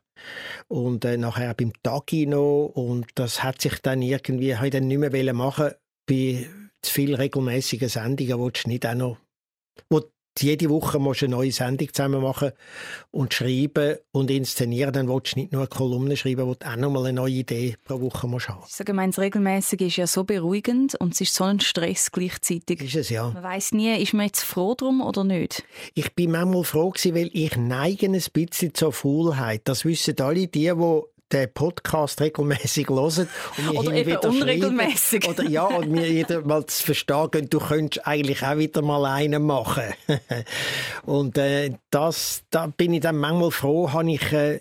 Und 0.68 1.04
äh, 1.04 1.18
nachher 1.18 1.52
beim 1.52 1.72
Tagi 1.83 2.24
noch. 2.24 2.72
Und 2.74 3.07
das 3.16 3.42
hat 3.42 3.61
sich 3.61 3.78
dann 3.83 4.00
irgendwie, 4.00 4.57
habe 4.57 4.68
ich 4.68 4.72
dann 4.72 4.88
nicht 4.88 4.98
mehr 4.98 5.12
wollen 5.12 5.37
machen 5.37 5.72
bei 6.07 6.48
zu 6.81 6.92
viel 6.92 7.14
regelmäßigen 7.14 7.90
Sendungen, 7.90 8.38
wo 8.38 8.48
du 8.48 8.61
nicht 8.66 8.87
auch 8.87 8.94
noch, 8.94 9.18
wo 9.90 10.00
jede 10.42 10.68
Woche 10.70 10.98
musst 10.98 11.22
du 11.22 11.27
eine 11.27 11.37
neue 11.37 11.53
Sendung 11.53 11.92
zusammen 11.92 12.22
machen 12.22 12.53
und 13.11 13.35
schreiben 13.35 13.96
und 14.12 14.31
inszenieren, 14.31 14.92
dann 14.92 15.09
willst 15.09 15.35
du 15.35 15.40
nicht 15.40 15.53
nur 15.53 15.62
eine 15.62 15.68
Kolumne 15.68 16.16
schreiben, 16.16 16.46
du 16.46 16.66
auch 16.66 16.77
noch 16.77 16.90
mal 16.90 17.05
eine 17.05 17.14
neue 17.14 17.33
Idee 17.33 17.77
pro 17.85 18.01
Woche 18.01 18.27
musst 18.27 18.48
haben. 18.48 18.62
Ich 18.66 18.74
sage, 18.74 18.92
meins 18.92 19.18
regelmäßig 19.18 19.81
ist 19.81 19.96
ja 19.96 20.07
so 20.07 20.24
beruhigend 20.24 20.94
und 20.96 21.14
es 21.14 21.20
ist 21.20 21.35
so 21.35 21.44
ein 21.44 21.61
Stress 21.61 22.12
gleichzeitig. 22.12 22.83
Ist 22.83 22.96
es 22.96 23.11
ja. 23.11 23.31
Man 23.31 23.42
weiß 23.42 23.72
nie, 23.72 24.01
ist 24.01 24.14
man 24.14 24.27
jetzt 24.27 24.42
froh 24.42 24.74
drum 24.74 25.01
oder 25.01 25.24
nicht. 25.24 25.64
Ich 25.94 26.14
bin 26.14 26.33
manchmal 26.33 26.64
froh 26.64 26.90
gewesen, 26.90 27.14
weil 27.14 27.31
ich 27.33 27.57
neige 27.57 28.07
ein 28.07 28.22
bisschen 28.33 28.74
zur 28.74 28.92
Faulheit. 28.92 29.62
Das 29.64 29.85
wissen 29.85 30.18
alle 30.20 30.46
die, 30.46 30.48
die 30.48 31.03
den 31.32 31.52
Podcast 31.52 32.20
regelmäßig 32.20 32.88
hören 32.88 33.28
und 33.58 33.66
mir 33.66 33.78
Oder 33.78 33.92
eben 33.92 34.16
unregelmäßig. 34.16 35.28
Oder 35.28 35.44
ja, 35.48 35.64
und 35.64 35.90
mir 35.90 36.08
jeder 36.10 36.42
mal 36.42 36.64
zu 36.66 36.84
verstehen 36.84 37.48
du 37.50 37.58
könntest 37.58 38.06
eigentlich 38.06 38.42
auch 38.42 38.56
wieder 38.58 38.82
mal 38.82 39.04
einen 39.04 39.42
machen. 39.42 39.92
und 41.04 41.36
äh, 41.38 41.72
das, 41.90 42.42
da 42.50 42.66
bin 42.66 42.94
ich 42.94 43.00
dann 43.00 43.16
manchmal 43.18 43.50
froh, 43.50 43.92
habe 43.92 44.10
ich 44.12 44.32
äh, 44.32 44.60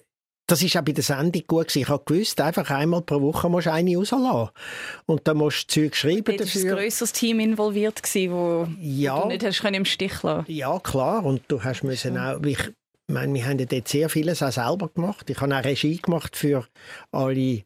das 0.50 0.62
ist 0.64 0.78
auch 0.78 0.82
bei 0.82 0.94
der 0.94 1.04
Sendung 1.04 1.44
gut 1.46 1.68
gewesen. 1.68 1.80
Ich 1.82 1.90
habe 1.90 2.04
gewusst, 2.06 2.40
einfach 2.40 2.70
einmal 2.70 3.02
pro 3.02 3.22
Woche 3.22 3.50
musst 3.50 3.68
du 3.68 3.74
eine 3.74 3.98
rauslassen. 3.98 4.50
Und 5.06 5.28
dann 5.28 5.36
musst 5.36 5.76
du 5.76 5.82
Zeug 5.82 5.96
schreiben 5.98 6.24
Dort 6.24 6.40
war 6.40 6.46
ein 6.46 6.52
dafür. 6.54 6.76
grösseres 6.78 7.12
Team 7.12 7.42
involviert, 7.42 8.02
gewesen, 8.02 8.32
wo 8.32 8.68
Ja. 8.80 9.24
du 9.24 9.28
nicht 9.28 9.44
hast 9.44 9.60
können 9.60 9.74
im 9.76 9.84
Stich 9.86 10.24
lassen 10.24 10.46
Ja, 10.50 10.80
klar. 10.80 11.26
Und 11.26 11.42
du 11.50 11.62
hast 11.62 11.84
müssen 11.84 12.18
auch, 12.18 12.42
ich 12.44 12.60
meine, 13.14 13.34
wir 13.34 13.46
haben 13.46 13.60
ja 13.60 13.66
dort 13.66 13.88
sehr 13.88 14.10
vieles 14.10 14.44
auch 14.44 14.52
selber 14.52 14.90
gemacht. 14.90 15.30
Ich 15.30 15.40
habe 15.40 15.56
auch 15.58 15.64
Regie 15.64 15.98
gemacht 15.98 16.36
für 16.36 16.68
alle 17.12 17.64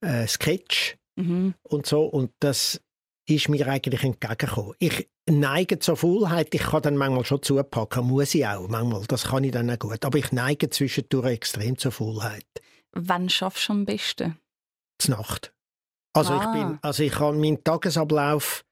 äh, 0.00 0.26
Sketch 0.26 0.96
mhm. 1.16 1.54
und 1.62 1.86
so. 1.86 2.04
Und 2.04 2.32
das 2.40 2.80
ist 3.28 3.48
mir 3.48 3.66
eigentlich 3.68 4.02
entgegengekommen. 4.04 4.74
Ich 4.78 5.08
neige 5.28 5.78
zur 5.78 5.96
Faulheit. 5.96 6.54
Ich 6.54 6.62
kann 6.62 6.82
dann 6.82 6.96
manchmal 6.96 7.24
schon 7.24 7.42
zupacken, 7.42 8.06
muss 8.06 8.34
ich 8.34 8.46
auch 8.46 8.68
manchmal. 8.68 9.04
Das 9.06 9.24
kann 9.24 9.44
ich 9.44 9.52
dann 9.52 9.70
auch 9.70 9.78
gut. 9.78 10.04
Aber 10.04 10.18
ich 10.18 10.32
neige 10.32 10.70
zwischendurch 10.70 11.26
extrem 11.32 11.76
zur 11.76 11.92
Faulheit. 11.92 12.46
Wann 12.92 13.28
schaffst 13.28 13.68
du 13.68 13.72
am 13.74 13.84
besten? 13.84 14.38
zur 14.98 15.16
Nacht. 15.16 15.52
Also 16.12 16.32
Ah. 16.32 16.42
ich 16.42 16.52
bin, 16.60 16.78
also 16.82 17.02
ich 17.04 17.18
habe 17.20 17.36
meinen 17.36 17.62
Tagesablauf, 17.62 18.64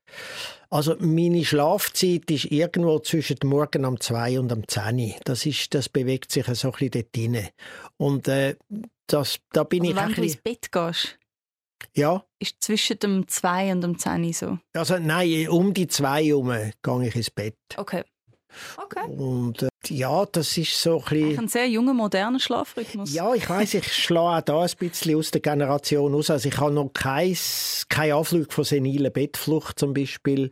also 0.70 0.96
meine 0.98 1.44
Schlafzeit 1.44 2.30
ist 2.30 2.46
irgendwo 2.46 2.98
zwischen 2.98 3.36
dem 3.36 3.50
Morgen 3.50 3.84
um 3.84 4.00
2 4.00 4.40
und 4.40 4.52
um 4.52 4.66
10. 4.66 5.14
Das 5.24 5.46
ist, 5.46 5.74
das 5.74 5.88
bewegt 5.88 6.32
sich 6.32 6.46
so 6.46 6.68
ein 6.68 6.72
bisschen 6.72 6.90
dort 6.90 7.16
drin. 7.16 7.48
Und 7.96 8.28
äh, 8.28 8.56
das, 9.06 9.38
da 9.52 9.64
bin 9.64 9.82
Also 9.84 9.92
ich 9.92 9.96
wenn 9.96 10.14
du 10.14 10.22
ins 10.22 10.36
Bett 10.36 10.72
gehst, 10.72 11.18
ja, 11.94 12.24
ist 12.38 12.56
zwischen 12.62 12.98
dem 12.98 13.28
2 13.28 13.72
und 13.72 13.80
dem 13.82 13.98
10 13.98 14.32
so. 14.32 14.58
also 14.74 14.98
nein, 14.98 15.48
um 15.48 15.72
die 15.72 15.86
2 15.86 16.24
herum 16.24 16.48
gehe 16.82 17.08
ich 17.08 17.16
ins 17.16 17.30
Bett. 17.30 17.56
Okay. 17.76 18.04
Okay. 18.76 19.06
Und 19.08 19.62
äh, 19.62 19.68
ja, 19.88 20.24
das 20.26 20.56
ist 20.56 20.80
so 20.80 20.98
ein 20.98 21.04
bisschen... 21.04 21.38
ein 21.38 21.48
sehr 21.48 21.68
junger, 21.68 21.94
moderner 21.94 22.40
Schlafrhythmus. 22.40 23.12
Ja, 23.12 23.34
ich 23.34 23.48
weiß, 23.48 23.74
ich 23.74 23.92
schlage 23.92 24.38
auch 24.38 24.42
da 24.42 24.62
ein 24.62 24.70
bisschen 24.78 25.16
aus 25.16 25.30
der 25.30 25.40
Generation 25.40 26.14
aus. 26.14 26.30
Also 26.30 26.48
ich 26.48 26.58
habe 26.58 26.72
noch 26.72 26.90
kein, 26.92 27.36
kein 27.88 28.12
Anflug 28.12 28.52
von 28.52 28.64
senilen 28.64 29.12
Bettflucht 29.12 29.78
zum 29.78 29.94
Beispiel. 29.94 30.50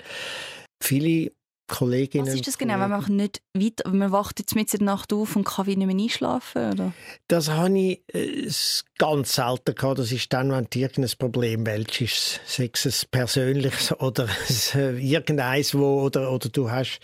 Viele 0.82 1.32
Kolleginnen. 1.66 2.26
Was 2.26 2.34
ist 2.34 2.46
das 2.46 2.58
genau, 2.58 2.78
wenn 2.78 2.90
man 2.90 3.16
nicht 3.16 3.40
weiter, 3.54 3.88
man 3.88 4.12
wacht 4.12 4.38
jetzt 4.38 4.54
mit 4.54 4.70
der 4.72 4.82
Nacht 4.82 5.12
auf 5.14 5.34
und 5.34 5.44
kann 5.44 5.66
wie 5.66 5.76
nicht 5.76 5.86
mehr 5.86 5.96
einschlafen, 5.96 6.72
oder? 6.72 6.92
Das 7.26 7.48
habe 7.48 7.78
ich 7.78 8.02
äh, 8.12 8.50
ganz 8.98 9.34
selten 9.34 9.74
gehabt. 9.74 9.98
Das 9.98 10.12
ist 10.12 10.30
dann, 10.32 10.52
wenn 10.52 10.66
du 10.68 10.78
irgendein 10.78 11.16
Problem 11.18 11.64
welches 11.64 12.40
sei 12.44 12.70
es 12.72 13.06
persönliches 13.06 13.92
oder 13.98 14.28
äh, 14.74 14.98
irgendeins, 14.98 15.74
wo, 15.74 16.02
oder, 16.02 16.30
oder 16.30 16.50
du 16.50 16.70
hast 16.70 17.00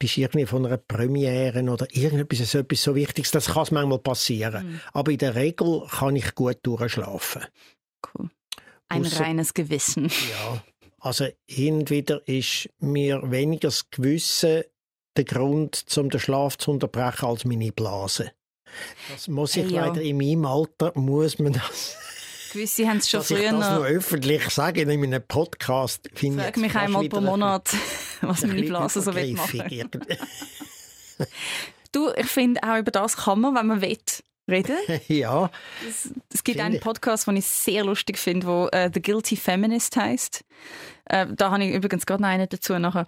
bist 0.00 0.18
irgendwie 0.18 0.46
von 0.46 0.66
einer 0.66 0.78
Premiere 0.78 1.62
oder 1.62 1.86
irgendetwas 1.94 2.54
etwas 2.54 2.82
so 2.82 2.94
Wichtiges. 2.96 3.30
Das 3.30 3.46
kann 3.46 3.66
manchmal 3.70 3.98
passieren. 3.98 4.66
Mhm. 4.66 4.80
Aber 4.92 5.12
in 5.12 5.18
der 5.18 5.36
Regel 5.36 5.86
kann 5.88 6.16
ich 6.16 6.34
gut 6.34 6.58
durchschlafen. 6.62 7.44
Cool. 8.14 8.30
Ein 8.88 9.06
Ausser, 9.06 9.20
reines 9.20 9.54
Gewissen. 9.54 10.06
Ja. 10.06 10.64
Also 10.98 11.28
entweder 11.46 12.26
ist 12.26 12.68
mir 12.80 13.30
weniger 13.30 13.68
das 13.68 13.88
Gewissen 13.90 14.64
der 15.16 15.24
Grund, 15.24 15.84
um 15.96 16.10
den 16.10 16.20
Schlaf 16.20 16.58
zu 16.58 16.72
unterbrechen, 16.72 17.26
als 17.26 17.44
meine 17.44 17.72
Blase. 17.72 18.32
Das 19.10 19.28
muss 19.28 19.56
ich 19.56 19.64
hey, 19.64 19.72
leider 19.72 20.00
in 20.00 20.16
meinem 20.16 20.46
Alter, 20.46 20.92
muss 20.98 21.38
man 21.38 21.52
das... 21.52 21.96
Gewisse 22.52 22.88
haben 22.88 22.98
es 22.98 23.08
schon 23.08 23.22
früher 23.22 23.38
ich 23.38 23.50
das 23.50 23.78
noch 23.78 23.84
öffentlich 23.84 24.50
sagen 24.50 24.90
in 24.90 25.02
einem 25.04 25.22
Podcast. 25.22 26.08
Ich 26.12 26.32
frage 26.32 26.60
mich 26.60 26.74
einmal 26.74 27.08
pro 27.08 27.20
Monat, 27.20 27.68
was 28.20 28.42
meine 28.42 28.62
Blase 28.62 29.02
so 29.02 29.12
machen 29.12 29.90
Du, 31.92 32.10
ich 32.16 32.26
finde, 32.26 32.62
auch 32.62 32.78
über 32.78 32.90
das 32.90 33.16
kann 33.16 33.40
man, 33.40 33.54
wenn 33.54 33.66
man 33.66 33.82
will, 33.82 33.98
reden. 34.48 34.76
ja. 35.08 35.50
Es, 35.88 36.10
es 36.32 36.44
gibt 36.44 36.60
einen 36.60 36.80
Podcast, 36.80 37.26
den 37.26 37.36
ich 37.36 37.46
sehr 37.46 37.84
lustig 37.84 38.18
finde, 38.18 38.46
wo 38.46 38.64
uh, 38.66 38.90
The 38.92 39.02
Guilty 39.02 39.36
Feminist 39.36 39.96
heißt. 39.96 40.44
Uh, 41.12 41.26
da 41.34 41.50
habe 41.50 41.64
ich 41.64 41.74
übrigens 41.74 42.06
gerade 42.06 42.24
einen 42.24 42.48
dazu 42.48 42.78
nachher. 42.78 43.06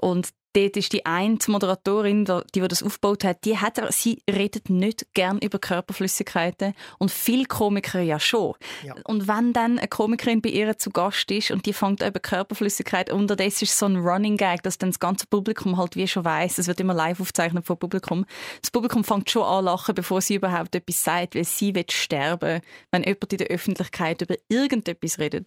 Und 0.00 0.30
dort 0.54 0.76
ist 0.76 0.92
die 0.92 1.04
eine 1.04 1.38
Moderatorin, 1.46 2.24
die, 2.24 2.40
die 2.54 2.60
das 2.60 2.82
aufgebaut 2.82 3.24
hat, 3.24 3.44
die 3.44 3.58
hat, 3.58 3.80
sie 3.92 4.22
redet 4.30 4.70
nicht 4.70 5.06
gern 5.14 5.38
über 5.38 5.58
Körperflüssigkeiten 5.58 6.74
und 6.98 7.10
viele 7.10 7.44
Komiker 7.44 8.00
ja 8.00 8.18
schon. 8.18 8.54
Ja. 8.84 8.94
Und 9.04 9.28
wenn 9.28 9.52
dann 9.52 9.78
eine 9.78 9.88
Komikerin 9.88 10.40
bei 10.40 10.50
ihr 10.50 10.78
zu 10.78 10.90
Gast 10.90 11.30
ist 11.30 11.50
und 11.50 11.66
die 11.66 11.72
fängt 11.72 12.02
über 12.02 12.20
Körperflüssigkeit 12.20 13.12
unterdessen 13.12 13.64
ist 13.64 13.78
so 13.78 13.86
ein 13.86 13.96
Running 13.96 14.36
Gag, 14.36 14.62
dass 14.62 14.78
dann 14.78 14.90
das 14.90 15.00
ganze 15.00 15.26
Publikum 15.26 15.76
halt 15.76 15.96
wie 15.96 16.06
schon 16.06 16.24
weiß, 16.24 16.58
es 16.58 16.68
wird 16.68 16.80
immer 16.80 16.94
live 16.94 17.20
aufgezeichnet 17.20 17.66
vom 17.66 17.78
Publikum. 17.78 18.24
Das 18.60 18.70
Publikum 18.70 19.04
fängt 19.04 19.30
schon 19.30 19.42
an 19.42 19.64
lachen, 19.64 19.94
bevor 19.94 20.20
sie 20.20 20.36
überhaupt 20.36 20.74
etwas 20.74 21.02
sagt, 21.02 21.34
weil 21.34 21.44
sie 21.44 21.74
wird 21.74 21.92
sterben, 21.92 22.60
wenn 22.90 23.02
jemand 23.02 23.32
in 23.32 23.38
der 23.38 23.48
Öffentlichkeit 23.48 24.22
über 24.22 24.36
irgendetwas 24.48 25.18
redet. 25.18 25.46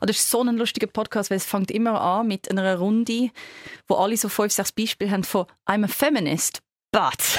Und 0.00 0.10
das 0.10 0.18
ist 0.18 0.30
so 0.30 0.42
ein 0.42 0.56
lustiger 0.56 0.86
Podcast, 0.86 1.30
weil 1.30 1.36
es 1.36 1.46
fängt 1.46 1.70
immer 1.70 2.00
an 2.00 2.26
mit 2.26 2.50
einer 2.50 2.76
Runde, 2.76 3.30
wo 3.86 3.96
alle 3.96 4.16
so 4.16 4.28
fünf, 4.28 4.52
sechs 4.52 4.72
Beispiele 4.72 5.10
haben 5.10 5.24
von 5.24 5.46
I'm 5.66 5.84
a 5.84 5.88
feminist, 5.88 6.60
but. 6.92 7.38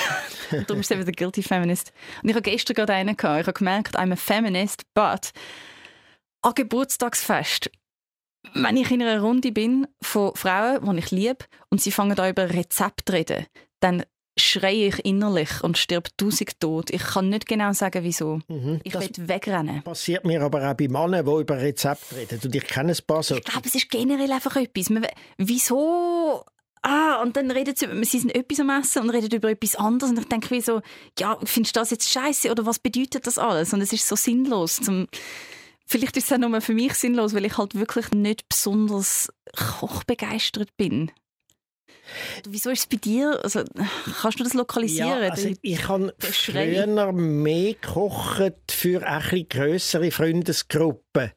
Und 0.52 0.68
darum 0.70 0.82
ist 0.82 0.92
es 0.92 0.92
eben 0.92 1.06
der 1.06 1.14
Guilty 1.14 1.44
Feminist. 1.44 1.92
Und 2.22 2.30
ich 2.30 2.36
habe 2.36 2.44
gestern 2.44 2.76
gerade 2.76 2.94
einen 2.94 3.18
gehabt. 3.18 3.42
Ich 3.42 3.48
habe 3.48 3.58
gemerkt, 3.58 3.98
I'm 3.98 4.14
a 4.14 4.16
feminist, 4.16 4.84
but. 4.94 5.32
An 6.42 6.54
Geburtstagsfest 6.56 7.70
wenn 8.54 8.78
ich 8.78 8.92
in 8.92 9.02
einer 9.02 9.22
Runde 9.22 9.52
bin 9.52 9.88
von 10.02 10.36
Frauen, 10.36 10.96
die 10.96 11.00
ich 11.00 11.12
liebe, 11.12 11.46
und 11.70 11.82
sie 11.82 11.92
fangen 11.92 12.16
da 12.16 12.30
über 12.30 12.50
Rezepte 12.50 13.14
reden, 13.14 13.46
dann 13.80 14.04
schreie 14.40 14.88
ich 14.88 15.06
innerlich 15.06 15.64
und 15.64 15.78
stirb 15.78 16.10
tausend 16.18 16.60
tot. 16.60 16.90
Ich 16.90 17.04
kann 17.04 17.30
nicht 17.30 17.48
genau 17.48 17.74
sagen, 17.74 18.04
wieso. 18.04 18.40
Mhm, 18.48 18.82
ich 18.84 18.94
will 18.94 19.10
wegrennen. 19.28 19.84
passiert 19.84 20.26
mir 20.26 20.42
aber 20.42 20.70
auch 20.70 20.76
bei 20.76 20.88
Männern, 20.88 21.26
die 21.26 21.42
über 21.42 21.58
Rezepte 21.58 22.16
reden. 22.16 22.40
Und 22.44 22.56
ich 22.56 22.66
kenne 22.66 22.92
ein 22.94 22.98
paar 23.06 23.24
so. 23.24 23.36
Ich 23.36 23.44
glaube, 23.44 23.68
es 23.68 23.76
ist 23.76 23.90
generell 23.90 24.32
einfach 24.32 24.56
etwas. 24.56 24.90
Man, 24.90 25.06
wieso 25.38 26.44
Ah, 26.82 27.22
und 27.22 27.36
dann 27.36 27.52
redet 27.52 27.78
sie, 27.78 27.88
sie 28.06 28.20
sind 28.20 28.34
etwas 28.34 28.62
am 28.62 28.70
Essen 28.70 29.02
und 29.02 29.10
redet 29.10 29.34
über 29.34 29.50
etwas 29.50 29.76
anderes. 29.76 30.12
Und 30.12 30.20
ich 30.20 30.30
denke 30.30 30.50
wie 30.52 30.62
so, 30.62 30.82
ja, 31.18 31.38
findest 31.44 31.76
du 31.76 31.82
das 31.82 31.92
jetzt 31.92 32.10
scheiße 32.10 32.50
oder 32.50 32.66
was 32.66 32.80
bedeutet 32.80 33.28
das 33.28 33.38
alles? 33.38 33.74
Und 33.74 33.82
es 33.82 33.92
ist 33.92 34.08
so 34.08 34.16
sinnlos. 34.16 34.78
Zum, 34.78 35.08
vielleicht 35.86 36.16
ist 36.16 36.32
es 36.32 36.32
auch 36.32 36.38
nur 36.38 36.62
für 36.62 36.74
mich 36.74 36.94
sinnlos, 36.94 37.34
weil 37.34 37.46
ich 37.46 37.58
halt 37.58 37.76
wirklich 37.76 38.12
nicht 38.12 38.48
besonders 38.48 39.30
kochbegeistert 39.58 40.76
bin. 40.78 41.12
Wieso 42.48 42.70
ist 42.70 42.80
es 42.80 42.86
bei 42.88 42.98
dir? 42.98 43.40
Also, 43.44 43.64
kannst 44.22 44.40
du 44.40 44.44
das 44.44 44.54
lokalisieren? 44.54 45.24
Ja, 45.24 45.30
also 45.30 45.52
ich 45.62 45.88
habe 45.88 46.14
früher 46.20 47.12
mehr 47.12 47.74
gekocht 47.74 48.72
für 48.72 49.06
eine 49.06 49.44
größere 49.44 50.12
Freundesgruppe. 50.12 51.34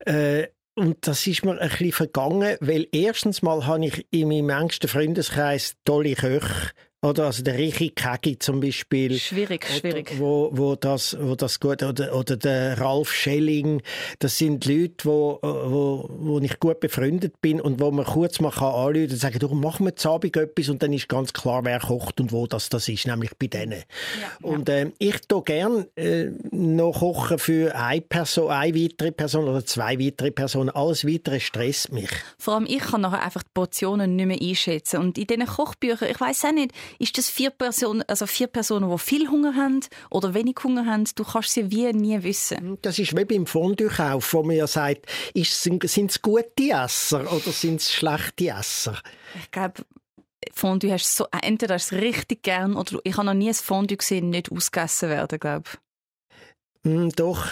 Äh, 0.00 0.48
und 0.74 1.08
das 1.08 1.26
ist 1.26 1.44
mir 1.44 1.60
ein 1.60 1.68
bisschen 1.70 1.92
vergangen, 1.92 2.56
weil 2.60 2.86
erstens 2.92 3.42
mal 3.42 3.66
habe 3.66 3.86
ich 3.86 4.06
in 4.10 4.28
meinem 4.28 4.50
engsten 4.50 4.88
Freundeskreis 4.88 5.74
tolle 5.84 6.14
Köche 6.14 6.70
oder 7.00 7.26
also 7.26 7.44
der 7.44 7.56
Richi 7.56 7.90
Kegi 7.90 8.38
zum 8.38 8.58
Beispiel. 8.60 9.18
Schwierig, 9.18 9.64
oder, 9.70 9.78
schwierig. 9.78 10.18
Wo, 10.18 10.50
wo, 10.52 10.74
das, 10.74 11.16
wo 11.20 11.36
das 11.36 11.60
gut, 11.60 11.84
oder, 11.84 12.14
oder 12.14 12.36
der 12.36 12.80
Ralf 12.80 13.12
Schelling. 13.12 13.82
Das 14.18 14.36
sind 14.36 14.64
Leute, 14.66 15.04
wo, 15.04 15.38
wo, 15.42 16.08
wo 16.10 16.40
ich 16.40 16.58
gut 16.58 16.80
befreundet 16.80 17.40
bin 17.40 17.60
und 17.60 17.80
wo 17.80 17.92
man 17.92 18.04
kurz 18.04 18.40
mal 18.40 18.50
kann 18.50 18.74
anrufen 18.74 19.10
und 19.12 19.16
sagen, 19.16 19.38
du, 19.38 19.48
machen 19.54 19.86
wir 19.86 19.94
zu 19.94 20.10
Abend 20.10 20.36
etwas 20.36 20.68
und 20.68 20.82
dann 20.82 20.92
ist 20.92 21.08
ganz 21.08 21.32
klar, 21.32 21.64
wer 21.64 21.78
kocht 21.78 22.20
und 22.20 22.32
wo 22.32 22.48
das, 22.48 22.68
das 22.68 22.88
ist, 22.88 23.06
nämlich 23.06 23.30
bei 23.38 23.46
denen. 23.46 23.84
Ja, 24.20 24.48
und 24.48 24.68
äh, 24.68 24.90
ich 24.98 25.20
tue 25.28 25.42
gerne 25.44 25.86
äh, 25.94 26.30
noch 26.50 26.98
kochen 26.98 27.38
für 27.38 27.76
eine 27.76 28.00
Person, 28.00 28.50
eine 28.50 28.74
weitere 28.74 29.12
Person 29.12 29.46
oder 29.46 29.64
zwei 29.64 30.00
weitere 30.00 30.32
Personen. 30.32 30.70
Alles 30.70 31.06
weitere 31.06 31.38
stresst 31.38 31.92
mich. 31.92 32.10
Vor 32.38 32.54
allem 32.54 32.66
ich 32.66 32.80
kann 32.80 33.02
nachher 33.02 33.22
einfach 33.22 33.44
die 33.44 33.50
Portionen 33.54 34.16
nicht 34.16 34.26
mehr 34.26 34.40
einschätzen. 34.40 34.98
Und 34.98 35.16
in 35.16 35.28
diesen 35.28 35.46
Kochbüchern, 35.46 36.10
ich 36.10 36.20
weiß 36.20 36.46
auch 36.46 36.52
nicht, 36.52 36.72
ist 36.98 37.18
das 37.18 37.28
vier 37.28 37.50
Personen, 37.50 38.02
also 38.06 38.26
vier 38.26 38.46
Personen, 38.46 38.90
die 38.90 38.98
viel 38.98 39.28
Hunger 39.28 39.54
haben 39.54 39.80
oder 40.10 40.34
wenig 40.34 40.56
Hunger 40.62 40.86
haben? 40.86 41.04
Du 41.14 41.24
kannst 41.24 41.52
sie 41.52 41.70
wie 41.70 41.92
nie 41.92 42.22
wissen. 42.22 42.78
Das 42.82 42.98
ist 42.98 43.16
wie 43.16 43.24
beim 43.24 43.46
Fondue-Kauf, 43.46 44.32
wo 44.32 44.42
man 44.42 44.56
ja 44.56 44.66
sagt, 44.66 45.06
sind, 45.34 45.84
es 45.84 46.22
gute 46.22 46.70
Esser 46.70 47.32
oder 47.32 47.52
sind 47.52 47.80
es 47.80 47.92
schlechte 47.92 48.48
Esser? 48.48 49.00
Ich 49.42 49.50
glaube, 49.50 49.84
Fondue 50.52 50.92
hast 50.92 51.18
du 51.18 51.24
so, 51.24 51.28
entweder 51.42 51.74
hast 51.74 51.90
du 51.90 51.96
es 51.96 52.02
richtig 52.02 52.42
gern 52.42 52.76
oder 52.76 52.98
ich 53.04 53.16
habe 53.16 53.26
noch 53.26 53.34
nie 53.34 53.48
ein 53.48 53.54
Fondue 53.54 53.96
gesehen, 53.96 54.30
nicht 54.30 54.50
ausgegessen 54.50 55.08
werden, 55.08 55.38
glaube 55.38 55.68
mm, 56.84 57.10
Doch, 57.16 57.46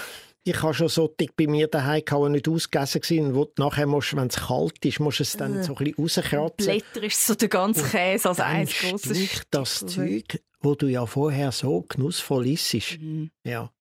ich 0.47 0.63
habe 0.63 0.75
schon 0.75 0.89
so 0.89 1.13
bei 1.37 1.47
mir 1.49 1.67
daheim 1.67 2.03
die 2.09 2.29
nicht 2.31 2.49
ausgegessen 2.49 3.01
gewesen, 3.01 3.35
wo 3.35 3.51
nachher 3.59 3.87
musst, 3.87 4.15
wenn 4.15 4.29
es 4.29 4.37
kalt 4.37 4.85
ist, 4.85 5.01
musst 5.01 5.19
du 5.19 5.23
es 5.25 5.37
dann 5.37 5.65
so 5.65 5.75
ein 5.75 5.85
bisschen 5.85 6.05
rauskratzen. 6.05 6.67
Blätter 6.67 7.03
ist 7.03 7.27
so 7.27 7.35
der 7.35 7.49
ganze 7.49 7.83
Käse 7.83 8.29
als 8.29 8.39
ein 8.39 8.67
grosses 8.67 9.43
das 9.51 9.85
Zeug, 9.87 10.41
wo 10.61 10.77
du 10.77 10.87
ja 10.87 11.05
vorher 11.05 11.51
so 11.51 11.85
genussvoll 11.89 12.47
isst. 12.47 13.01
Mhm. 13.01 13.31
Ja. 13.45 13.73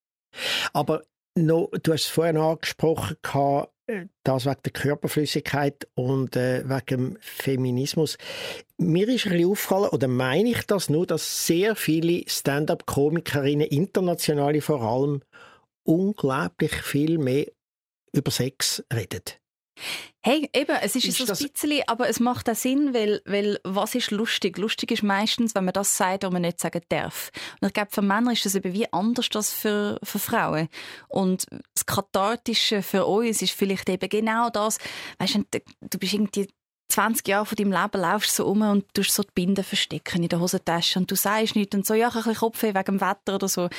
Aber 0.74 1.04
noch, 1.36 1.70
du 1.84 1.94
hast 1.94 2.06
es 2.06 2.10
vorhin 2.10 2.38
angesprochen, 2.38 3.18
äh, 3.86 4.06
das 4.24 4.48
wegen 4.48 4.62
der 4.66 4.72
Körperflüssigkeit 4.72 5.88
und 5.94 6.36
äh, 6.36 6.68
wegen 6.68 6.86
dem 6.88 7.18
Feminismus. 7.22 8.18
Mir 8.78 9.08
ist 9.08 9.28
ein 9.28 9.34
bisschen 9.34 9.52
aufgefallen, 9.52 9.90
oder 9.90 10.08
meine 10.08 10.50
ich 10.50 10.64
das 10.64 10.90
nur, 10.90 11.06
dass 11.06 11.46
sehr 11.46 11.76
viele 11.76 12.24
Stand-up-Komikerinnen, 12.28 13.68
internationale 13.68 14.62
vor 14.62 14.82
allem, 14.82 15.22
unglaublich 15.86 16.74
viel 16.74 17.18
mehr 17.18 17.48
über 18.12 18.32
Sex 18.32 18.84
redet. 18.94 19.40
Hey, 20.24 20.50
eben, 20.56 20.76
es 20.82 20.96
ist, 20.96 21.06
ist 21.06 21.18
so 21.18 21.26
ein 21.26 21.52
bisschen, 21.52 21.84
aber 21.88 22.08
es 22.08 22.20
macht 22.20 22.50
auch 22.50 22.56
Sinn, 22.56 22.94
weil, 22.94 23.22
weil 23.26 23.60
was 23.64 23.94
ist 23.94 24.10
lustig? 24.10 24.58
Lustig 24.58 24.92
ist 24.92 25.04
meistens, 25.04 25.54
wenn 25.54 25.66
man 25.66 25.74
das 25.74 25.98
sagt, 25.98 26.24
was 26.24 26.32
man 26.32 26.42
nicht 26.42 26.60
sagen 26.60 26.82
darf. 26.90 27.30
Und 27.60 27.68
ich 27.68 27.74
glaube, 27.74 27.92
für 27.92 28.02
Männer 28.02 28.32
ist 28.32 28.46
das 28.46 28.56
eben 28.56 28.74
wie 28.74 28.92
anders 28.92 29.28
als 29.36 29.52
für, 29.52 30.00
für 30.02 30.18
Frauen. 30.20 30.70
Und 31.10 31.46
das 31.74 31.86
Kathartische 31.86 32.82
für 32.82 33.06
uns 33.06 33.42
ist 33.42 33.52
vielleicht 33.52 33.90
eben 33.90 34.10
genau 34.10 34.50
das, 34.50 34.78
weißt 35.20 35.36
du, 35.36 35.44
du 35.82 36.00
bist 36.00 36.14
irgendwie 36.14 36.48
20 36.88 37.28
Jahre 37.28 37.46
von 37.46 37.56
deinem 37.56 37.72
Leben 37.72 38.02
laufst 38.02 38.38
du 38.38 38.44
so 38.44 38.50
um 38.50 38.62
und 38.62 38.86
tust 38.94 39.12
so 39.12 39.24
die 39.24 39.32
Binden 39.34 39.64
verstecken 39.64 40.24
in 40.24 40.30
der 40.30 40.40
Hosentasche 40.40 41.00
und 41.00 41.10
du 41.10 41.16
sagst 41.16 41.56
nichts 41.56 41.76
und 41.76 41.86
so, 41.86 41.94
ja, 41.94 42.10
ich 42.10 42.16
habe 42.16 42.30
ein 42.30 42.36
Kopfweh 42.36 42.74
wegen 42.74 42.98
dem 42.98 43.02
Wetter 43.02 43.36
oder 43.36 43.48
so. 43.48 43.70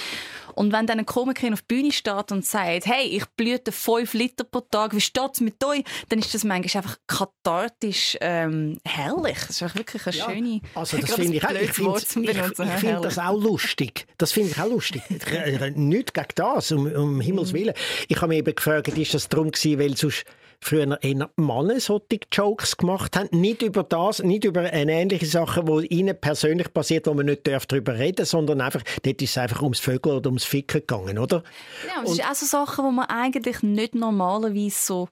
Und 0.54 0.72
wenn 0.72 0.86
dann 0.86 0.98
ein 0.98 1.06
Komikerin 1.06 1.52
auf 1.52 1.62
die 1.62 1.74
Bühne 1.74 1.92
steht 1.92 2.32
und 2.32 2.44
sagt, 2.44 2.86
hey, 2.86 3.06
ich 3.06 3.24
blüte 3.36 3.72
5 3.72 4.12
Liter 4.14 4.44
pro 4.44 4.60
Tag, 4.60 4.94
wie 4.94 5.00
steht 5.00 5.30
es 5.34 5.40
mit 5.40 5.62
euch? 5.64 5.84
Dann 6.08 6.18
ist 6.18 6.34
das 6.34 6.44
manchmal 6.44 6.82
einfach 6.82 6.98
kathartisch 7.06 8.16
ähm, 8.20 8.78
herrlich. 8.84 9.38
Das 9.46 9.60
ist 9.60 9.74
wirklich 9.76 10.06
eine 10.06 10.16
ja, 10.16 10.24
schöne... 10.24 10.60
Also 10.74 10.96
das 11.00 11.12
finde 11.12 11.36
ich 11.36 11.44
auch, 11.44 11.50
ich 11.50 11.72
finde 11.72 12.00
find 12.00 13.04
das 13.04 13.18
auch 13.18 13.40
lustig. 13.40 14.06
Das 14.18 14.32
finde 14.32 14.50
ich 14.50 14.60
auch 14.60 14.68
lustig. 14.68 15.02
Nicht 15.76 16.14
gegen 16.14 16.26
das, 16.34 16.72
um, 16.72 16.86
um 16.86 17.20
Himmels 17.20 17.52
Willen. 17.52 17.74
Ich 18.08 18.16
habe 18.16 18.28
mich 18.28 18.38
eben 18.38 18.54
gefragt, 18.54 18.88
ist 18.88 19.14
das 19.14 19.28
darum 19.28 19.50
gewesen, 19.50 19.78
weil 19.78 19.96
sonst 19.96 20.24
früher 20.60 20.98
eher 21.02 21.30
Männer 21.36 21.80
solche 21.80 22.20
Jokes 22.32 22.76
gemacht 22.76 23.16
haben. 23.16 23.28
Nicht 23.32 23.62
über 23.62 23.82
das, 23.82 24.22
nicht 24.22 24.44
über 24.44 24.60
eine 24.60 24.92
ähnliche 24.92 25.26
Sache, 25.26 25.64
die 25.64 25.86
ihnen 25.86 26.18
persönlich 26.18 26.72
passiert, 26.72 27.06
wo 27.06 27.14
man 27.14 27.26
nicht 27.26 27.46
darüber 27.46 27.94
reden 27.94 28.16
darf, 28.16 28.28
sondern 28.28 28.60
einfach, 28.60 28.82
dort 29.02 29.22
ist 29.22 29.30
es 29.30 29.38
einfach 29.38 29.62
ums 29.62 29.80
Vögel 29.80 30.12
oder 30.12 30.28
ums 30.28 30.44
Ficken 30.44 30.80
gegangen, 30.80 31.18
oder? 31.18 31.42
Ja, 31.86 32.02
und, 32.02 32.12
ist 32.12 32.24
auch 32.24 32.34
so 32.34 32.46
Sachen, 32.46 32.86
die 32.86 32.94
man 32.94 33.06
eigentlich 33.06 33.62
nicht 33.62 33.94
normalerweise 33.94 34.76
so 34.78 35.08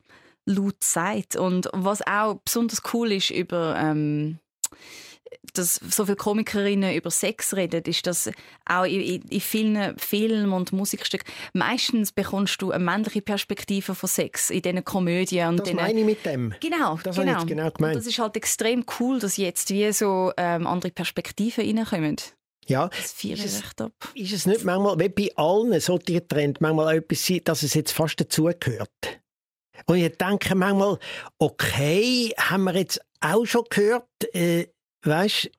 laut 0.47 0.83
sagt. 0.83 1.37
Und 1.37 1.68
was 1.73 2.07
auch 2.07 2.37
besonders 2.45 2.83
cool 2.93 3.12
ist 3.12 3.31
über... 3.31 3.77
Ähm 3.79 4.39
dass 5.53 5.74
so 5.74 6.07
viele 6.07 6.16
Komikerinnen 6.16 6.95
über 6.95 7.11
Sex 7.11 7.55
reden, 7.55 7.82
ist 7.84 8.07
das 8.07 8.30
auch 8.64 8.84
in, 8.84 9.22
in 9.22 9.40
vielen 9.40 9.99
Filmen 9.99 10.53
und 10.53 10.72
Musikstücken. 10.72 11.26
Meistens 11.53 12.12
bekommst 12.12 12.61
du 12.62 12.70
eine 12.70 12.84
männliche 12.84 13.22
Perspektive 13.22 13.95
von 13.95 14.09
Sex 14.09 14.51
in 14.51 14.62
diesen 14.62 14.84
Komödien. 14.84 15.49
Und 15.49 15.61
das 15.61 15.68
denen, 15.68 15.80
meine 15.80 16.01
ich 16.01 16.07
mit 16.07 16.24
dem. 16.26 16.55
Genau, 16.61 16.99
das 17.03 17.16
genau. 17.16 17.40
Ich 17.40 17.47
genau 17.47 17.70
gemeint. 17.70 17.97
Und 17.97 18.01
das 18.01 18.07
ist 18.07 18.18
halt 18.18 18.36
extrem 18.36 18.84
cool, 18.99 19.18
dass 19.18 19.36
jetzt 19.36 19.70
wie 19.70 19.92
so 19.92 20.32
ähm, 20.36 20.66
andere 20.66 20.90
Perspektiven 20.90 21.64
reinkommen. 21.78 22.16
Ja, 22.66 22.86
recht 23.22 23.80
ab. 23.80 23.92
Ist 24.14 24.32
es 24.32 24.47
nicht 24.47 24.64
manchmal, 24.64 24.99
wie 24.99 25.09
bei 25.11 25.36
allen 25.36 25.78
solchen 25.80 26.26
Trends, 26.26 26.61
manchmal 26.61 26.86
auch 26.86 26.99
etwas 26.99 27.26
sein, 27.26 27.40
dass 27.45 27.62
es 27.62 27.74
jetzt 27.74 27.92
fast 27.92 28.18
dazugehört? 28.18 29.20
Und 29.86 29.97
ich 29.97 30.16
denke 30.16 30.55
manchmal, 30.55 30.99
okay, 31.38 32.32
haben 32.38 32.64
wir 32.64 32.76
jetzt 32.76 33.01
auch 33.20 33.45
schon 33.45 33.64
gehört, 33.68 34.09
äh, 34.32 34.66
weißt 35.05 35.51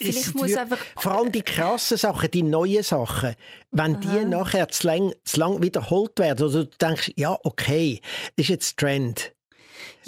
Vielleicht 0.00 0.34
muss 0.36 0.46
die, 0.46 0.56
einfach... 0.56 0.78
Vor 0.96 1.12
allem 1.12 1.32
die 1.32 1.42
krassen 1.42 1.96
Sachen, 1.96 2.30
die 2.30 2.44
neuen 2.44 2.84
Sachen, 2.84 3.34
wenn 3.72 3.96
Aha. 3.96 4.00
die 4.00 4.24
nachher 4.26 4.68
zu 4.68 4.86
lang, 4.86 5.12
zu 5.24 5.40
lang 5.40 5.60
wiederholt 5.60 6.18
werden, 6.20 6.46
oder 6.46 6.64
du 6.64 6.70
denkst, 6.80 7.12
ja, 7.16 7.36
okay, 7.42 8.00
ist 8.36 8.48
jetzt 8.48 8.78
Trend. 8.78 9.32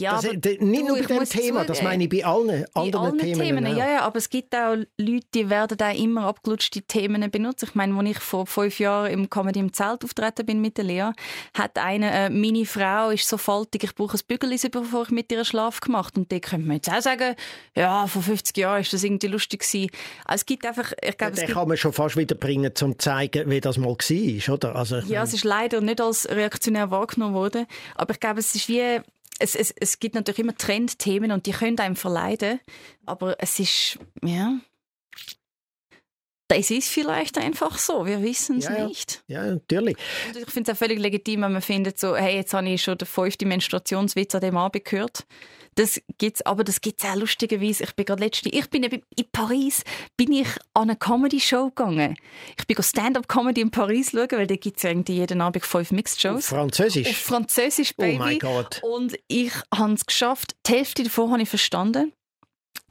Ja, 0.01 0.21
das, 0.21 0.25
nicht 0.33 0.87
nur 0.87 0.99
bei 0.99 1.03
dem 1.03 1.25
Thema, 1.25 1.65
das 1.65 1.83
meine 1.83 2.05
ich 2.05 2.09
bei 2.09 2.25
allen 2.25 2.65
bei 2.73 2.81
anderen 2.81 3.07
allen 3.07 3.19
Themen. 3.19 3.41
Themen 3.41 3.77
ja, 3.77 3.93
ja, 3.93 4.01
aber 4.01 4.17
es 4.17 4.31
gibt 4.31 4.55
auch 4.55 4.77
Leute, 4.97 5.27
die 5.35 5.51
werden 5.51 5.79
auch 5.81 5.95
immer 5.95 6.25
abgelutschte 6.25 6.83
Themen 6.83 7.31
benutzen. 7.31 7.67
Ich 7.69 7.75
meine, 7.75 7.97
als 7.97 8.11
ich 8.11 8.19
vor 8.19 8.47
fünf 8.47 8.79
Jahren 8.81 9.11
im 9.11 9.29
Comedy 9.29 9.61
im 9.61 9.73
Zelt 9.73 10.05
auftreten 10.05 10.47
bin 10.47 10.61
mit 10.61 10.79
der 10.79 10.85
Lea, 10.85 11.11
hat 11.55 11.79
eine, 11.79 12.11
äh, 12.11 12.31
meine 12.31 12.65
Frau 12.65 13.11
ist 13.11 13.29
so 13.29 13.37
faltig, 13.37 13.85
ich 13.85 13.95
brauche 13.95 14.17
ein 14.17 14.21
Bügeleisen, 14.27 14.71
bevor 14.71 15.05
ich 15.05 15.11
mit 15.11 15.31
ihr 15.31 15.45
Schlaf 15.45 15.81
gemacht 15.81 16.17
Und 16.17 16.33
die 16.33 16.41
könnte 16.41 16.67
man 16.67 16.77
jetzt 16.77 16.91
auch 16.91 17.01
sagen, 17.01 17.35
ja, 17.77 18.07
vor 18.07 18.23
50 18.23 18.57
Jahren 18.57 18.81
ist 18.81 18.93
das 18.93 19.05
irgendwie 19.05 19.29
lustig 19.29 19.61
gewesen. 19.61 19.91
Also 20.25 20.43
es 20.43 20.47
gibt 20.47 20.65
einfach, 20.65 20.93
ich 21.03 21.19
glaube, 21.19 21.37
Den 21.37 21.49
kann 21.49 21.69
man 21.69 21.77
schon 21.77 21.93
fast 21.93 22.17
wieder 22.17 22.35
bringen, 22.35 22.73
um 22.81 22.93
zu 22.93 22.99
zeigen, 22.99 23.51
wie 23.51 23.61
das 23.61 23.79
mal 23.79 23.91
war, 23.91 24.55
oder? 24.55 24.77
Also, 24.77 24.99
ja, 24.99 25.23
es 25.23 25.35
ist 25.35 25.45
leider 25.45 25.81
nicht 25.81 26.01
als 26.01 26.29
reaktionär 26.29 26.91
wahrgenommen 26.91 27.35
worden, 27.35 27.67
aber 27.95 28.13
ich 28.15 28.21
glaube, 28.21 28.41
es 28.41 28.55
ist 28.55 28.69
wie 28.69 29.01
es, 29.41 29.55
es, 29.55 29.75
es 29.79 29.99
gibt 29.99 30.15
natürlich 30.15 30.39
immer 30.39 30.55
Trendthemen 30.55 31.33
und 31.33 31.47
die 31.47 31.53
können 31.53 31.79
einem 31.79 31.97
verleiden, 31.97 32.61
aber 33.07 33.37
es 33.39 33.59
ist, 33.59 33.99
ja, 34.23 34.59
das 36.49 36.71
ist 36.71 36.89
vielleicht 36.89 37.39
einfach 37.39 37.79
so, 37.79 38.07
wir 38.07 38.23
wissen 38.23 38.59
es 38.59 38.65
ja, 38.65 38.87
nicht. 38.87 39.23
Ja, 39.29 39.45
natürlich. 39.47 39.97
Und 40.29 40.37
ich 40.37 40.51
finde 40.51 40.71
es 40.71 40.77
auch 40.77 40.79
völlig 40.79 40.99
legitim, 40.99 41.43
wenn 41.43 41.53
man 41.53 41.63
findet, 41.63 41.99
so, 41.99 42.17
hey, 42.17 42.35
jetzt 42.35 42.53
habe 42.53 42.69
ich 42.69 42.83
schon 42.83 42.99
den 42.99 43.07
fünften 43.07 43.49
Menstruationswitz 43.49 44.35
an 44.35 44.41
dem 44.41 44.57
Abend 44.57 44.85
gehört. 44.85 45.27
Das 45.77 46.01
gibt's, 46.19 46.43
aber 46.43 46.65
das 46.65 46.81
gibt 46.81 47.03
es 47.03 47.09
auch 47.09 47.17
lustigerweise. 47.17 47.85
Ich 47.85 47.95
bin 47.95 48.05
gerade 48.05 48.23
letzte, 48.23 48.49
ich 48.49 48.69
bin 48.71 48.83
in 48.83 49.03
Paris, 49.33 49.83
bin 50.17 50.33
ich 50.33 50.49
an 50.75 50.91
eine 50.91 50.97
Comedy-Show 50.97 51.71
gegangen. 51.71 52.17
Ich 52.59 52.67
bin 52.67 52.83
Stand-up-Comedy 52.83 53.61
in 53.61 53.71
Paris 53.71 54.11
schauen, 54.11 54.29
weil 54.33 54.47
da 54.47 54.57
gibt 54.57 54.79
es 54.79 54.85
irgendwie 54.85 55.15
jeden 55.15 55.41
Abend 55.41 55.65
fünf 55.65 55.91
Mixed-Shows. 55.93 56.37
Auf 56.39 56.45
Französisch? 56.45 57.09
Auf 57.09 57.17
Französisch, 57.17 57.97
Baby. 57.97 58.17
Oh 58.17 58.19
mein 58.19 58.39
Gott. 58.39 58.81
Und 58.83 59.17
ich 59.29 59.53
habe 59.75 59.95
es 59.95 60.05
geschafft, 60.05 60.57
die 60.67 60.73
Hälfte 60.73 61.05
davon 61.05 61.31
habe 61.33 61.43
ich 61.43 61.49
verstanden. 61.49 62.13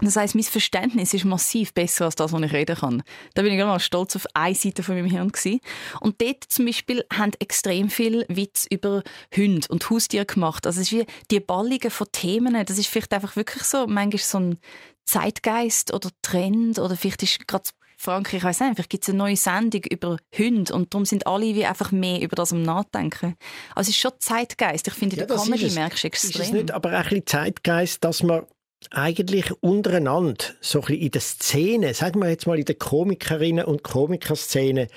Das 0.01 0.15
heisst, 0.15 0.35
mein 0.35 0.43
Verständnis 0.43 1.13
ist 1.13 1.25
massiv 1.25 1.73
besser 1.73 2.05
als 2.05 2.15
das, 2.15 2.31
was 2.31 2.41
ich 2.41 2.53
reden 2.53 2.77
kann. 2.77 3.03
Da 3.33 3.41
bin 3.41 3.51
ich 3.51 3.59
mal 3.59 3.79
stolz 3.79 4.15
auf 4.15 4.25
eine 4.33 4.55
Seite 4.55 4.81
von 4.81 4.95
meinem 4.95 5.09
Hirn 5.09 5.31
gewesen. 5.31 5.59
Und 5.99 6.21
dort 6.21 6.45
zum 6.47 6.65
Beispiel 6.65 7.03
haben 7.13 7.31
extrem 7.39 7.89
viel 7.89 8.25
Witz 8.29 8.65
über 8.69 9.03
Hunde 9.35 9.67
und 9.69 9.89
Haustiere 9.89 10.25
gemacht. 10.25 10.65
Also 10.65 10.79
es 10.79 10.91
ist 10.91 10.99
wie 10.99 11.05
die 11.31 11.41
Ballungen 11.41 11.91
von 11.91 12.07
Themen. 12.11 12.65
Das 12.65 12.77
ist 12.77 12.87
vielleicht 12.87 13.13
einfach 13.13 13.35
wirklich 13.35 13.63
so, 13.63 13.87
manchmal 13.87 14.19
so 14.19 14.39
ein 14.39 14.57
Zeitgeist 15.05 15.93
oder 15.93 16.09
Trend 16.21 16.79
oder 16.79 16.95
vielleicht 16.95 17.23
ist 17.23 17.47
gerade 17.47 17.69
Frankreich, 17.97 18.45
ich 18.45 18.59
nicht, 18.61 18.75
vielleicht 18.75 18.89
gibt 18.89 19.03
es 19.03 19.09
eine 19.09 19.17
neue 19.17 19.35
Sendung 19.35 19.81
über 19.91 20.17
Hunde 20.37 20.73
und 20.73 20.93
darum 20.93 21.03
sind 21.03 21.27
alle 21.27 21.53
wie 21.53 21.65
einfach 21.65 21.91
mehr 21.91 22.21
über 22.21 22.37
das 22.37 22.53
am 22.53 22.61
Nachdenken. 22.61 23.35
Also 23.75 23.89
es 23.89 23.95
ist 23.95 23.97
schon 23.97 24.13
Zeitgeist. 24.19 24.87
Ich 24.87 24.93
finde, 24.93 25.17
ja, 25.17 25.25
der 25.25 25.35
Comedy 25.35 25.69
merkst 25.71 26.03
du 26.03 26.07
extrem. 26.07 26.29
extrem. 26.29 26.41
Ist 26.41 26.47
es 26.47 26.53
nicht 26.53 26.71
aber 26.71 26.91
auch 26.91 26.93
ein 26.93 27.03
bisschen 27.03 27.25
Zeitgeist, 27.25 28.01
dass 28.05 28.23
man 28.23 28.43
eigentlich 28.91 29.51
untereinander, 29.61 30.45
so 30.61 30.79
ein 30.79 30.85
bisschen 30.85 31.01
in 31.01 31.11
der 31.11 31.21
Szene, 31.21 31.93
sagen 31.93 32.21
wir 32.21 32.29
jetzt 32.29 32.47
mal 32.47 32.59
in 32.59 32.65
der 32.65 32.77
Komikerinnen- 32.77 33.65
und 33.65 33.83
Komikerszene, 33.83 34.87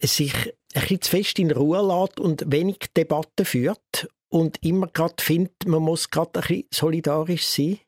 sich 0.00 0.34
ein 0.34 0.80
bisschen 0.80 1.02
zu 1.02 1.10
fest 1.10 1.38
in 1.38 1.50
Ruhe 1.50 1.80
lässt 1.80 2.18
und 2.18 2.44
wenig 2.46 2.78
Debatten 2.96 3.44
führt 3.44 4.08
und 4.28 4.62
immer 4.62 4.86
gerade 4.88 5.22
findet, 5.22 5.66
man 5.66 5.82
muss 5.82 6.10
gerade 6.10 6.40
ein 6.40 6.42
bisschen 6.42 6.64
solidarisch 6.72 7.46
sein? 7.46 7.78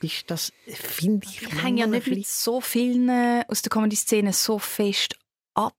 Ist 0.00 0.30
das, 0.30 0.52
finde 0.66 1.26
ich, 1.26 1.42
ich 1.42 1.62
hänge 1.62 1.80
ja 1.80 1.86
nicht 1.86 2.06
mit 2.06 2.26
so 2.26 2.60
vielen 2.60 3.10
aus 3.48 3.62
der 3.62 3.70
Comedy-Szene 3.70 4.32
so 4.32 4.58
fest 4.58 5.16
ab. 5.54 5.74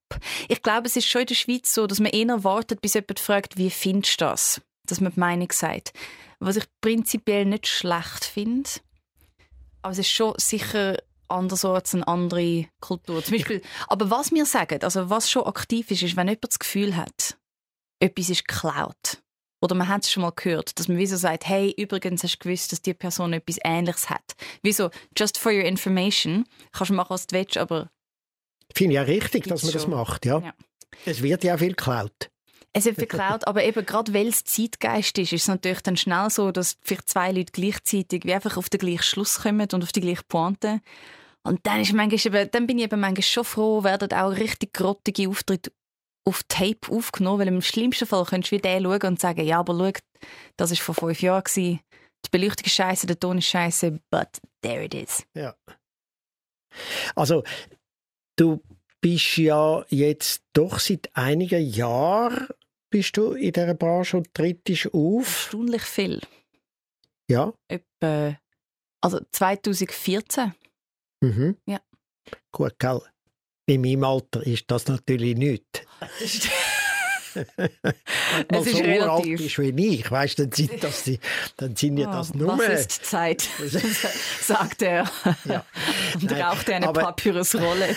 Ich 0.50 0.62
glaube, 0.62 0.88
es 0.88 0.98
ist 0.98 1.08
schon 1.08 1.22
in 1.22 1.28
der 1.28 1.36
Schweiz 1.36 1.74
so, 1.74 1.88
dass 1.88 2.00
man 2.00 2.12
eher 2.12 2.44
wartet, 2.44 2.82
bis 2.82 2.96
jemand 2.96 3.20
fragt, 3.20 3.58
wie 3.58 3.70
findest 3.70 4.20
du 4.20 4.26
das? 4.26 4.62
Dass 4.88 5.00
man 5.00 5.14
die 5.14 5.20
Meinung 5.20 5.52
sagt. 5.52 5.94
Was 6.40 6.56
ich 6.56 6.66
prinzipiell 6.82 7.46
nicht 7.46 7.68
schlecht 7.68 8.26
finde. 8.26 8.70
Aber 9.82 9.92
es 9.92 10.00
ist 10.00 10.10
schon 10.10 10.34
sicher 10.38 10.98
anders 11.28 11.64
als 11.64 11.94
eine 11.94 12.08
andere 12.08 12.68
Kultur. 12.80 13.24
Zum 13.24 13.38
Beispiel, 13.38 13.62
aber 13.88 14.10
was 14.10 14.32
wir 14.32 14.46
sagen, 14.46 14.82
also 14.84 15.10
was 15.10 15.30
schon 15.30 15.46
aktiv 15.46 15.92
ist, 15.92 16.04
ist, 16.04 16.16
wenn 16.16 16.28
jemand 16.28 16.46
das 16.50 16.60
Gefühl 16.60 16.96
hat, 16.96 17.38
etwas 18.00 18.30
ist 18.30 18.48
geklaut. 18.48 19.22
Oder 19.62 19.76
man 19.76 19.90
hat 19.90 20.06
es 20.06 20.12
schon 20.12 20.22
mal 20.22 20.32
gehört, 20.32 20.80
dass 20.80 20.88
man 20.88 20.98
wieso 20.98 21.18
sagt, 21.18 21.48
hey, 21.48 21.74
übrigens 21.78 22.24
hast 22.24 22.36
du 22.38 22.48
gewusst, 22.48 22.72
dass 22.72 22.82
die 22.82 22.94
Person 22.94 23.34
etwas 23.34 23.58
Ähnliches 23.64 24.10
hat. 24.10 24.36
Wieso, 24.64 24.90
just 25.18 25.38
for 25.38 25.52
your 25.52 25.64
information, 25.64 26.46
kannst 26.72 26.92
du 26.92 26.94
machen, 26.96 27.10
was 27.10 27.28
du 27.28 27.36
willst, 27.36 27.58
aber... 27.58 27.90
Finde 28.74 28.94
ich 28.94 28.96
ja 28.96 29.02
richtig, 29.02 29.48
dass 29.48 29.64
man 29.64 29.72
schon. 29.72 29.82
das 29.82 29.88
macht, 29.90 30.26
ja. 30.26 30.40
ja. 30.40 30.54
Es 31.06 31.22
wird 31.22 31.44
ja 31.44 31.58
viel 31.58 31.70
geklaut. 31.70 32.30
Es 32.80 32.86
wird 32.86 33.10
verklaut, 33.10 33.48
aber 33.48 33.64
eben 33.64 33.86
gerade 33.86 34.14
weil 34.14 34.28
es 34.28 34.44
Zeitgeist 34.44 35.18
ist, 35.18 35.34
ist 35.34 35.42
es 35.44 35.48
natürlich 35.48 35.82
dann 35.82 35.98
schnell 35.98 36.30
so, 36.30 36.52
dass 36.52 36.78
vielleicht 36.82 37.10
zwei 37.10 37.32
Leute 37.32 37.52
gleichzeitig 37.52 38.26
wie 38.26 38.34
einfach 38.34 38.58
auf 38.58 38.70
den 38.70 38.80
gleichen 38.80 39.04
Schluss 39.04 39.42
kommen 39.42 39.68
und 39.72 39.84
auf 39.84 39.92
die 39.92 40.02
gleiche 40.02 40.24
Pointe. 40.28 40.82
Und 41.44 41.66
dann, 41.66 41.82
ist 41.82 41.94
manchmal 41.94 42.44
eben, 42.44 42.52
dann 42.52 42.68
bin 42.68 42.78
ich 42.78 42.86
eben 42.86 43.00
manchmal 43.00 43.24
schon 43.24 43.44
froh, 43.46 43.84
werden 43.84 44.12
auch 44.14 44.32
richtig 44.32 44.74
grottige 44.74 45.30
Auftritte 45.30 45.72
auf 46.26 46.44
Tape 46.48 46.92
aufgenommen, 46.92 47.40
weil 47.40 47.48
im 47.48 47.62
schlimmsten 47.62 48.06
Fall 48.06 48.26
könntest 48.26 48.52
du 48.52 48.58
wie 48.58 48.62
den 48.62 48.84
schauen 48.84 49.02
und 49.02 49.20
sagen, 49.20 49.46
ja, 49.46 49.60
aber 49.60 49.74
schau, 49.74 50.00
das 50.58 50.72
war 50.72 50.78
vor 50.78 50.96
fünf 50.96 51.22
Jahren. 51.22 51.44
Gewesen. 51.44 51.80
Die 52.26 52.30
Beleuchtung 52.32 52.66
ist 52.66 52.76
scheiße, 52.76 53.08
der 53.08 53.20
Ton 53.20 53.38
ist 53.38 53.46
scheiße, 53.46 54.00
but 54.12 54.28
there 54.62 54.84
it 54.84 54.94
is. 54.94 55.26
Ja. 55.34 55.56
Also, 57.16 57.44
du 58.36 58.62
bist 59.02 59.38
ja 59.38 59.84
jetzt 59.90 60.44
doch 60.54 60.80
seit 60.80 61.10
einigen 61.14 61.66
Jahren 61.66 62.48
bist 62.90 63.18
du 63.18 63.34
in 63.34 63.52
dieser 63.52 63.74
Branche 63.74 64.18
und 64.18 64.34
trittst 64.34 64.94
auf. 64.94 65.26
Erstaunlich 65.26 65.84
viel. 65.84 66.22
Ja. 67.30 67.54
Etwa, 67.68 68.38
also 69.02 69.20
2014. 69.32 70.54
Mhm. 71.22 71.58
Ja. 71.66 71.80
Gut, 72.52 72.80
gell? 72.80 73.02
In 73.68 73.82
meinem 73.82 74.04
Alter 74.04 74.46
ist 74.46 74.66
das 74.68 74.88
natürlich 74.88 75.38
nichts. 75.38 75.82
es 77.36 78.66
ist 78.66 78.78
so 78.78 78.84
relativ. 78.84 79.38
bist 79.38 79.60
wie 79.60 79.96
ich, 79.96 80.10
weißt, 80.10 80.40
dann 80.40 80.52
sind 80.52 80.84
das 80.84 81.04
die, 81.04 81.20
dann 81.58 81.76
sind 81.76 81.98
ja 81.98 82.12
das 82.12 82.32
Oh, 82.34 82.38
nur. 82.38 82.58
Was 82.58 82.82
ist 82.82 83.06
Zeit? 83.06 83.48
sagt 84.42 84.82
er. 84.82 85.10
Ja. 85.46 85.66
Und 86.16 86.24
Nein, 86.24 86.42
raucht 86.42 86.70
er 86.70 86.78
eine 86.78 86.92
Papyrusrolle. 86.92 87.96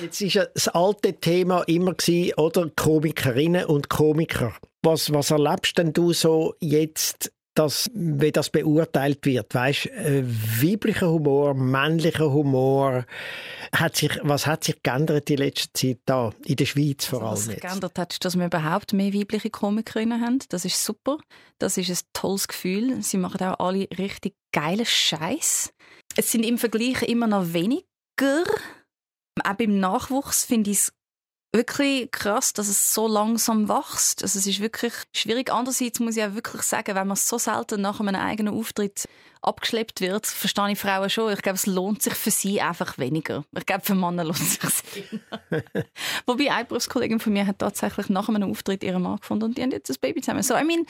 Jetzt 0.00 0.20
ist 0.20 0.34
ja 0.34 0.44
das 0.52 0.68
alte 0.68 1.14
Thema 1.14 1.62
immer 1.62 1.94
gewesen, 1.94 2.34
oder 2.36 2.70
Komikerinnen 2.76 3.64
und 3.66 3.88
Komiker. 3.88 4.54
Was, 4.82 5.12
was 5.12 5.30
erlebst 5.30 5.78
denn 5.78 5.92
du 5.92 6.12
so 6.12 6.54
jetzt, 6.60 7.32
dass, 7.54 7.90
wie 7.94 8.30
das 8.30 8.50
beurteilt 8.50 9.24
wird? 9.24 9.54
Weißt, 9.54 9.86
äh, 9.86 10.22
weiblicher 10.24 11.10
Humor, 11.10 11.54
männlicher 11.54 12.30
Humor, 12.30 13.06
hat 13.72 13.96
sich, 13.96 14.18
was 14.22 14.46
hat 14.46 14.64
sich 14.64 14.82
geändert 14.82 15.30
in 15.30 15.38
letzter 15.38 15.72
Zeit 15.72 15.98
da 16.04 16.32
in 16.44 16.56
der 16.56 16.66
Schweiz 16.66 17.06
vor 17.06 17.22
allem 17.22 17.32
Was 17.32 17.46
sich 17.46 17.60
geändert 17.60 17.98
hat, 17.98 18.12
ist, 18.12 18.24
dass 18.24 18.36
wir 18.36 18.46
überhaupt 18.46 18.92
mehr 18.92 19.14
weibliche 19.14 19.50
Komikerinnen 19.50 20.20
haben. 20.20 20.40
Das 20.50 20.64
ist 20.64 20.84
super. 20.84 21.18
Das 21.58 21.78
ist 21.78 21.90
ein 21.90 22.06
tolles 22.12 22.48
Gefühl. 22.48 23.02
Sie 23.02 23.16
machen 23.16 23.40
auch 23.40 23.58
alle 23.60 23.88
richtig 23.98 24.34
geilen 24.52 24.86
Scheiß. 24.86 25.70
Es 26.16 26.30
sind 26.30 26.44
im 26.44 26.58
Vergleich 26.58 27.02
immer 27.02 27.26
noch 27.26 27.52
weniger. 27.54 28.44
Auch 29.46 29.54
beim 29.54 29.78
Nachwuchs 29.78 30.44
finde 30.44 30.70
ich 30.70 30.78
es 30.78 30.92
wirklich 31.52 32.10
krass, 32.10 32.52
dass 32.52 32.68
es 32.68 32.92
so 32.92 33.06
langsam 33.06 33.68
wächst. 33.68 34.22
Also 34.22 34.38
es 34.38 34.46
ist 34.46 34.60
wirklich 34.60 34.92
schwierig. 35.12 35.50
Andererseits 35.50 36.00
muss 36.00 36.16
ich 36.16 36.24
auch 36.24 36.34
wirklich 36.34 36.62
sagen, 36.62 36.94
wenn 36.94 37.06
man 37.06 37.16
so 37.16 37.38
selten 37.38 37.80
nach 37.80 38.00
einem 38.00 38.14
eigenen 38.16 38.54
Auftritt 38.54 39.04
abgeschleppt 39.46 40.00
wird, 40.00 40.26
verstehe 40.26 40.72
ich 40.72 40.78
Frauen 40.78 41.08
schon. 41.08 41.32
Ich 41.32 41.40
glaube, 41.40 41.56
es 41.56 41.66
lohnt 41.66 42.02
sich 42.02 42.14
für 42.14 42.30
sie 42.30 42.60
einfach 42.60 42.98
weniger. 42.98 43.44
Ich 43.56 43.64
glaube, 43.64 43.84
für 43.84 43.94
Männer 43.94 44.24
lohnt 44.24 44.40
es 44.40 44.58
sich 44.58 45.04
Wobei 46.26 46.50
eine 46.50 46.64
Berufskollegin 46.64 47.20
von 47.20 47.32
mir 47.32 47.46
hat 47.46 47.60
tatsächlich 47.60 48.08
nach 48.08 48.28
einem 48.28 48.50
Auftritt 48.50 48.82
ihren 48.82 49.02
Mann 49.02 49.16
gefunden 49.18 49.44
und 49.44 49.58
die 49.58 49.62
haben 49.62 49.70
jetzt 49.70 49.88
ein 49.88 49.96
Baby 50.00 50.20
zusammen. 50.20 50.42
So, 50.42 50.54
I 50.56 50.64
mean, 50.64 50.84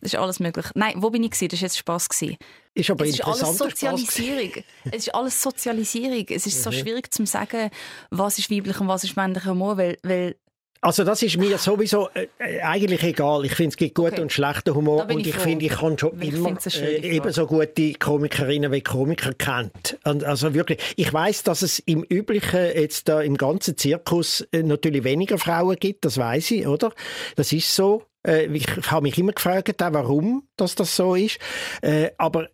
das 0.00 0.12
ist 0.12 0.18
alles 0.18 0.40
möglich. 0.40 0.66
Nein, 0.74 0.94
wo 0.96 1.10
bin 1.10 1.22
ich 1.22 1.30
gewesen? 1.30 1.48
Das 1.48 1.60
war 1.60 1.66
jetzt 1.66 1.78
Spass 1.78 2.08
gewesen. 2.08 2.36
Ist 2.74 2.90
aber 2.90 3.04
es 3.04 3.10
ist 3.14 3.24
alles 3.24 3.58
Sozialisierung. 3.58 4.64
es 4.84 5.06
ist 5.06 5.14
alles 5.14 5.42
Sozialisierung. 5.42 6.26
Es 6.28 6.46
ist 6.46 6.62
so 6.62 6.70
mhm. 6.70 6.74
schwierig 6.74 7.14
zu 7.14 7.24
sagen, 7.26 7.70
was 8.10 8.38
ist 8.38 8.50
weiblich 8.50 8.80
und 8.80 8.88
was 8.88 9.04
ist 9.04 9.16
männlicher 9.16 9.50
Humor, 9.50 9.76
weil, 9.76 9.98
weil 10.02 10.36
also 10.84 11.04
das 11.04 11.22
ist 11.22 11.38
mir 11.38 11.58
sowieso 11.58 12.08
äh, 12.10 12.26
äh 12.38 12.60
eigentlich 12.60 13.04
egal. 13.04 13.44
Ich 13.44 13.54
finde, 13.54 13.68
es 13.70 13.76
gibt 13.76 13.94
guten 13.94 14.14
okay. 14.14 14.22
und 14.22 14.32
schlechten 14.32 14.74
Humor 14.74 15.06
und 15.08 15.20
ich, 15.20 15.28
ich 15.28 15.36
finde, 15.36 15.64
ich 15.64 15.72
kann 15.72 15.96
schon 15.96 16.20
ich 16.20 16.34
immer 16.34 16.58
äh, 16.74 16.96
ebenso 16.96 17.46
gute 17.46 17.92
Komikerinnen 17.94 18.72
wie 18.72 18.80
Komiker 18.80 19.32
kennt. 19.32 19.96
Und 20.04 20.24
also 20.24 20.54
wirklich, 20.54 20.80
ich 20.96 21.12
weiß, 21.12 21.44
dass 21.44 21.62
es 21.62 21.78
im 21.78 22.02
üblichen 22.02 22.64
jetzt 22.74 23.08
da 23.08 23.20
im 23.20 23.36
ganzen 23.36 23.78
Zirkus 23.78 24.40
äh, 24.50 24.64
natürlich 24.64 25.04
weniger 25.04 25.38
Frauen 25.38 25.76
gibt. 25.76 26.04
Das 26.04 26.18
weiß 26.18 26.50
ich, 26.50 26.66
oder? 26.66 26.92
Das 27.36 27.52
ist 27.52 27.72
so. 27.74 28.04
Äh, 28.26 28.46
ich 28.46 28.66
habe 28.90 29.02
mich 29.02 29.16
immer 29.18 29.32
gefragt, 29.32 29.76
warum 29.78 30.48
dass 30.56 30.74
das 30.74 30.96
so 30.96 31.14
ist. 31.14 31.38
Äh, 31.80 32.10
aber 32.18 32.48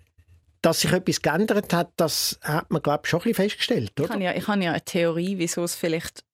dass 0.60 0.80
sich 0.80 0.92
etwas 0.92 1.22
geändert 1.22 1.72
hat, 1.72 1.92
das 1.96 2.38
hat 2.42 2.70
man, 2.70 2.82
glaube 2.82 3.02
ich, 3.04 3.10
schon 3.10 3.20
ein 3.20 3.22
bisschen 3.22 3.44
festgestellt. 3.44 3.92
Oder? 3.98 4.04
Ich 4.04 4.10
habe 4.10 4.24
ja, 4.24 4.34
ich 4.34 4.48
habe 4.48 4.62
ja 4.62 4.72
eine 4.72 4.84
Theorie, 4.84 5.38
wieso 5.38 5.62
es 5.64 5.74
vielleicht 5.74 6.24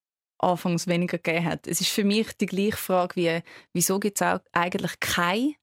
anfangs 0.44 0.86
weniger 0.86 1.18
gegeben 1.18 1.46
hat. 1.46 1.66
Es 1.66 1.80
ist 1.80 1.90
für 1.90 2.04
mich 2.04 2.32
die 2.36 2.46
gleiche 2.46 2.76
Frage 2.76 3.16
wie, 3.16 3.40
wieso 3.72 3.98
gibt 3.98 4.20
es 4.20 4.40
eigentlich 4.52 5.00
keine 5.00 5.54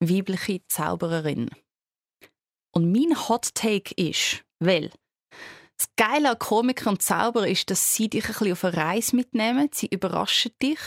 weibliche 0.00 0.60
Zaubererin? 0.68 1.50
Und 2.72 2.92
mein 2.92 3.28
Hot 3.28 3.54
Take 3.54 3.94
ist, 3.96 4.44
weil 4.58 4.90
das 5.78 5.88
Geile 5.96 6.30
an 6.30 6.38
Komiker 6.38 6.90
und 6.90 7.02
Zauberer 7.02 7.48
ist, 7.48 7.70
dass 7.70 7.94
sie 7.94 8.08
dich 8.08 8.24
ein 8.24 8.32
bisschen 8.32 8.52
auf 8.52 8.64
eine 8.64 8.76
Reise 8.76 9.14
mitnehmen. 9.14 9.68
Sie 9.72 9.86
überraschen 9.86 10.52
dich. 10.62 10.78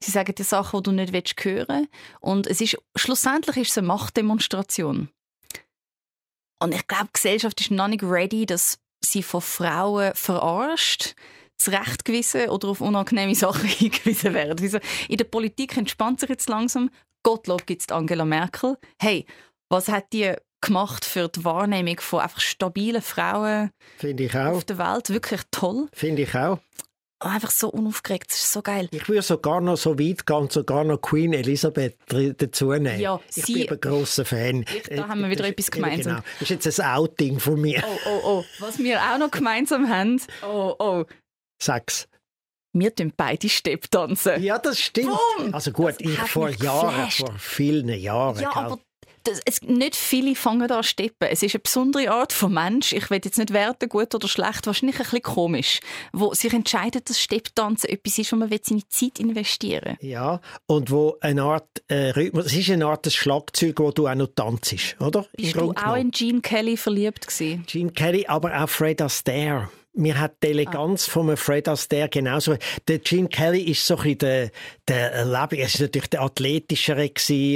Sie 0.00 0.12
sagen 0.12 0.34
dir 0.34 0.44
Sachen, 0.44 0.82
die 0.82 0.90
du 0.90 0.92
nicht 0.92 1.44
hören 1.44 1.66
willst. 1.68 1.90
Und 2.20 2.46
es 2.46 2.60
ist, 2.60 2.78
schlussendlich 2.94 3.56
ist 3.56 3.70
es 3.70 3.78
eine 3.78 3.88
Machtdemonstration. 3.88 5.08
Und 6.62 6.74
ich 6.74 6.86
glaube, 6.86 7.06
die 7.06 7.12
Gesellschaft 7.14 7.60
ist 7.60 7.70
noch 7.70 7.88
nicht 7.88 8.04
ready, 8.04 8.46
dass 8.46 8.78
sie 9.04 9.22
von 9.22 9.40
Frauen 9.40 10.14
verarscht 10.14 11.14
zurechtgewiesen 11.58 12.48
oder 12.48 12.68
auf 12.68 12.80
unangenehme 12.80 13.34
Sachen 13.36 13.68
hingewiesen 13.68 14.34
werden. 14.34 14.62
Also 14.64 14.78
in 15.08 15.16
der 15.16 15.24
Politik 15.24 15.76
entspannt 15.76 16.20
sich 16.20 16.28
jetzt 16.28 16.48
langsam. 16.48 16.90
Gottlob 17.22 17.66
gibt 17.66 17.82
es 17.82 17.88
Angela 17.88 18.24
Merkel. 18.24 18.76
Hey, 19.00 19.26
was 19.68 19.88
hat 19.88 20.12
die 20.12 20.34
gemacht 20.60 21.04
für 21.04 21.28
die 21.28 21.44
Wahrnehmung 21.44 22.00
von 22.00 22.20
einfach 22.20 22.40
stabilen 22.40 23.02
Frauen 23.02 23.70
ich 24.00 24.34
auch. 24.36 24.56
auf 24.56 24.64
der 24.64 24.78
Welt? 24.78 25.10
Wirklich 25.10 25.40
toll. 25.50 25.88
Finde 25.92 26.22
ich 26.22 26.34
auch. 26.34 26.58
Einfach 27.18 27.50
so 27.50 27.70
unaufgeregt, 27.70 28.30
das 28.30 28.36
ist 28.36 28.52
so 28.52 28.60
geil. 28.60 28.88
Ich 28.90 29.08
würde 29.08 29.22
sogar 29.22 29.62
noch 29.62 29.78
so 29.78 29.98
weit 29.98 30.26
gehen, 30.26 30.50
sogar 30.50 30.84
noch 30.84 31.00
Queen 31.00 31.32
Elizabeth 31.32 31.96
dazu 32.08 32.72
nehmen. 32.72 33.00
Ja, 33.00 33.18
ich 33.34 33.44
sie, 33.46 33.64
bin 33.64 33.70
ein 33.70 33.80
grosser 33.80 34.26
Fan. 34.26 34.66
Ich, 34.70 34.82
da 34.94 35.08
haben 35.08 35.22
wir 35.22 35.30
wieder 35.30 35.44
das, 35.44 35.52
etwas 35.52 35.70
gemeinsam. 35.70 36.16
Genau. 36.16 36.26
Das 36.40 36.50
ist 36.50 36.64
jetzt 36.66 36.80
ein 36.80 36.94
Outing 36.94 37.40
von 37.40 37.58
mir. 37.58 37.82
Oh, 37.86 37.98
oh, 38.06 38.20
oh. 38.22 38.44
Was 38.58 38.78
wir 38.78 39.00
auch 39.00 39.18
noch 39.18 39.30
gemeinsam 39.30 39.88
haben, 39.88 40.20
oh, 40.46 40.74
oh. 40.78 41.04
Sechs. 41.60 42.08
Wir 42.72 42.94
tun 42.94 43.12
beide 43.16 43.48
Stepp 43.48 43.90
tanzen. 43.90 44.42
Ja, 44.42 44.58
das 44.58 44.78
stimmt. 44.78 45.16
Boom! 45.38 45.54
Also 45.54 45.72
gut, 45.72 45.94
das 45.98 46.00
ich 46.00 46.18
vor 46.18 46.50
Jahren, 46.50 47.10
vor 47.10 47.34
vielen 47.38 47.88
Jahren. 47.88 48.40
Ja, 48.40 48.54
aber 48.54 48.78
das, 49.26 49.40
es, 49.44 49.62
nicht 49.62 49.96
viele 49.96 50.34
fangen 50.34 50.70
an 50.70 50.84
steppen. 50.84 51.28
Es 51.30 51.42
ist 51.42 51.54
eine 51.54 51.62
besondere 51.62 52.10
Art 52.10 52.32
von 52.32 52.52
Mensch. 52.52 52.92
Ich 52.92 53.10
will 53.10 53.20
jetzt 53.22 53.38
nicht 53.38 53.52
werten, 53.52 53.88
gut 53.88 54.14
oder 54.14 54.28
schlecht, 54.28 54.66
wahrscheinlich 54.66 54.96
ein 54.96 55.04
bisschen 55.04 55.22
komisch, 55.22 55.80
wo 56.12 56.32
sich 56.34 56.52
entscheidet, 56.52 57.10
dass 57.10 57.20
Stepptanzen 57.20 57.90
etwas 57.90 58.18
ist, 58.18 58.32
wo 58.32 58.36
man 58.36 58.50
seine 58.62 58.86
Zeit 58.88 59.18
investieren 59.18 59.96
will. 60.00 60.10
Ja, 60.10 60.40
und 60.66 60.90
wo 60.90 61.16
eine 61.20 61.42
Art 61.42 61.82
äh, 61.88 62.10
Rhythmus, 62.10 62.46
es 62.46 62.56
ist 62.56 62.70
eine 62.70 62.86
Art 62.86 63.10
Schlagzeug, 63.10 63.80
wo 63.80 63.90
du 63.90 64.06
auch 64.06 64.14
noch 64.14 64.28
tanzt, 64.28 64.96
oder? 65.00 65.26
Bist 65.36 65.56
du 65.56 65.72
auch 65.72 65.96
in 65.96 66.10
Gene 66.10 66.40
Kelly 66.40 66.76
verliebt 66.76 67.26
gewesen? 67.26 67.64
Gene 67.66 67.92
Kelly, 67.92 68.26
aber 68.26 68.62
auch 68.62 68.68
Fred 68.68 69.02
Astaire 69.02 69.70
mir 69.96 70.18
hat 70.20 70.42
die 70.42 70.48
Eleganz 70.48 71.08
ah. 71.08 71.12
von 71.12 71.36
Fred 71.36 71.68
Astaire 71.68 72.08
genauso. 72.08 72.56
Der 72.86 72.98
Gene 72.98 73.28
Kelly 73.28 73.62
ist 73.62 73.86
so 73.86 73.96
ein 73.96 74.18
der, 74.18 74.50
der 74.88 75.24
Leben, 75.24 75.58
er 75.58 75.66
ist 75.66 75.80
natürlich 75.80 76.10
der 76.10 76.22
athletischere 76.22 77.10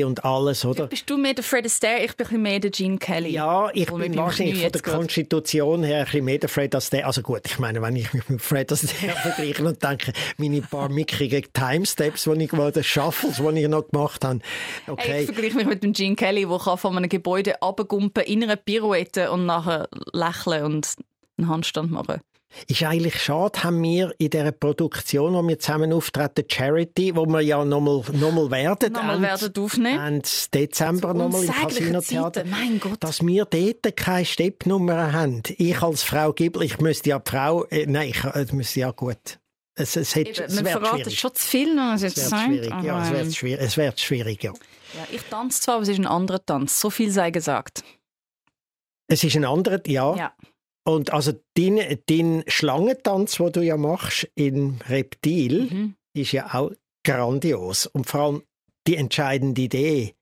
und 0.07 0.24
alles, 0.24 0.64
oder? 0.64 0.86
Bist 0.86 1.09
du 1.09 1.16
mehr 1.16 1.34
der 1.34 1.45
Fred 1.45 1.66
Astaire, 1.66 2.05
ich 2.05 2.16
bin 2.16 2.43
mehr 2.43 2.61
der 2.61 2.70
Gene 2.70 2.99
Kelly. 2.99 3.30
Ja, 3.30 3.70
ich 3.72 3.91
bin 3.93 4.16
wahrscheinlich 4.16 4.62
von 4.62 4.72
der 4.72 4.82
Konstitution 4.82 5.82
her 5.82 6.01
ein 6.01 6.05
bisschen 6.05 6.24
mehr 6.24 6.38
der 6.38 6.49
Fred 6.49 6.74
Astaire. 6.74 7.07
Also 7.07 7.22
gut, 7.22 7.43
ich 7.45 7.59
meine, 7.59 7.82
wenn 7.82 7.97
ich 7.97 8.12
mich 8.12 8.28
mit 8.28 8.43
Fred 8.43 8.72
Astaire 8.72 9.16
vergleiche 9.22 9.64
und 9.64 9.82
denke, 9.82 10.12
meine 10.38 10.62
paar 10.62 10.88
mickrigen 10.88 11.45
Timesteps, 11.53 12.24
die 12.24 12.45
ich, 12.45 12.51
die 12.51 12.84
Shuffles, 12.84 13.36
die 13.36 13.61
ich 13.61 13.68
noch 13.68 13.88
gemacht 13.88 14.24
habe, 14.24 14.41
okay. 14.86 15.11
Hey, 15.11 15.20
ich 15.20 15.26
vergleiche 15.26 15.57
mich 15.57 15.66
mit 15.66 15.82
dem 15.82 15.93
Gene 15.93 16.16
Kelly, 16.16 16.47
der 16.47 16.59
von 16.59 16.97
einem 16.97 17.09
Gebäude 17.09 17.55
runtergumpen 17.62 18.24
in 18.24 18.43
einer 18.43 18.57
Pirouette 18.57 19.30
und 19.30 19.47
nachher 19.47 19.88
lächeln 20.12 20.64
und 20.64 20.95
einen 21.38 21.49
Handstand 21.49 21.91
machen. 21.91 22.20
Ist 22.66 22.82
eigentlich 22.82 23.22
schade, 23.22 23.62
haben 23.62 23.82
wir 23.82 24.12
in 24.18 24.30
dieser 24.30 24.53
Produktion, 24.53 25.34
wo 25.34 25.46
wir 25.46 25.59
zusammen 25.59 25.92
auftreten, 25.92 26.44
Charity, 26.51 27.14
wo 27.14 27.24
wir 27.26 27.40
ja 27.40 27.64
nochmal 27.64 28.03
noch 28.12 28.32
mal 28.32 28.51
werden, 28.51 28.92
nochmal 28.92 29.16
Ende, 29.16 29.28
werden 29.28 29.64
aufnehmen. 29.64 30.01
Ende 30.01 30.28
Dezember 30.53 31.14
nochmal 31.14 31.44
im 31.44 31.53
Casino-Theater, 31.53 32.44
dass 32.98 33.24
wir 33.24 33.44
dort 33.44 33.96
keine 33.96 34.24
Steppnummer 34.24 35.12
haben. 35.12 35.42
Ich 35.59 35.80
als 35.80 36.03
Frau 36.03 36.32
Gibel, 36.32 36.62
ich 36.62 36.80
müsste 36.80 37.11
ja 37.11 37.18
die 37.20 37.30
Frau, 37.30 37.64
äh, 37.66 37.86
nein, 37.86 38.09
ich 38.09 38.24
äh, 38.24 38.46
müsste 38.53 38.80
ja 38.80 38.90
gut. 38.90 39.38
Es, 39.76 39.96
es, 39.96 40.14
hat, 40.16 40.26
Eben, 40.26 40.44
es 40.44 40.55
man 40.57 40.66
verratet 40.66 41.12
schon 41.12 41.34
zu 41.34 41.46
viel, 41.46 41.76
was 41.76 42.03
es 42.03 42.16
jetzt 42.16 42.34
schwierig. 42.34 42.74
Ja, 42.82 43.03
es 43.03 43.11
wird 43.12 43.34
schwierig, 43.34 43.64
es 43.64 43.76
wird 43.76 44.01
schwierig, 44.01 44.42
ja. 44.42 44.53
ja. 44.53 45.07
Ich 45.11 45.22
tanze 45.22 45.62
zwar, 45.62 45.76
aber 45.76 45.82
es 45.84 45.88
ist 45.88 45.98
ein 45.98 46.07
anderer 46.07 46.44
Tanz. 46.44 46.80
So 46.80 46.90
viel 46.90 47.11
sei 47.11 47.30
gesagt. 47.30 47.84
Es 49.07 49.24
ist 49.24 49.36
ein 49.36 49.44
anderer, 49.44 49.80
ja. 49.86 50.14
ja. 50.16 50.32
Und 50.91 51.12
also 51.12 51.32
dein, 51.55 51.99
dein 52.09 52.43
Schlangentanz, 52.49 53.36
den 53.36 53.53
du 53.53 53.62
ja 53.62 53.76
machst 53.76 54.28
in 54.34 54.80
Reptil, 54.88 55.70
mhm. 55.70 55.95
ist 56.14 56.32
ja 56.32 56.53
auch 56.53 56.72
grandios. 57.05 57.86
Und 57.86 58.07
vor 58.07 58.20
allem 58.20 58.43
die 58.86 58.97
entscheidende 58.97 59.62
Idee, 59.62 60.14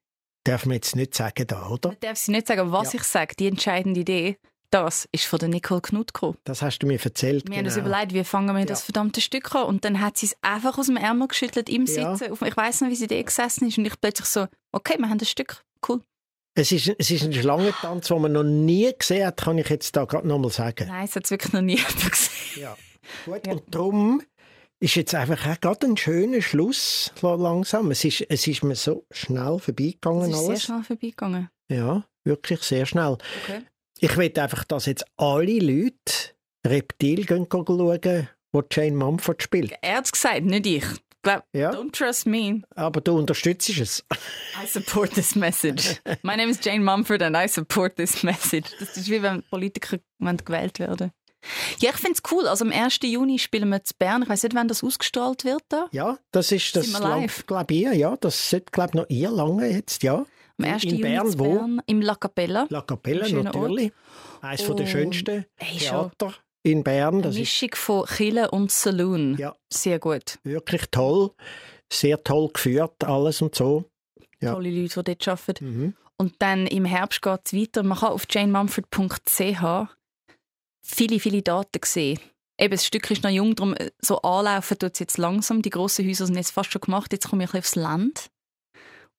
darf 0.44 0.66
man 0.66 0.74
jetzt 0.74 0.94
nicht 0.94 1.14
sagen 1.14 1.46
da, 1.46 1.68
oder? 1.68 1.92
Ich 1.92 1.98
darf 2.00 2.18
sie 2.18 2.32
nicht 2.32 2.48
sagen, 2.48 2.70
was 2.70 2.92
ja. 2.92 3.00
ich 3.00 3.04
sage. 3.04 3.34
Die 3.38 3.46
entscheidende 3.46 4.00
Idee, 4.00 4.36
das 4.70 5.08
ist 5.12 5.24
von 5.24 5.38
der 5.38 5.48
Nicole 5.48 5.80
Knut 5.80 6.12
gekommen. 6.12 6.36
Das 6.44 6.60
hast 6.60 6.80
du 6.80 6.86
mir 6.86 7.02
erzählt. 7.02 7.44
Wir 7.44 7.50
genau. 7.50 7.56
haben 7.56 7.64
uns 7.64 7.74
genau. 7.74 7.88
überlegt, 7.88 8.12
wie 8.12 8.24
fangen 8.24 8.54
wir 8.54 8.60
ja. 8.60 8.66
das 8.66 8.82
verdammte 8.82 9.22
Stück 9.22 9.54
an. 9.54 9.64
Und 9.64 9.84
dann 9.86 10.00
hat 10.00 10.18
sie 10.18 10.26
es 10.26 10.36
einfach 10.42 10.76
aus 10.76 10.86
dem 10.86 10.98
Ärmel 10.98 11.28
geschüttelt 11.28 11.70
im 11.70 11.86
ja. 11.86 12.14
Sitzen. 12.16 12.34
Ich 12.44 12.56
weiß 12.56 12.82
nicht, 12.82 12.90
wie 12.90 12.96
sie 12.96 13.06
da 13.06 13.22
gesessen 13.22 13.68
ist. 13.68 13.78
Und 13.78 13.86
ich 13.86 13.98
plötzlich 13.98 14.28
so, 14.28 14.46
okay, 14.72 14.98
wir 14.98 15.08
haben 15.08 15.18
das 15.18 15.30
Stück. 15.30 15.64
Cool. 15.88 16.02
Es 16.58 16.72
ist, 16.72 16.92
es 16.98 17.12
ist 17.12 17.22
ein 17.22 17.32
Schlangentanz, 17.32 18.08
den 18.08 18.20
man 18.20 18.32
noch 18.32 18.42
nie 18.42 18.92
gesehen 18.98 19.24
hat, 19.24 19.36
kann 19.36 19.58
ich 19.58 19.68
jetzt 19.68 19.94
da 19.94 20.04
gerade 20.06 20.26
noch 20.26 20.40
mal 20.40 20.50
sagen. 20.50 20.88
Nein, 20.88 21.04
es 21.04 21.14
hat 21.14 21.24
es 21.24 21.30
wirklich 21.30 21.52
noch 21.52 21.60
nie 21.60 21.76
gesehen. 22.10 22.32
Ja, 22.56 22.76
gut. 23.24 23.46
Ja. 23.46 23.52
Und 23.52 23.62
darum 23.70 24.22
ist 24.80 24.96
jetzt 24.96 25.14
einfach 25.14 25.46
auch 25.46 25.60
gerade 25.60 25.86
ein 25.86 25.96
schöner 25.96 26.42
Schluss 26.42 27.12
langsam. 27.22 27.92
Es 27.92 28.04
ist, 28.04 28.22
es 28.28 28.44
ist 28.48 28.64
mir 28.64 28.74
so 28.74 29.06
schnell 29.12 29.60
vorbeigegangen. 29.60 30.22
Es 30.22 30.28
ist 30.30 30.34
alles. 30.34 30.46
sehr 30.46 30.56
schnell 30.56 30.82
vorbeigegangen. 30.82 31.48
Ja, 31.70 32.04
wirklich 32.24 32.60
sehr 32.62 32.86
schnell. 32.86 33.18
Okay. 33.44 33.62
Ich 34.00 34.16
will 34.16 34.32
einfach, 34.36 34.64
dass 34.64 34.86
jetzt 34.86 35.04
alle 35.16 35.60
Leute 35.60 36.34
Reptil 36.66 37.24
gehen 37.24 37.46
schauen, 37.48 38.28
wo 38.50 38.62
Jane 38.68 38.96
Mumford 38.96 39.44
spielt. 39.44 39.74
Er 39.80 39.98
hat 39.98 40.06
es 40.06 40.12
gesagt, 40.12 40.42
nicht 40.42 40.66
ich 40.66 40.84
glaub, 41.22 41.44
ja. 41.52 41.70
don't 41.70 41.92
trust 41.92 42.26
me. 42.26 42.62
Aber 42.74 43.00
du 43.00 43.16
unterstützt 43.16 43.68
es. 43.70 44.04
I 44.62 44.66
support 44.66 45.12
this 45.14 45.34
message. 45.34 46.00
My 46.22 46.36
name 46.36 46.50
is 46.50 46.58
Jane 46.62 46.82
Mumford 46.84 47.22
and 47.22 47.36
I 47.36 47.48
support 47.48 47.96
this 47.96 48.22
message. 48.22 48.70
Das 48.78 48.96
ist 48.96 49.10
wie 49.10 49.22
wenn 49.22 49.42
Politiker 49.44 49.98
gewählt 50.18 50.78
werden. 50.78 51.12
Ja, 51.78 51.90
ich 51.90 51.96
finde 51.96 52.14
es 52.14 52.32
cool. 52.32 52.48
Also 52.48 52.64
am 52.64 52.72
1. 52.72 52.98
Juni 53.02 53.38
spielen 53.38 53.68
wir 53.68 53.84
zu 53.84 53.94
Bern. 53.98 54.22
Ich 54.22 54.28
weiß 54.28 54.42
nicht, 54.42 54.54
wann 54.54 54.68
das 54.68 54.82
ausgestrahlt 54.82 55.44
wird. 55.44 55.62
Da. 55.68 55.88
Ja, 55.92 56.18
das 56.32 56.52
ist 56.52 56.74
das 56.74 56.92
glaube 57.46 57.74
ich, 57.74 57.80
ja. 57.94 58.16
Das 58.16 58.50
sollte, 58.50 58.66
glaube 58.72 58.96
noch 58.96 59.08
eher 59.08 59.30
lange 59.30 59.68
jetzt, 59.68 60.02
ja. 60.02 60.24
Am 60.58 60.64
1. 60.64 60.84
In 60.84 60.90
Juni 60.90 61.02
Bern, 61.02 61.38
wo? 61.38 61.54
Bern, 61.54 61.82
im 61.86 62.00
La 62.00 62.16
Capella. 62.16 62.66
La 62.70 62.82
Capella, 62.82 63.28
natürlich. 63.42 63.92
Eines 64.40 64.68
oh, 64.68 64.74
der 64.74 64.86
schönsten 64.86 65.46
Theater 65.58 66.34
in 66.72 66.84
Bern. 66.84 67.22
Das 67.22 67.36
Mischung 67.36 67.70
von 67.74 68.06
Chile 68.06 68.50
und 68.50 68.70
Saloon. 68.70 69.36
Ja. 69.38 69.56
Sehr 69.72 69.98
gut. 69.98 70.38
Wirklich 70.44 70.82
toll. 70.90 71.30
Sehr 71.92 72.22
toll 72.22 72.50
geführt, 72.52 73.04
alles 73.04 73.40
und 73.42 73.54
so. 73.54 73.84
Ja. 74.40 74.52
Tolle 74.52 74.70
Leute, 74.70 75.02
die 75.02 75.14
dort 75.14 75.28
arbeiten. 75.28 75.64
Mhm. 75.64 75.94
Und 76.16 76.34
dann 76.40 76.66
im 76.66 76.84
Herbst 76.84 77.22
geht 77.22 77.40
es 77.44 77.52
weiter. 77.52 77.82
Man 77.82 77.98
kann 77.98 78.10
auf 78.10 78.26
janemumford.ch 78.28 79.88
viele, 80.82 81.20
viele 81.20 81.42
Daten 81.42 81.80
sehen. 81.84 82.20
Eben, 82.60 82.72
das 82.72 82.86
Stück 82.86 83.10
ist 83.10 83.22
noch 83.22 83.30
jung, 83.30 83.54
darum 83.54 83.74
äh, 83.74 83.90
so 84.00 84.20
anlaufen 84.22 84.78
tut 84.78 84.92
es 84.94 84.98
jetzt 84.98 85.18
langsam. 85.18 85.62
Die 85.62 85.70
grossen 85.70 86.06
Häuser 86.06 86.26
sind 86.26 86.36
jetzt 86.36 86.50
fast 86.50 86.72
schon 86.72 86.80
gemacht. 86.80 87.12
Jetzt 87.12 87.28
komme 87.28 87.44
ich 87.44 87.50
ein 87.54 87.60
bisschen 87.60 87.84
aufs 87.84 87.90
Land. 87.90 88.30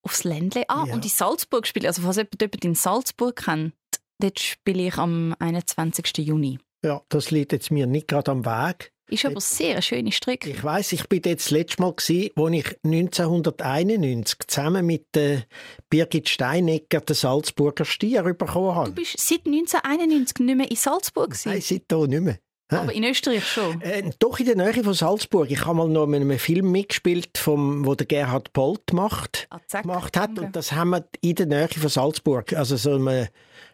Aufs 0.01 0.23
Ländle. 0.23 0.63
Ah, 0.67 0.85
ja. 0.87 0.93
und 0.93 1.03
in 1.03 1.09
Salzburg 1.09 1.65
spiele 1.65 1.87
Also, 1.87 2.01
falls 2.01 2.17
jemand 2.17 2.65
in 2.65 2.75
Salzburg 2.75 3.35
kennt, 3.35 3.73
Dort 4.21 4.39
spiele 4.39 4.87
ich 4.87 4.97
am 4.97 5.33
21. 5.39 6.17
Juni. 6.17 6.59
Ja, 6.83 7.01
das 7.09 7.31
liegt 7.31 7.51
jetzt 7.51 7.71
mir 7.71 7.87
nicht 7.87 8.07
gerade 8.07 8.31
am 8.31 8.45
Weg. 8.45 8.91
Ist 9.11 9.25
aber 9.25 9.41
sehr 9.41 9.71
eine 9.71 9.81
schöne 9.81 10.11
Strecke. 10.11 10.51
Ich 10.51 10.63
weiß, 10.63 10.91
ich 10.93 11.09
bin 11.09 11.21
jetzt 11.25 11.45
das 11.45 11.51
letzte 11.51 11.81
Mal 11.81 11.93
gewesen, 11.93 12.29
wo 12.35 12.47
ich 12.47 12.77
1991 12.83 14.37
zusammen 14.47 14.85
mit 14.85 15.17
äh, 15.17 15.41
Birgit 15.89 16.29
Steinegger 16.29 17.01
den 17.01 17.15
Salzburger 17.15 17.85
Stier 17.85 18.21
bekommen 18.21 18.75
habe. 18.75 18.89
Du 18.89 18.95
bist 18.95 19.15
seit 19.19 19.45
1991 19.47 20.39
nicht 20.45 20.55
mehr 20.55 20.69
in 20.69 20.75
Salzburg 20.75 21.31
gewesen. 21.31 21.49
Nein, 21.49 21.61
seitdem 21.61 22.03
nicht 22.03 22.21
mehr. 22.21 22.39
Aber 22.71 22.93
in 22.93 23.03
Österreich 23.03 23.47
schon? 23.47 23.81
Äh, 23.81 24.11
doch 24.19 24.37
in 24.39 24.45
der 24.45 24.55
Nähe 24.55 24.83
von 24.83 24.93
Salzburg. 24.93 25.49
Ich 25.49 25.65
habe 25.65 25.75
mal 25.75 25.87
noch 25.89 26.05
in 26.05 26.13
einem 26.13 26.37
Film 26.37 26.71
mitgespielt, 26.71 27.35
vom, 27.39 27.83
wo 27.87 27.95
der 27.95 28.05
Gerhard 28.05 28.53
Bolt 28.53 28.93
macht, 28.93 29.47
Ah, 29.49 29.81
gemacht 29.81 30.15
hat. 30.15 30.37
Und 30.37 30.55
das 30.55 30.71
haben 30.73 30.91
wir 30.91 31.09
in 31.21 31.33
der 31.33 31.47
Nähe 31.47 31.67
von 31.67 31.89
Salzburg, 31.89 32.53
also 32.53 32.77
so 32.77 32.93
einem 32.93 33.27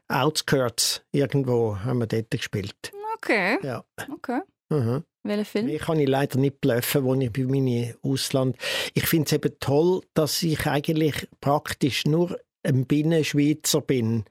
Outskirts 0.08 1.02
irgendwo, 1.12 1.78
haben 1.84 2.00
wir 2.00 2.08
dort 2.08 2.32
gespielt. 2.32 2.94
Okay, 3.26 3.58
Ja. 3.64 3.84
okay. 4.14 4.42
Mhm. 4.70 5.04
Welcher 5.24 5.46
Film? 5.46 5.68
Ich 5.68 5.82
kann 5.82 6.00
ich 6.00 6.08
leider 6.08 6.38
nicht 6.38 6.62
bluffen, 6.62 7.04
wo 7.04 7.16
ich 7.16 7.32
bei 7.34 7.44
meinem 7.44 7.96
Ausland. 8.04 8.56
Ich 8.94 9.08
finde 9.08 9.26
es 9.26 9.34
eben 9.34 9.60
toll, 9.60 10.02
dass 10.14 10.42
ich 10.44 10.66
eigentlich 10.68 11.28
praktisch 11.42 12.06
nur 12.06 12.38
ein 12.64 12.86
Binnenschweizer 12.86 13.82
bin. 13.82 14.26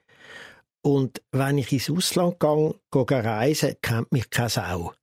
Und 0.81 1.21
wenn 1.31 1.57
ich 1.57 1.71
ins 1.71 1.89
Ausland 1.89 2.39
gehe, 2.39 2.75
gehe 2.91 3.23
reisen, 3.23 3.75
kennt 3.81 4.11
mich 4.11 4.29
keine 4.29 4.49
Sau. 4.49 4.93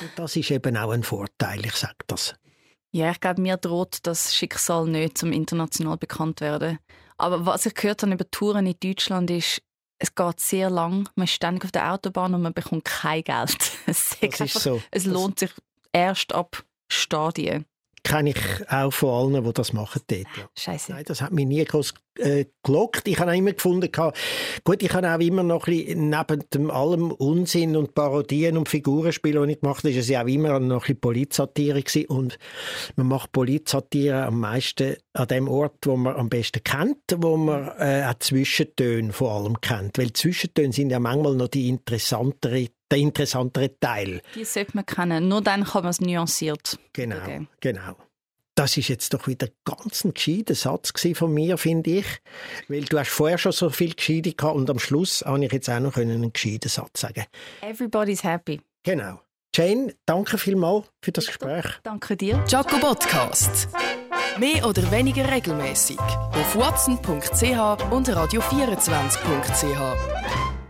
Und 0.00 0.10
das 0.16 0.36
ist 0.36 0.50
eben 0.50 0.76
auch 0.76 0.90
ein 0.90 1.02
Vorteil, 1.02 1.64
ich 1.64 1.74
sage 1.74 1.94
das. 2.06 2.34
Ja, 2.92 3.10
ich 3.10 3.20
glaube, 3.20 3.40
mir 3.40 3.56
droht 3.56 3.98
das 4.04 4.34
Schicksal 4.34 4.86
nicht, 4.86 5.18
zum 5.18 5.32
international 5.32 5.96
bekannt 5.96 6.40
werden. 6.40 6.78
Aber 7.16 7.46
was 7.46 7.66
ich 7.66 7.74
gehört 7.74 8.02
habe 8.02 8.12
über 8.14 8.30
Touren 8.30 8.66
in 8.66 8.76
Deutschland 8.78 9.30
ist, 9.30 9.62
es 10.04 10.14
geht 10.14 10.38
sehr 10.38 10.68
lang, 10.68 11.08
man 11.14 11.24
ist 11.24 11.32
ständig 11.32 11.64
auf 11.64 11.72
der 11.72 11.90
Autobahn 11.90 12.34
und 12.34 12.42
man 12.42 12.52
bekommt 12.52 12.84
kein 12.84 13.24
Geld. 13.24 13.56
Es, 13.86 14.16
Das 14.20 14.20
ist 14.20 14.40
einfach, 14.40 14.60
so. 14.60 14.82
es 14.90 15.04
lohnt 15.06 15.38
sich 15.38 15.50
erst 15.92 16.34
ab 16.34 16.64
Stadien. 16.88 17.64
Kenne 18.04 18.30
ich 18.30 18.70
auch 18.70 18.92
von 18.92 19.34
allen, 19.34 19.44
die 19.44 19.52
das 19.54 19.72
machen 19.72 20.02
dort. 20.06 20.20
Ja. 20.36 20.48
Scheiße. 20.56 20.92
Nein, 20.92 21.04
das 21.06 21.22
hat 21.22 21.32
mich 21.32 21.46
nie 21.46 21.64
groß 21.64 21.94
äh, 22.18 22.44
gelockt. 22.62 23.08
Ich 23.08 23.18
habe 23.18 23.30
auch 23.32 23.34
immer 23.36 23.52
gefunden, 23.52 23.90
gehabt- 23.90 24.18
gut, 24.62 24.82
ich 24.82 24.92
habe 24.92 25.10
auch 25.12 25.18
immer 25.18 25.42
noch 25.42 25.66
ein 25.66 25.72
bisschen, 25.74 26.10
neben 26.10 26.44
dem 26.52 26.70
allem 26.70 27.10
Unsinn 27.10 27.76
und 27.76 27.94
Parodien 27.94 28.58
und 28.58 28.68
Figurenspielen, 28.68 29.46
die 29.46 29.54
ich 29.54 29.60
gemacht 29.60 29.78
habe, 29.78 29.90
ist 29.90 29.96
es 29.96 30.08
ja 30.10 30.22
auch 30.22 30.26
immer 30.28 30.60
noch 30.60 30.76
ein 30.76 30.80
bisschen 30.80 31.00
Polizsatire 31.00 31.82
gewesen. 31.82 32.06
Und 32.06 32.38
man 32.96 33.08
macht 33.08 33.32
Polizsatire 33.32 34.24
am 34.26 34.38
meisten 34.38 34.96
an 35.14 35.26
dem 35.28 35.48
Ort, 35.48 35.78
wo 35.86 35.96
man 35.96 36.14
am 36.14 36.28
besten 36.28 36.62
kennt, 36.62 36.98
wo 37.16 37.36
man 37.38 37.68
äh, 37.78 38.04
auch 38.08 38.18
Zwischentöne 38.18 39.12
vor 39.14 39.32
allem 39.32 39.60
kennt. 39.62 39.96
Weil 39.98 40.12
Zwischentöne 40.12 40.72
sind 40.74 40.90
ja 40.90 41.00
manchmal 41.00 41.34
noch 41.36 41.48
die 41.48 41.68
interessantere, 41.68 42.66
der 42.94 43.02
interessantere 43.02 43.78
Teil. 43.78 44.22
Die 44.34 44.44
sollte 44.44 44.72
man 44.74 44.86
kennen. 44.86 45.28
Nur 45.28 45.42
dann 45.42 45.64
kann 45.64 45.82
man 45.82 45.90
es 45.90 46.00
nuanciert. 46.00 46.78
Genau, 46.92 47.16
Okay. 47.16 47.46
genau. 47.60 47.96
Das 48.56 48.76
ist 48.76 48.86
jetzt 48.86 49.12
doch 49.12 49.26
wieder 49.26 49.48
ganz 49.64 50.04
ein 50.04 50.14
gescheiter 50.14 50.54
Satz 50.54 50.92
von 51.16 51.34
mir, 51.34 51.58
finde 51.58 51.90
ich. 51.90 52.06
Weil 52.68 52.84
du 52.84 52.96
hast 53.00 53.10
vorher 53.10 53.36
schon 53.36 53.50
so 53.50 53.68
viel 53.68 53.94
Gescheite 53.94 54.32
gehabt 54.32 54.54
und 54.54 54.70
am 54.70 54.78
Schluss 54.78 55.24
habe 55.26 55.44
ich 55.44 55.52
jetzt 55.52 55.68
auch 55.68 55.80
noch 55.80 55.96
einen 55.96 56.32
gescheiten 56.32 56.68
Satz 56.68 57.00
sagen. 57.00 57.24
Everybody's 57.62 58.22
happy. 58.22 58.60
Genau. 58.84 59.20
Jane, 59.56 59.94
danke 60.06 60.38
vielmals 60.38 60.84
für 61.02 61.10
das 61.10 61.26
Gespräch. 61.26 61.64
Danke 61.82 62.16
dir. 62.16 62.44
Jaco 62.48 62.78
Podcast. 62.78 63.68
Mehr 64.38 64.68
oder 64.68 64.88
weniger 64.92 65.28
regelmäßig 65.30 65.98
auf 65.98 66.56
watson.ch 66.56 67.92
und 67.92 68.08
radio24.ch. 68.08 70.63